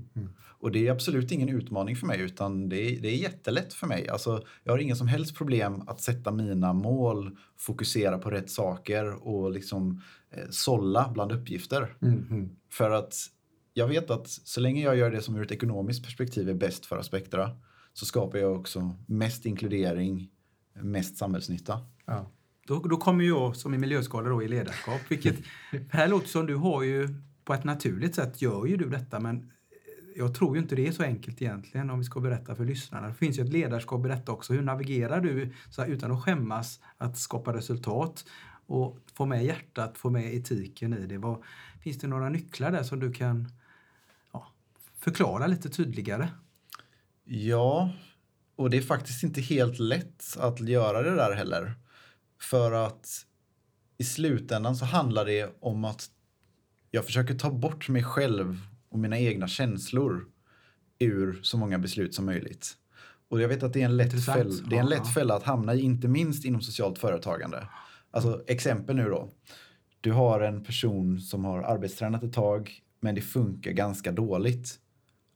Och 0.66 0.72
det 0.72 0.88
är 0.88 0.92
absolut 0.92 1.32
ingen 1.32 1.50
utmaning 1.50 1.96
för 1.96 2.08
mig 2.08 2.22
utan 2.22 2.70
det 2.70 2.78
är, 2.78 3.02
det 3.02 3.08
är 3.08 3.16
jättelätt 3.16 3.74
för 3.74 3.88
mig. 3.88 4.10
Alltså, 4.10 4.44
jag 4.64 4.74
har 4.74 4.80
inga 4.80 4.96
som 4.96 5.08
helst 5.08 5.36
problem 5.36 5.84
att 5.88 6.02
sätta 6.02 6.32
mina 6.32 6.74
mål, 6.74 7.38
fokusera 7.58 8.18
på 8.18 8.30
rätt 8.30 8.50
saker 8.50 9.28
och 9.28 9.52
liksom 9.52 10.02
eh, 10.32 10.44
sålla 10.50 11.10
bland 11.14 11.32
uppgifter. 11.32 11.96
För 12.72 12.92
att 12.92 13.16
jag 13.74 13.88
vet 13.88 14.10
att 14.10 14.28
så 14.28 14.62
länge 14.62 14.82
jag 14.82 14.98
gör 14.98 15.12
det 15.12 15.22
som 15.22 15.36
ur 15.36 15.44
ett 15.44 15.52
ekonomiskt 15.52 16.04
perspektiv 16.04 16.50
är 16.50 16.54
bäst 16.54 16.86
för 16.86 16.98
Aspektera 16.98 17.50
så 17.94 18.06
skapar 18.06 18.38
jag 18.38 18.60
också 18.60 18.96
mest 19.08 19.46
inkludering, 19.46 20.30
mest 20.82 21.18
samhällsnytta. 21.18 21.80
Ja. 22.06 22.32
Då, 22.68 22.80
då 22.80 22.98
kommer 22.98 23.24
jag 23.24 23.56
som 23.56 23.74
är 23.74 23.78
miljöskadad 23.78 24.32
då 24.32 24.44
i 24.44 24.48
ledarskap. 24.48 25.02
Vilket, 25.10 25.36
här 25.90 26.08
låter 26.08 26.28
som 26.28 26.46
du 26.46 26.56
har 26.56 26.84
ju 26.84 27.10
på 27.44 27.54
ett 27.54 27.64
naturligt 27.64 28.16
sätt 28.16 28.42
gör 28.42 28.66
ju 28.66 28.78
du 28.78 28.90
detta 28.90 29.20
men 29.20 29.52
jag 30.18 30.34
tror 30.34 30.56
ju 30.56 30.62
inte 30.62 30.76
det 30.76 30.88
är 30.88 30.92
så 30.92 31.04
enkelt 31.04 31.42
egentligen 31.42 31.90
om 31.90 32.00
vi 32.00 32.06
ska 32.06 32.20
berätta 32.20 32.56
för 32.56 32.66
lyssnarna. 32.66 33.08
Det 33.08 33.14
finns 33.14 33.40
ju 33.40 33.44
ett 33.44 33.52
ledarskap 33.52 34.06
i 34.06 34.10
detta 34.10 34.32
också. 34.32 34.54
Hur 34.54 34.62
navigerar 34.62 35.22
du 35.22 35.54
så 35.70 35.82
här, 35.82 35.90
utan 35.90 36.12
att 36.12 36.24
skämmas 36.24 36.80
att 36.98 37.18
skapa 37.18 37.54
resultat 37.54 38.26
och 38.68 38.98
få 39.14 39.26
med 39.26 39.46
hjärtat, 39.46 39.98
få 39.98 40.10
med 40.10 40.36
etiken 40.36 40.94
i 40.94 41.06
det? 41.06 41.18
Vad, 41.18 41.44
finns 41.84 41.98
det 41.98 42.08
några 42.08 42.30
nycklar 42.30 42.72
där 42.72 42.84
som 42.84 43.00
du 43.00 43.14
kan 43.14 43.52
ja, 44.34 44.48
förklara 45.00 45.48
lite 45.48 45.70
tydligare? 45.70 46.28
Ja, 47.24 47.92
och 48.56 48.70
det 48.70 48.78
är 48.78 48.82
faktiskt 48.82 49.24
inte 49.24 49.42
helt 49.42 49.80
lätt 49.80 50.38
att 50.38 50.60
göra 50.60 51.02
det 51.02 51.16
där 51.16 51.36
heller. 51.36 51.74
För 52.42 52.72
att 52.72 53.26
i 53.98 54.04
slutändan 54.04 54.76
så 54.76 54.86
handlar 54.86 55.26
det 55.26 55.56
om 55.60 55.86
att 55.86 56.10
jag 56.92 57.06
försöker 57.06 57.36
ta 57.36 57.52
bort 57.52 57.90
mig 57.90 58.04
själv 58.04 58.62
och 58.96 59.02
mina 59.02 59.20
egna 59.20 59.48
känslor 59.48 60.26
ur 61.00 61.40
så 61.42 61.58
många 61.58 61.80
beslut 61.80 62.14
som 62.14 62.26
möjligt. 62.26 62.74
Och 63.30 63.42
jag 63.42 63.48
vet 63.48 63.64
att 63.64 63.74
det 63.74 63.82
är 63.82 63.86
en 63.86 63.98
lätt, 63.98 64.26
fäll, 64.26 64.70
det 64.70 64.76
är 64.76 64.80
en 64.80 64.90
lätt 64.90 65.14
fälla 65.14 65.36
att 65.36 65.44
hamna 65.44 65.74
i, 65.74 65.82
inte 65.82 66.08
minst 66.08 66.46
inom 66.46 66.62
socialt 66.62 67.00
företagande. 67.00 67.68
Alltså 68.12 68.44
exempel 68.48 68.96
nu 68.96 69.10
då. 69.10 69.30
Du 70.02 70.12
har 70.12 70.42
en 70.42 70.64
person 70.64 71.20
som 71.20 71.46
har 71.46 71.64
arbetstränat 71.64 72.24
ett 72.24 72.34
tag, 72.34 72.82
men 73.00 73.16
det 73.16 73.22
funkar 73.22 73.72
ganska 73.72 74.12
dåligt. 74.12 74.80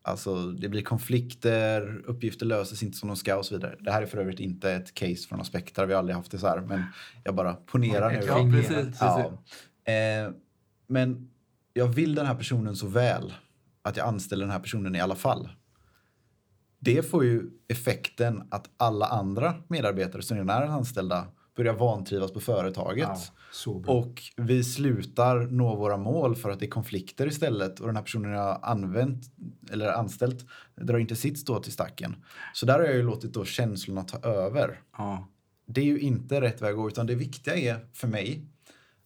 Alltså 0.02 0.52
det 0.52 0.70
blir 0.70 0.82
konflikter, 0.82 2.02
uppgifter 2.06 2.46
löses 2.46 2.84
inte 2.84 2.98
som 2.98 3.08
de 3.08 3.16
ska 3.16 3.38
och 3.38 3.46
så 3.46 3.56
vidare. 3.56 3.76
Det 3.80 3.92
här 3.92 4.02
är 4.02 4.06
för 4.06 4.18
övrigt 4.18 4.40
inte 4.40 4.72
ett 4.72 4.94
case 4.94 5.28
från 5.28 5.42
Aspekter, 5.42 5.86
vi 5.86 5.94
har 5.94 6.00
aldrig 6.00 6.16
haft 6.16 6.32
det 6.32 6.38
så 6.38 6.48
här, 6.48 6.62
men 6.62 6.84
jag 7.24 7.36
bara 7.36 7.54
ponerar 7.54 8.12
nu. 8.12 8.26
Ja, 8.28 8.50
precis. 8.52 8.76
precis. 8.76 9.00
Ja. 9.02 9.94
Eh, 9.94 10.32
men 10.88 11.30
jag 11.74 11.88
vill 11.88 12.16
den 12.16 12.26
här 12.26 12.36
personen 12.36 12.76
så 12.76 12.88
väl 12.88 13.34
att 13.82 13.98
jag 13.98 14.08
anställer 14.08 14.46
den 14.46 14.52
här 14.52 14.60
personen 14.60 14.96
i 14.96 15.02
alla 15.02 15.16
fall. 15.16 15.50
Det 16.80 17.10
får 17.10 17.26
ju 17.26 17.50
effekten 17.68 18.48
att 18.52 18.70
alla 18.78 19.06
andra 19.06 19.56
medarbetare 19.68 20.22
som 20.22 20.38
redan 20.38 20.64
är 20.64 20.68
anställda 20.68 21.28
börjar 21.56 21.74
vantrivas 21.74 22.32
på 22.32 22.40
företaget. 22.40 23.10
Ja. 23.66 23.84
Och 23.88 24.22
vi 24.38 24.64
slutar 24.64 25.40
nå 25.40 25.76
våra 25.76 25.98
mål 25.98 26.36
för 26.36 26.50
att 26.50 26.60
det 26.60 26.66
är 26.66 26.70
konflikter 26.70 27.28
istället 27.28 27.80
och 27.80 27.88
den 27.88 27.96
här 27.96 28.04
personen 28.04 28.32
jag 28.32 28.60
använt 28.62 29.24
eller 29.72 29.94
anställt 29.94 30.46
drar 30.76 30.98
inte 30.98 31.16
sitt 31.16 31.40
stå 31.40 31.60
till 31.60 31.72
stacken. 31.72 32.16
Så 32.54 32.66
där 32.66 32.80
har 32.80 32.86
jag 32.86 32.96
ju 32.96 33.04
låtit 33.04 33.34
då 33.34 33.46
känslorna 33.46 34.04
ta 34.04 34.18
över. 34.30 34.82
Ja. 34.98 35.28
Det 35.66 35.82
är 35.82 35.86
ju 35.86 36.00
inte 36.00 36.42
rätt 36.42 36.62
väg 36.62 36.72
att 36.72 36.78
gå 36.78 36.88
utan 36.88 37.08
det 37.08 37.16
viktiga 37.16 37.56
är 37.56 37.88
för 37.94 38.08
mig 38.08 38.46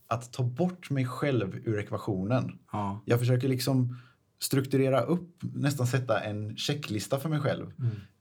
att 0.08 0.34
ta 0.34 0.44
bort 0.44 0.90
mig 0.90 1.06
själv 1.06 1.56
ur 1.56 1.80
ekvationen. 1.80 2.60
Ja. 2.72 3.04
Jag 3.06 3.20
försöker 3.20 3.48
liksom 3.48 3.98
strukturera 4.44 5.02
upp, 5.02 5.30
nästan 5.42 5.88
sätta 5.88 6.20
en 6.24 6.58
checklista 6.58 7.20
för 7.20 7.30
mig 7.30 7.40
själv. 7.40 7.72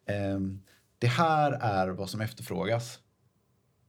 Ehm, 0.07 0.63
det 0.99 1.07
här 1.07 1.53
är 1.53 1.89
vad 1.89 2.11
som 2.11 2.21
efterfrågas. 2.21 2.99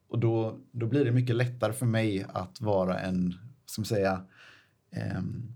Och 0.07 0.19
då, 0.19 0.59
då 0.71 0.87
blir 0.87 1.05
det 1.05 1.11
mycket 1.11 1.35
lättare 1.35 1.73
för 1.73 1.85
mig 1.85 2.25
att 2.33 2.61
vara 2.61 2.99
en, 2.99 3.33
som 3.65 3.85
säga, 3.85 4.25
ehm, 4.91 5.53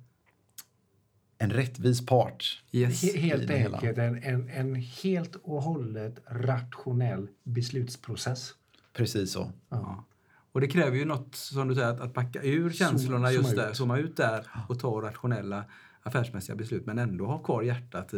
en 1.38 1.50
rättvis 1.50 2.06
part. 2.06 2.64
Yes. 2.72 3.04
He- 3.04 3.18
Helt 3.18 3.50
enkelt 3.50 3.98
en, 3.98 4.24
en, 4.24 4.50
en 4.50 4.76
helt 4.76 5.36
och 5.36 5.64
hållet 5.64 6.20
rationell 6.28 7.28
beslutsprocess. 7.44 8.54
Precis 8.94 9.32
så. 9.32 9.52
Ja. 9.70 10.04
Och 10.52 10.62
det 10.62 10.68
kräver 10.68 10.98
ju 10.98 11.06
något, 11.06 11.36
som 11.36 11.68
du 11.68 11.76
säger, 11.76 11.88
att, 11.90 12.00
att 12.00 12.14
backa 12.14 12.42
ur 12.44 12.70
känslorna 12.72 13.28
zooma 13.28 13.32
just 13.32 13.50
ut. 13.50 13.56
där, 13.56 13.74
zooma 13.74 13.98
ut 13.98 14.18
där 14.18 14.48
och 14.70 14.80
ta 14.80 15.02
rationella 15.02 15.66
affärsmässiga 16.08 16.56
beslut 16.56 16.86
men 16.86 17.00
ändå 17.00 17.26
ha 17.26 17.40
kvar 17.44 17.62
hjärtat 17.62 18.14
i... 18.14 18.18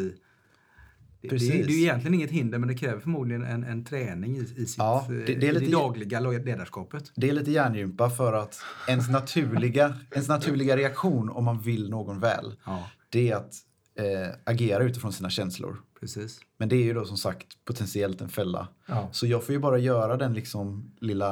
Det, 1.22 1.28
det, 1.28 1.30
Precis. 1.30 1.50
det 1.50 1.74
är 1.74 1.76
ju 1.78 1.82
egentligen 1.82 2.14
inget 2.14 2.32
hinder 2.32 2.58
men 2.60 2.68
det 2.68 2.76
kräver 2.76 3.00
förmodligen 3.00 3.44
en, 3.44 3.64
en 3.64 3.86
träning 3.86 4.38
i, 4.38 4.40
i 4.40 4.46
sitt 4.66 4.78
Ja, 4.78 5.06
det- 5.10 5.16
det 5.16 5.24
är 5.32 5.32
i 5.32 5.40
det 5.40 5.52
lite- 5.60 5.72
dagliga 5.72 6.20
ledarskapet. 6.20 7.12
Det 7.16 7.30
är 7.30 7.34
lite 7.34 7.52
hjärngympa 7.52 8.10
för 8.10 8.34
att 8.34 8.60
ens 8.88 9.10
naturliga, 9.10 9.94
ens 10.12 10.28
naturliga 10.28 10.78
reaktion 10.78 11.30
om 11.30 11.46
man 11.46 11.60
vill 11.62 11.90
någon 11.90 12.20
väl, 12.20 12.56
Ja, 12.66 12.90
det 13.10 13.30
är 13.32 13.36
att 13.36 13.54
eh, 13.96 14.36
agera 14.44 14.84
utifrån 14.84 15.14
sina 15.14 15.30
känslor. 15.30 15.78
precis. 16.00 16.40
Men 16.58 16.70
det 16.70 16.76
är 16.76 16.84
ju 16.84 16.94
då 16.94 17.06
som 17.06 17.18
sagt 17.18 17.48
potentiellt 17.66 18.22
en 18.22 18.30
fälla. 18.30 18.68
Ja. 18.86 19.10
Så 19.12 19.28
jag 19.28 19.44
får 19.46 19.54
ju 19.54 19.60
bara 19.60 19.78
göra 19.78 20.18
den 20.18 20.34
liksom 20.34 20.92
lilla 21.00 21.32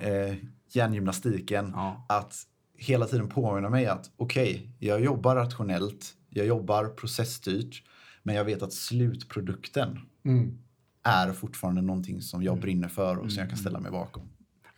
eh, 0.00 0.34
hjärngymnastiken 0.72 1.74
att 2.08 2.34
hela 2.82 3.06
tiden 3.06 3.28
påminna 3.28 3.68
mig 3.70 3.86
att 3.86 4.10
okej, 4.16 4.68
jag 4.78 5.00
jobbar 5.04 5.36
rationellt, 5.36 6.14
jag 6.30 6.46
jobbar 6.46 6.84
processstyrt, 6.86 7.82
men 8.22 8.34
jag 8.34 8.44
vet 8.44 8.62
att 8.62 8.72
slutprodukten 8.72 9.98
Mm. 10.24 10.58
är 11.02 11.32
fortfarande 11.32 11.82
någonting 11.82 12.22
som 12.22 12.42
jag 12.42 12.60
brinner 12.60 12.88
för 12.88 13.16
och 13.16 13.32
som 13.32 13.40
jag 13.40 13.48
kan 13.48 13.58
ställa 13.58 13.80
mig 13.80 13.90
bakom. 13.90 14.22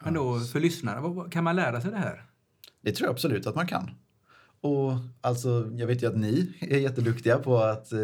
Men 0.05 0.15
då 0.15 0.41
för 0.41 0.61
lyssnare, 0.61 1.31
kan 1.31 1.45
man 1.45 1.57
lära 1.57 1.81
sig 1.81 1.91
det 1.91 1.97
här? 1.97 2.25
Det 2.81 2.93
tror 2.93 3.07
jag 3.07 3.13
absolut 3.13 3.47
att 3.47 3.55
man 3.55 3.67
kan. 3.67 3.91
Och 4.61 4.93
alltså, 5.21 5.71
jag 5.77 5.87
vet 5.87 6.03
ju 6.03 6.07
att 6.07 6.17
ni 6.17 6.55
är 6.61 6.79
jätteduktiga 6.79 7.39
på 7.39 7.59
att 7.59 7.93
eh, 7.93 7.99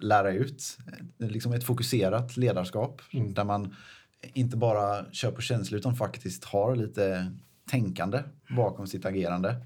lära 0.00 0.32
ut 0.32 0.78
eh, 1.18 1.28
liksom 1.28 1.52
ett 1.52 1.64
fokuserat 1.64 2.36
ledarskap 2.36 3.02
där 3.34 3.44
man 3.44 3.74
inte 4.22 4.56
bara 4.56 5.12
kör 5.12 5.30
på 5.30 5.40
känslor 5.40 5.78
utan 5.78 5.96
faktiskt 5.96 6.44
har 6.44 6.76
lite 6.76 7.32
tänkande 7.70 8.22
bakom 8.56 8.86
sitt 8.86 9.06
agerande. 9.06 9.56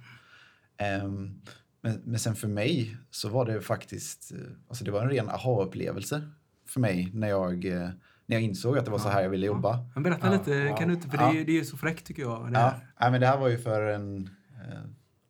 Ehm, 0.77 1.41
men, 1.81 2.01
men 2.05 2.19
sen 2.21 2.35
för 2.37 2.49
mig 2.49 2.97
så 3.11 3.29
var 3.29 3.47
det 3.47 3.61
faktiskt, 3.61 4.33
eh, 4.33 4.39
alltså 4.69 4.85
det 4.85 4.91
var 4.91 5.03
en 5.03 5.11
ren 5.11 5.29
aha-upplevelse 5.31 6.23
för 6.69 6.81
mig 6.81 7.11
när 7.15 7.29
jag, 7.29 7.65
eh, 7.65 7.89
när 8.27 8.37
jag 8.37 8.43
insåg 8.43 8.79
att 8.79 8.85
det 8.85 8.91
var 8.91 8.99
så 8.99 9.09
här 9.09 9.23
jag 9.23 9.31
ville 9.31 9.47
jobba. 9.47 9.79
Men 9.95 10.03
berätta 10.03 10.27
Ja, 10.27 10.33
lite, 10.33 10.51
ja, 10.53 10.77
kan 10.77 10.89
du 10.89 10.95
inte, 10.95 11.09
för 11.09 11.17
ja. 11.19 11.25
det, 11.27 11.31
är, 11.33 11.35
ju- 11.39 11.45
det 11.45 11.53
är 11.53 11.57
ju 11.57 11.65
så 11.65 11.77
fräckt 11.77 12.07
tycker 12.07 12.23
jag. 12.23 12.53
Det 12.53 12.59
Ja, 12.59 12.75
nej, 13.01 13.11
men 13.11 13.21
det 13.21 13.27
här 13.27 13.39
var 13.39 13.49
ju 13.49 13.59
för 13.59 13.81
en, 13.83 14.31
eh, 14.69 14.81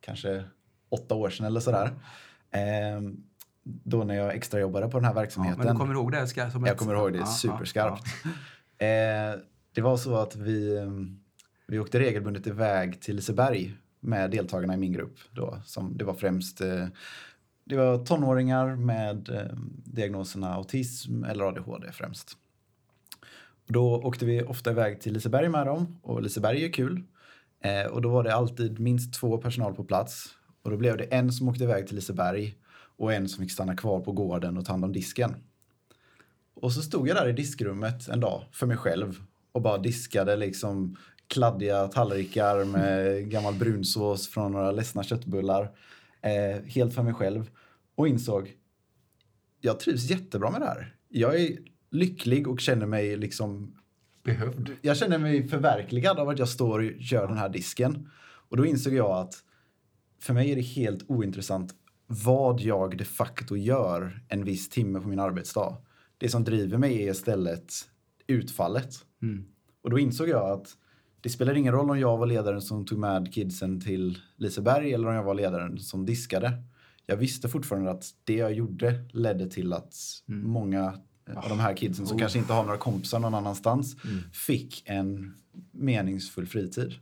kanske 0.01 0.43
åtta 0.89 1.15
år 1.15 1.29
sedan 1.29 1.45
eller 1.45 1.59
sådär. 1.59 1.91
Eh, 2.51 3.01
då 3.63 4.03
när 4.03 4.15
jag 4.15 4.35
extrajobbade 4.35 4.87
på 4.87 4.97
den 4.97 5.05
här 5.05 5.11
Ja, 5.11 5.19
verksamheten. 5.19 5.57
men 5.65 5.67
du 5.75 5.79
kommer 5.79 5.93
ihåg 5.93 6.11
det 6.11 6.27
ska, 6.27 6.49
som 6.51 6.65
jag 6.65 6.77
kommer 6.77 6.93
ihåg 6.95 7.13
det 7.13 7.19
Ja, 7.19 7.25
superskarpt. 7.25 8.03
ja, 8.23 8.29
Eh, 8.85 9.35
det 9.73 9.81
var 9.81 9.97
så 9.97 10.15
att 10.17 10.35
vi, 10.35 10.77
eh, 10.77 10.85
vi 11.67 11.79
åkte 11.79 11.99
regelbundet 11.99 12.47
iväg 12.47 13.01
till 13.01 13.15
Liseberg 13.15 13.75
med 13.99 14.31
deltagarna 14.31 14.73
i 14.73 14.77
min 14.77 14.93
grupp. 14.93 15.17
Då, 15.31 15.61
som, 15.65 15.97
det 15.97 16.05
var 16.05 16.13
främst 16.13 16.61
eh, 16.61 16.87
det 17.65 17.75
var 17.75 18.05
tonåringar 18.05 18.75
med 18.75 19.29
eh, 19.29 19.57
diagnoserna 19.85 20.53
autism 20.53 21.23
eller 21.23 21.43
ADHD 21.43 21.91
främst. 21.91 22.37
Då 23.67 23.95
åkte 23.95 24.25
vi 24.25 24.43
ofta 24.43 24.71
iväg 24.71 25.01
till 25.01 25.13
Liseberg 25.13 25.49
med 25.49 25.65
dem 25.65 25.99
och 26.01 26.21
Liseberg 26.21 26.65
är 26.65 26.71
kul. 26.71 27.03
Eh, 27.59 27.85
och 27.85 28.01
då 28.01 28.09
var 28.09 28.23
det 28.23 28.35
alltid 28.35 28.79
minst 28.79 29.13
två 29.13 29.37
personal 29.37 29.75
på 29.75 29.83
plats. 29.83 30.29
Och 30.63 30.71
då 30.71 30.77
blev 30.77 30.97
det 30.97 31.03
en 31.03 31.31
som 31.31 31.49
åkte 31.49 31.63
iväg 31.63 31.87
till 31.87 31.95
Liseberg 31.95 32.55
och 32.97 33.13
en 33.13 33.29
som 33.29 33.43
fick 33.43 33.51
stanna 33.51 33.75
kvar 33.75 33.99
på 33.99 34.11
gården 34.11 34.57
och 34.57 34.65
ta 34.65 34.73
hand 34.73 34.85
om 34.85 34.93
disken. 34.93 35.35
Och 36.53 36.73
så 36.73 36.81
stod 36.81 37.07
jag 37.07 37.17
där 37.17 37.27
i 37.29 37.33
diskrummet 37.33 38.07
en 38.07 38.19
dag 38.19 38.43
för 38.51 38.67
mig 38.67 38.77
själv 38.77 39.21
och 39.51 39.61
bara 39.61 39.77
diskade 39.77 40.35
liksom 40.35 40.97
kladdiga 41.27 41.87
tallrikar 41.87 42.65
med 42.65 43.29
gammal 43.29 43.53
brunsås 43.53 44.27
från 44.27 44.51
några 44.51 44.71
ledsna 44.71 45.03
köttbullar. 45.03 45.71
Eh, 46.21 46.63
helt 46.65 46.93
för 46.93 47.03
mig 47.03 47.13
själv. 47.13 47.49
Och 47.95 48.07
insåg, 48.07 48.53
jag 49.61 49.79
trivs 49.79 50.09
jättebra 50.09 50.51
med 50.51 50.61
det 50.61 50.65
här. 50.65 50.95
Jag 51.09 51.41
är 51.41 51.57
lycklig 51.91 52.47
och 52.47 52.59
känner 52.59 52.85
mig 52.85 53.17
liksom 53.17 53.75
Behövd. 54.23 54.71
jag 54.81 54.97
känner 54.97 55.17
mig 55.17 55.47
förverkligad 55.47 56.19
av 56.19 56.29
att 56.29 56.39
jag 56.39 56.49
står 56.49 56.79
och 56.79 56.85
gör 56.85 57.27
den 57.27 57.37
här 57.37 57.49
disken. 57.49 58.09
Och 58.49 58.57
då 58.57 58.65
insåg 58.65 58.93
jag 58.93 59.11
att 59.11 59.35
för 60.19 60.33
mig 60.33 60.51
är 60.51 60.55
det 60.55 60.61
helt 60.61 61.09
ointressant 61.09 61.73
vad 62.07 62.61
jag 62.61 62.97
de 62.97 63.05
facto 63.05 63.55
gör 63.55 64.21
en 64.29 64.43
viss 64.43 64.69
timme 64.69 64.99
på 64.99 65.07
min 65.07 65.19
arbetsdag. 65.19 65.77
Det 66.17 66.29
som 66.29 66.43
driver 66.43 66.77
mig 66.77 67.03
är 67.03 67.11
istället 67.11 67.73
utfallet. 68.27 68.95
Mm. 69.21 69.45
Och 69.81 69.89
då 69.89 69.99
insåg 69.99 70.29
jag 70.29 70.51
att 70.51 70.77
det 71.25 71.29
spelar 71.29 71.55
ingen 71.57 71.73
roll 71.73 71.89
om 71.89 71.99
jag 71.99 72.17
var 72.17 72.25
ledaren 72.25 72.61
som 72.61 72.85
tog 72.85 72.99
med 72.99 73.33
kidsen 73.33 73.81
till 73.81 74.17
Liseberg 74.37 74.93
eller 74.93 75.07
om 75.07 75.13
jag 75.15 75.23
var 75.23 75.33
ledaren 75.33 75.79
som 75.79 76.05
diskade. 76.05 76.63
Jag 77.05 77.17
visste 77.17 77.49
fortfarande 77.49 77.91
att 77.91 78.05
det 78.23 78.33
jag 78.35 78.53
gjorde 78.53 79.05
ledde 79.11 79.47
till 79.49 79.73
att 79.73 79.95
många 80.25 80.87
av 81.35 81.49
de 81.49 81.59
här 81.59 81.75
kidsen 81.77 82.07
som 82.07 82.17
kanske 82.19 82.39
inte 82.39 82.53
har 82.53 82.63
några 82.63 82.77
kompisar 82.77 83.19
någon 83.19 83.35
annanstans 83.35 83.95
fick 84.33 84.83
en 84.85 85.33
meningsfull 85.71 86.47
fritid. 86.47 86.93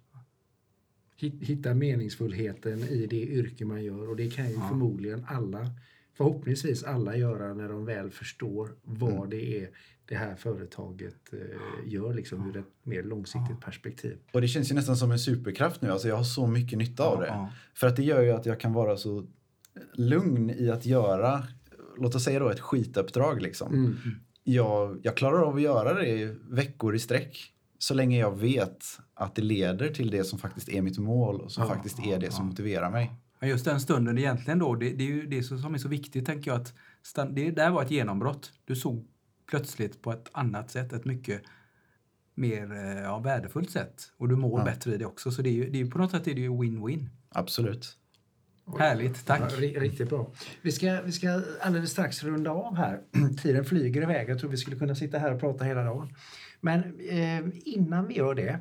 Hit- 1.18 1.44
Hitta 1.44 1.74
meningsfullheten 1.74 2.84
i 2.84 3.06
det 3.10 3.22
yrke 3.28 3.66
man 3.66 3.84
gör. 3.84 4.10
Och 4.10 4.16
det 4.16 4.30
kan 4.30 4.50
ju 4.50 4.56
förmodligen 4.70 5.26
alla, 5.30 5.70
förhoppningsvis 6.14 6.84
alla 6.84 7.16
göra 7.16 7.54
när 7.54 7.70
de 7.70 7.86
väl 7.86 8.12
förstår 8.12 8.70
vad 8.84 9.30
det 9.30 9.64
är 9.64 9.70
det 10.06 10.16
här 10.16 10.36
företaget 10.36 11.34
eh, 11.34 11.92
gör 11.92 12.14
liksom 12.14 12.50
ur 12.50 12.58
ett 12.58 12.66
mer 12.84 13.04
långsiktigt 13.04 13.62
perspektiv. 13.62 14.18
Och 14.32 14.42
det 14.42 14.48
känns 14.48 14.72
ju 14.72 14.76
nästan 14.76 14.98
som 14.98 15.12
en 15.12 15.20
superkraft 15.20 15.82
nu. 15.82 15.92
Alltså 15.92 16.08
jag 16.08 16.16
har 16.16 16.24
så 16.24 16.48
mycket 16.48 16.78
nytta 16.80 17.04
av 17.04 17.20
det. 17.20 17.28
ja. 17.28 17.50
För 17.74 17.88
att 17.88 17.96
det 17.96 18.04
gör 18.04 18.22
ju 18.22 18.32
att 18.32 18.46
jag 18.46 18.60
kan 18.60 18.74
vara 18.74 18.98
så 18.98 19.28
lugn 19.94 20.50
i 20.50 20.70
att 20.70 20.86
göra, 20.86 21.44
låt 21.98 22.16
oss 22.16 22.24
säga 22.24 22.40
då 22.40 22.50
ett 22.50 22.60
skituppdrag 22.60 23.42
liksom. 23.42 23.74
Mm. 23.74 23.96
Jag, 24.44 25.00
jag 25.04 25.18
klarar 25.18 25.42
av 25.42 25.56
att 25.56 25.62
göra 25.62 25.94
det 25.94 26.36
veckor 26.50 26.96
i 26.96 27.00
sträck. 27.00 27.50
Så 27.80 27.94
länge 27.94 28.20
jag 28.20 28.40
vet 28.40 28.86
att 29.14 29.36
det 29.36 29.42
leder 29.42 29.90
till 29.90 30.12
det 30.12 30.24
som 30.24 30.40
faktiskt 30.40 30.70
är 30.70 30.82
mitt 30.82 30.98
mål 30.98 31.42
och 31.42 31.52
som 31.52 31.64
Ja, 31.64 31.70
faktiskt 31.70 32.00
är 32.06 32.20
det 32.20 32.32
som 32.32 32.46
motiverar 32.46 32.92
mig. 32.92 33.12
Men 33.44 33.50
just 33.50 33.66
den 33.66 33.80
stunden 33.82 34.18
egentligen 34.18 34.60
då, 34.60 34.76
det, 34.76 34.90
det 34.90 35.04
är 35.04 35.08
ju 35.08 35.26
det 35.28 35.44
som 35.44 35.74
är 35.74 35.78
så 35.78 35.88
viktigt 35.88 36.26
tänker 36.26 36.52
jag 36.52 36.62
att 36.62 36.74
det 37.36 37.52
där 37.52 37.70
var 37.70 37.84
ett 37.84 37.92
genombrott. 37.92 38.52
Du 38.66 38.76
såg 38.76 39.06
plötsligt 39.50 40.02
på 40.02 40.12
ett 40.12 40.30
annat 40.32 40.72
sätt, 40.72 40.94
ett 40.94 41.06
mycket 41.06 41.42
mer 42.36 42.72
eh, 42.74 43.02
ja, 43.04 43.20
värdefullt 43.20 43.72
sätt. 43.72 44.12
Och 44.18 44.30
du 44.30 44.36
mår 44.36 44.60
Ja. 44.60 44.66
bättre 44.66 44.94
i 44.96 44.98
det 44.98 45.06
också. 45.06 45.32
Så 45.32 45.42
det 45.42 45.50
är 45.50 45.54
ju, 45.54 45.70
det 45.70 45.82
är 45.82 45.86
på 45.86 45.98
något 45.98 46.12
sätt 46.12 46.28
är 46.28 46.34
det 46.34 46.42
ju 46.42 46.50
win-win. 46.50 47.06
Absolut. 47.30 47.98
Härligt, 48.80 49.26
tack. 49.26 49.42
Ja, 49.42 49.58
ri- 49.58 49.80
riktigt 49.80 50.10
bra. 50.10 50.32
Vi 50.62 50.72
ska, 50.72 51.02
vi 51.06 51.12
ska 51.12 51.42
alldeles 51.62 51.92
strax 51.92 52.24
runda 52.24 52.52
av 52.52 52.76
här. 52.76 53.02
Tiden 53.42 53.66
flyger 53.66 54.02
iväg. 54.02 54.30
Jag 54.30 54.40
tror 54.40 54.50
vi 54.50 54.58
skulle 54.58 54.78
kunna 54.78 54.96
sitta 54.96 55.18
här 55.20 55.34
och 55.34 55.40
prata 55.40 55.64
hela 55.66 55.84
dagen. 55.84 56.16
Men 56.62 56.80
eh, 57.10 57.42
innan 57.66 58.08
vi 58.08 58.14
gör 58.18 58.36
det. 58.36 58.60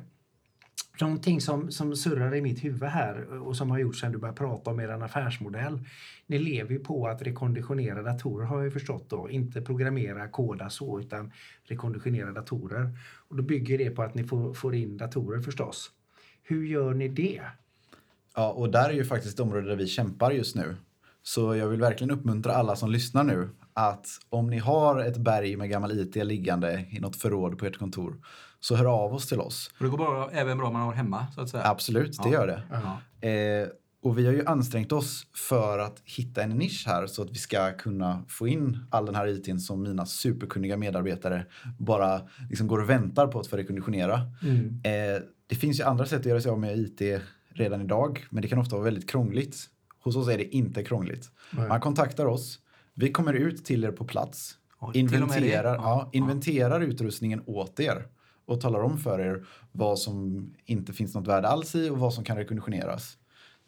Någonting 1.01 1.41
som, 1.41 1.71
som 1.71 1.95
surrar 1.95 2.35
i 2.35 2.41
mitt 2.41 2.63
huvud 2.63 2.89
här 2.89 3.39
och 3.47 3.57
som 3.57 3.71
har 3.71 3.79
gjort 3.79 3.95
sedan 3.95 4.11
du 4.11 4.17
började 4.17 4.37
prata 4.37 4.71
om 4.71 4.79
er 4.79 4.89
affärsmodell. 4.89 5.79
Ni 6.27 6.39
lever 6.39 6.71
ju 6.71 6.79
på 6.79 7.07
att 7.07 7.21
rekonditionera 7.21 8.01
datorer 8.01 8.45
har 8.45 8.63
jag 8.63 8.73
förstått 8.73 9.09
då. 9.09 9.29
Inte 9.29 9.61
programmera, 9.61 10.27
koda 10.27 10.69
så 10.69 10.99
utan 10.99 11.31
rekonditionera 11.63 12.31
datorer. 12.31 12.97
Och 13.27 13.35
då 13.35 13.43
bygger 13.43 13.77
det 13.77 13.89
på 13.89 14.03
att 14.03 14.15
ni 14.15 14.23
får, 14.23 14.53
får 14.53 14.75
in 14.75 14.97
datorer 14.97 15.41
förstås. 15.41 15.91
Hur 16.43 16.65
gör 16.65 16.93
ni 16.93 17.07
det? 17.07 17.41
Ja, 18.35 18.51
och 18.51 18.71
där 18.71 18.89
är 18.89 18.93
ju 18.93 19.05
faktiskt 19.05 19.33
ett 19.33 19.39
område 19.39 19.67
där 19.67 19.75
vi 19.75 19.87
kämpar 19.87 20.31
just 20.31 20.55
nu. 20.55 20.75
Så 21.23 21.55
jag 21.55 21.67
vill 21.67 21.81
verkligen 21.81 22.11
uppmuntra 22.11 22.53
alla 22.53 22.75
som 22.75 22.91
lyssnar 22.91 23.23
nu 23.23 23.49
att 23.73 24.07
om 24.29 24.47
ni 24.49 24.57
har 24.57 24.99
ett 24.99 25.17
berg 25.17 25.55
med 25.55 25.69
gammal 25.69 25.99
IT 25.99 26.15
liggande 26.15 26.85
i 26.91 26.99
något 26.99 27.15
förråd 27.15 27.57
på 27.57 27.65
ert 27.65 27.77
kontor 27.77 28.17
så 28.63 28.75
hör 28.75 28.85
av 28.85 29.13
oss 29.13 29.27
till 29.27 29.39
oss. 29.39 29.69
Och 29.77 29.83
det 29.83 29.89
går 29.89 29.97
bra, 29.97 30.29
även 30.33 30.57
bra 30.57 30.67
om 30.67 30.73
man 30.73 30.81
har 30.81 30.93
hemma 30.93 31.27
så 31.35 31.41
att 31.41 31.49
säga. 31.49 31.63
Absolut, 31.67 32.17
det 32.23 32.29
Ja. 32.29 32.33
gör 32.33 32.47
det. 32.47 32.63
Ja. 33.21 33.27
Eh, 33.29 33.67
och 34.03 34.17
vi 34.17 34.25
har 34.25 34.33
ju 34.33 34.45
ansträngt 34.45 34.91
oss 34.91 35.27
för 35.49 35.79
att 35.79 36.01
hitta 36.05 36.43
en 36.43 36.49
nisch 36.49 36.83
här 36.87 37.07
så 37.07 37.21
att 37.21 37.29
vi 37.31 37.35
ska 37.35 37.71
kunna 37.77 38.23
få 38.27 38.47
in 38.47 38.77
all 38.89 39.05
den 39.05 39.15
här 39.15 39.27
ITn 39.27 39.57
som 39.59 39.81
mina 39.83 40.05
superkunniga 40.05 40.77
medarbetare 40.77 41.45
bara 41.79 42.21
liksom 42.49 42.67
går 42.67 42.81
och 42.81 42.89
väntar 42.89 43.27
på 43.27 43.39
att 43.39 43.47
få 43.47 43.57
rekonditionera. 43.57 44.13
Eh, 44.83 45.21
det 45.47 45.55
finns 45.55 45.79
ju 45.79 45.83
andra 45.83 46.05
sätt 46.05 46.19
att 46.19 46.25
göra 46.25 46.41
sig 46.41 46.51
av 46.51 46.59
med 46.59 46.77
IT 46.77 47.01
redan 47.49 47.81
idag, 47.81 48.25
men 48.29 48.41
det 48.41 48.47
kan 48.47 48.59
ofta 48.59 48.75
vara 48.75 48.85
väldigt 48.85 49.09
krångligt. 49.09 49.57
Hos 50.03 50.15
oss 50.15 50.27
är 50.27 50.37
det 50.37 50.55
inte 50.55 50.83
krångligt. 50.83 51.29
Nej. 51.51 51.67
Man 51.67 51.79
kontaktar 51.79 52.25
oss, 52.25 52.59
vi 52.93 53.11
kommer 53.11 53.33
ut 53.33 53.65
till 53.65 53.83
er 53.83 53.91
på 53.91 54.05
plats, 54.05 54.55
och 54.77 54.95
inventerar, 54.95 55.75
Ja, 55.75 55.81
ja, 55.81 55.81
ja. 55.83 56.09
inventerar 56.11 56.81
utrustningen 56.81 57.43
åt 57.45 57.79
er 57.79 58.07
och 58.45 58.61
talar 58.61 58.79
om 58.79 58.97
för 58.97 59.19
er 59.19 59.45
vad 59.71 59.99
som 59.99 60.47
inte 60.65 60.93
finns 60.93 61.15
något 61.15 61.27
värde 61.27 61.47
alls 61.47 61.75
i 61.75 61.89
och 61.89 61.97
vad 61.97 62.13
som 62.13 62.23
kan 62.23 62.37
rekonditioneras. 62.37 63.17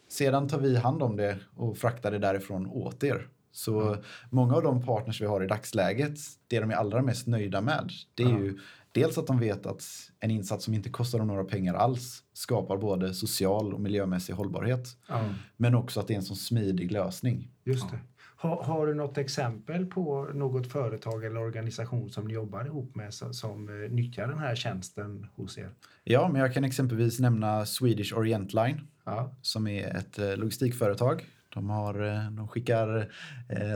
Sedan 0.10 0.48
tar 0.48 0.60
vi 0.60 0.76
hand 0.78 1.04
om 1.04 1.16
det 1.16 1.38
och 1.56 1.78
fraktar 1.78 2.12
det 2.12 2.20
därifrån 2.20 2.68
åt 2.68 3.04
er 3.04 3.28
Så 3.52 3.72
Ja. 3.82 3.98
många 4.30 4.56
av 4.56 4.64
de 4.64 4.86
partners 4.86 5.22
vi 5.22 5.26
har 5.26 5.44
i 5.44 5.48
dagsläget, 5.48 6.18
det 6.48 6.60
de 6.60 6.72
är 6.72 6.76
allra 6.76 7.02
mest 7.02 7.28
nöjda 7.28 7.62
med, 7.62 7.92
det 8.16 8.24
är 8.24 8.30
Ja. 8.30 8.40
ju 8.40 8.58
dels 8.92 9.18
att 9.18 9.28
de 9.28 9.40
vet 9.40 9.66
att 9.66 9.84
en 10.20 10.32
insats 10.32 10.66
som 10.66 10.74
inte 10.74 10.90
kostar 10.90 11.20
dem 11.20 11.28
några 11.28 11.44
pengar 11.44 11.74
alls 11.74 12.24
skapar 12.34 12.78
både 12.78 13.14
social 13.14 13.74
och 13.74 13.82
miljömässig 13.82 14.34
hållbarhet. 14.34 14.98
Ja, 15.10 15.30
Men 15.58 15.76
också 15.76 16.00
att 16.00 16.08
det 16.08 16.14
är 16.14 16.18
en 16.18 16.24
sån 16.24 16.36
smidig 16.38 16.92
lösning. 16.92 17.52
just 17.64 17.92
det. 17.92 18.00
Har, 18.38 18.64
har 18.64 18.88
du 18.88 18.94
något 18.94 19.18
exempel 19.18 19.86
på 19.86 20.30
något 20.34 20.68
företag 20.68 21.26
eller 21.26 21.40
organisation 21.40 22.10
som 22.10 22.28
ni 22.28 22.34
jobbar 22.34 22.66
ihop 22.66 22.96
med 22.96 23.14
som, 23.14 23.34
som 23.34 23.84
eh, 23.84 23.92
nyttjar 23.92 24.28
den 24.28 24.40
här 24.40 24.56
tjänsten 24.56 25.28
hos 25.36 25.58
er? 25.58 25.70
Ja, 26.04 26.30
men 26.32 26.42
jag 26.42 26.54
kan 26.54 26.64
exempelvis 26.64 27.20
nämna 27.20 27.66
Swedish 27.66 28.18
Orient 28.18 28.54
Line 28.54 28.88
Ja, 29.04 29.36
som 29.42 29.68
är 29.68 29.96
ett 29.96 30.20
eh, 30.20 30.38
logistikföretag. 30.38 31.26
De, 31.54 31.70
har, 31.70 32.08
eh, 32.08 32.32
de 32.32 32.48
skickar 32.48 33.12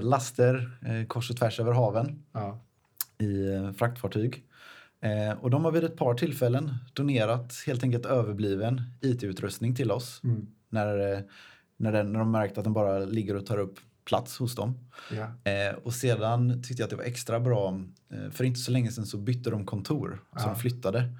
laster 0.01 0.71
kors 1.07 1.29
och 1.29 1.37
tvärs 1.37 1.59
över 1.59 1.71
haven 1.71 2.23
ja, 2.31 2.59
i 3.17 3.73
fraktfartyg. 3.77 4.45
Och 5.39 5.49
de 5.49 5.65
har 5.65 5.71
vid 5.71 5.83
ett 5.83 5.97
par 5.97 6.13
tillfällen 6.13 6.75
donerat 6.93 7.53
helt 7.67 7.83
enkelt 7.83 8.05
överbliven 8.05 8.81
IT-utrustning 9.01 9.75
till 9.75 9.91
oss 9.91 10.21
mm, 10.23 10.47
när, 10.69 11.23
när, 11.77 11.91
den, 11.91 12.11
när 12.11 12.19
de 12.19 12.31
märkt 12.31 12.57
att 12.57 12.63
den 12.63 12.73
bara 12.73 12.99
ligger 12.99 13.35
och 13.35 13.45
tar 13.45 13.57
upp 13.57 13.79
plats 14.09 14.37
hos 14.37 14.55
dem. 14.55 14.73
ja, 15.11 15.51
Eh, 15.51 15.75
och 15.83 15.93
sedan 15.93 16.63
tyckte 16.63 16.81
jag 16.81 16.85
att 16.85 16.89
det 16.89 16.95
var 16.95 17.03
extra 17.03 17.39
bra. 17.39 17.81
Eh, 18.13 18.31
för 18.31 18.43
inte 18.43 18.59
så 18.59 18.71
länge 18.71 18.91
sedan 18.91 19.05
så 19.05 19.17
bytte 19.17 19.49
de 19.49 19.65
kontor, 19.65 20.21
så 20.33 20.39
Ja. 20.39 20.45
de 20.45 20.55
flyttade. 20.55 21.13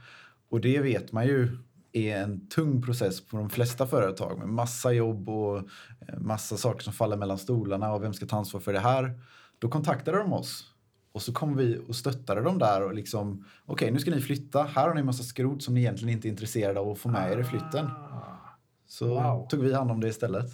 Och 0.50 0.62
det 0.62 0.80
vet 0.82 1.12
man 1.12 1.26
ju 1.28 1.58
är 1.94 2.18
en 2.18 2.48
tung 2.50 2.82
process 2.82 3.22
på 3.28 3.38
de 3.38 3.50
flesta 3.50 3.88
företag 3.88 4.38
med 4.40 4.48
massa 4.48 4.92
jobb 4.92 5.30
och 5.30 5.58
eh, 5.58 6.20
massa 6.20 6.58
saker 6.58 6.84
som 6.84 6.94
faller 6.94 7.18
mellan 7.18 7.38
stolarna 7.38 7.94
och 7.94 8.04
vem 8.04 8.14
ska 8.14 8.26
ta 8.26 8.38
ansvar 8.38 8.60
för 8.60 8.74
det 8.74 8.80
här? 8.80 9.20
Då 9.60 9.70
kontaktade 9.70 10.18
de 10.18 10.34
oss 10.34 10.66
och 11.12 11.22
så 11.22 11.34
kom 11.34 11.58
vi 11.58 11.80
och 11.88 11.96
stöttade 11.96 12.42
dem 12.42 12.58
där 12.60 12.84
och 12.84 12.94
liksom 12.94 13.46
okej 13.66 13.92
nu 13.92 14.00
ska 14.00 14.12
ni 14.12 14.22
flytta, 14.22 14.64
här 14.64 14.88
har 14.88 14.94
ni 14.94 15.00
en 15.00 15.06
massa 15.06 15.24
skrot 15.24 15.64
som 15.64 15.74
ni 15.74 15.80
egentligen 15.80 16.14
inte 16.16 16.28
är 16.28 16.30
intresserade 16.30 16.80
av 16.80 16.90
att 16.90 16.98
få 17.00 17.10
med 17.10 17.32
er 17.32 17.38
i 17.38 17.44
flytten. 17.44 17.86
Ah. 17.86 18.58
Så 18.88 19.08
Wow. 19.08 19.48
tog 19.50 19.60
vi 19.64 19.74
hand 19.74 19.92
om 19.92 20.00
det 20.02 20.08
istället. 20.08 20.52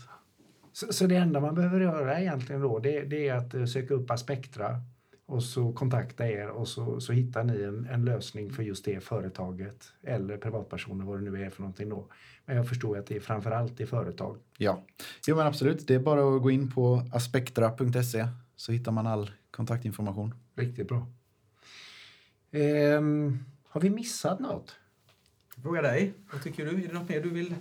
Så, 0.75 0.93
så 0.93 1.07
det 1.07 1.15
enda 1.15 1.39
man 1.39 1.55
behöver 1.55 1.79
göra 1.79 2.19
egentligen 2.19 2.61
då 2.61 2.79
det, 2.79 3.01
det 3.01 3.27
är 3.27 3.35
att 3.35 3.53
eh, 3.53 3.65
söka 3.65 3.93
upp 3.93 4.11
Aspektra 4.11 4.81
och 5.25 5.43
så 5.43 5.73
kontakta 5.73 6.29
er 6.29 6.49
och 6.49 6.67
så, 6.67 7.01
så 7.01 7.13
hittar 7.13 7.43
ni 7.43 7.63
en, 7.63 7.85
en 7.85 8.05
lösning 8.05 8.51
för 8.51 8.63
just 8.63 8.85
det 8.85 9.03
företaget 9.03 9.93
eller 10.03 10.37
privatpersoner 10.37 11.05
vad 11.05 11.17
det 11.17 11.31
nu 11.31 11.45
är 11.45 11.49
för 11.49 11.61
någonting 11.61 11.89
då. 11.89 12.07
Men 12.45 12.55
jag 12.55 12.69
förstår 12.69 12.97
att 12.97 13.07
det 13.07 13.15
är 13.15 13.19
framförallt 13.19 13.79
i 13.79 13.85
företag. 13.85 14.37
Ja, 14.57 14.83
jo 15.27 15.35
men 15.35 15.47
absolut. 15.47 15.87
Det 15.87 15.95
är 15.95 15.99
bara 15.99 16.35
att 16.35 16.41
gå 16.41 16.51
in 16.51 16.71
på 16.71 17.03
aspektra.se 17.13 18.27
så 18.55 18.71
hittar 18.71 18.91
man 18.91 19.07
all 19.07 19.31
kontaktinformation. 19.51 20.33
Riktigt 20.55 20.87
bra. 20.87 21.07
Ehm, 22.51 23.39
har 23.63 23.81
vi 23.81 23.89
missat 23.89 24.39
något? 24.39 24.75
Fråga 25.61 25.81
dig, 25.81 26.13
vad 26.31 26.43
tycker 26.43 26.65
du? 26.65 26.83
Är 26.83 26.87
det 26.87 26.93
något 26.93 27.09
mer 27.09 27.21
du 27.21 27.29
vill? 27.29 27.55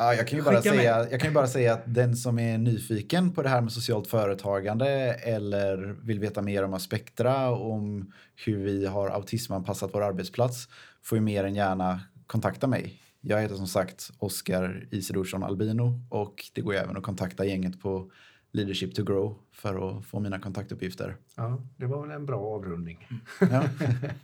Ja, 0.00 0.14
jag, 0.14 0.28
kan 0.28 0.38
ju 0.38 0.44
bara 0.44 0.62
säga, 0.62 1.08
jag 1.10 1.20
kan 1.20 1.30
ju 1.30 1.34
bara 1.34 1.46
säga 1.46 1.72
att 1.72 1.82
den 1.86 2.16
som 2.16 2.38
är 2.38 2.58
nyfiken 2.58 3.32
på 3.32 3.42
det 3.42 3.48
här 3.48 3.60
med 3.60 3.72
socialt 3.72 4.06
företagande 4.06 4.88
eller 5.12 5.96
vill 6.02 6.20
veta 6.20 6.42
mer 6.42 6.64
om 6.64 6.74
Aspektra 6.74 7.48
och 7.48 7.72
om 7.72 8.12
hur 8.44 8.64
vi 8.64 8.86
har 8.86 9.08
autismanpassat 9.08 9.90
vår 9.92 10.02
arbetsplats 10.02 10.68
får 11.02 11.18
ju 11.18 11.22
mer 11.24 11.44
än 11.44 11.54
gärna 11.54 12.00
kontakta 12.26 12.66
mig. 12.66 13.00
Jag 13.20 13.40
heter 13.40 13.54
som 13.54 13.66
sagt 13.66 14.10
Oskar 14.18 14.88
Isidorsson 14.90 15.42
Albino 15.42 16.00
och 16.08 16.34
det 16.54 16.60
går 16.60 16.74
ju 16.74 16.80
även 16.80 16.96
att 16.96 17.02
kontakta 17.02 17.44
gänget 17.44 17.80
på 17.80 18.10
Leadership 18.52 18.94
to 18.94 19.02
Grow 19.04 19.38
för 19.52 19.98
att 19.98 20.06
få 20.06 20.20
mina 20.20 20.38
kontaktuppgifter. 20.38 21.16
Ja, 21.36 21.62
det 21.76 21.86
var 21.86 22.02
väl 22.02 22.10
en 22.10 22.26
bra 22.26 22.40
avrundning. 22.40 23.08
Ja. 23.40 23.64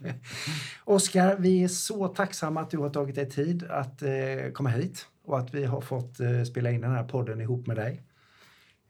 Oskar, 0.85 1.35
vi 1.35 1.63
är 1.63 1.67
så 1.67 2.07
tacksamma 2.07 2.61
att 2.61 2.69
du 2.69 2.77
har 2.77 2.89
tagit 2.89 3.15
dig 3.15 3.29
tid 3.29 3.63
att 3.63 4.01
eh, 4.01 4.09
komma 4.53 4.69
hit 4.69 5.07
och 5.27 5.39
att 5.39 5.53
vi 5.53 5.65
har 5.65 5.81
fått 5.81 6.19
eh, 6.19 6.43
spela 6.43 6.71
in 6.71 6.81
den 6.81 6.91
här 6.91 7.03
podden 7.03 7.41
ihop 7.41 7.67
med 7.67 7.75
dig. 7.75 8.01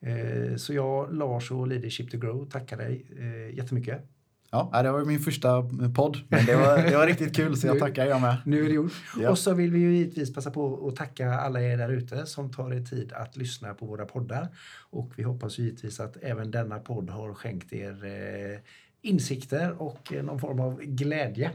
Eh, 0.02 0.56
så 0.56 0.74
jag, 0.74 1.14
Lars 1.14 1.52
och 1.52 1.68
Leadership 1.68 2.12
to 2.12 2.18
Grow 2.18 2.50
tackar 2.50 2.78
dig 2.78 3.06
eh, 3.20 3.56
jättemycket. 3.56 4.10
Ja, 4.52 4.82
det 4.84 4.92
var 4.92 5.06
min 5.06 5.20
första 5.20 5.64
podd, 5.96 6.18
men 6.28 6.46
det 6.46 6.56
var, 6.56 6.78
det 6.78 6.98
var 6.98 7.08
riktigt 7.08 7.36
kul 7.36 7.58
så 7.58 7.68
jag 7.68 7.80
tackar 7.86 8.06
jag 8.06 8.22
med. 8.22 8.38
Nu 8.46 8.66
är 8.66 8.68
det 8.68 8.74
gjort. 8.74 8.92
Ja. 9.20 9.30
Och 9.30 9.38
så 9.38 9.54
vill 9.54 9.72
vi 9.72 9.80
ju 9.80 9.96
givetvis 9.96 10.34
passa 10.34 10.52
på 10.52 10.88
att 10.88 10.96
tacka 10.96 11.34
alla 11.34 11.62
er 11.62 11.78
där 11.78 11.90
ute 11.90 12.26
som 12.26 12.54
tar 12.54 12.74
er 12.74 12.82
tid 12.82 13.14
att 13.14 13.38
lyssna 13.38 13.74
på 13.74 13.86
våra 13.86 14.06
poddar. 14.06 14.48
Och 14.90 15.12
vi 15.16 15.24
hoppas 15.24 15.58
givetvis 15.58 16.00
att 16.00 16.18
även 16.22 16.52
denna 16.52 16.80
podd 16.80 17.10
har 17.10 17.34
skänkt 17.34 17.74
er 17.74 18.62
insikter 19.02 19.82
och 19.82 20.14
någon 20.24 20.40
form 20.40 20.60
av 20.60 20.82
glädje. 20.82 21.52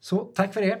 Så 0.00 0.18
tack 0.18 0.54
för 0.54 0.60
det. 0.60 0.80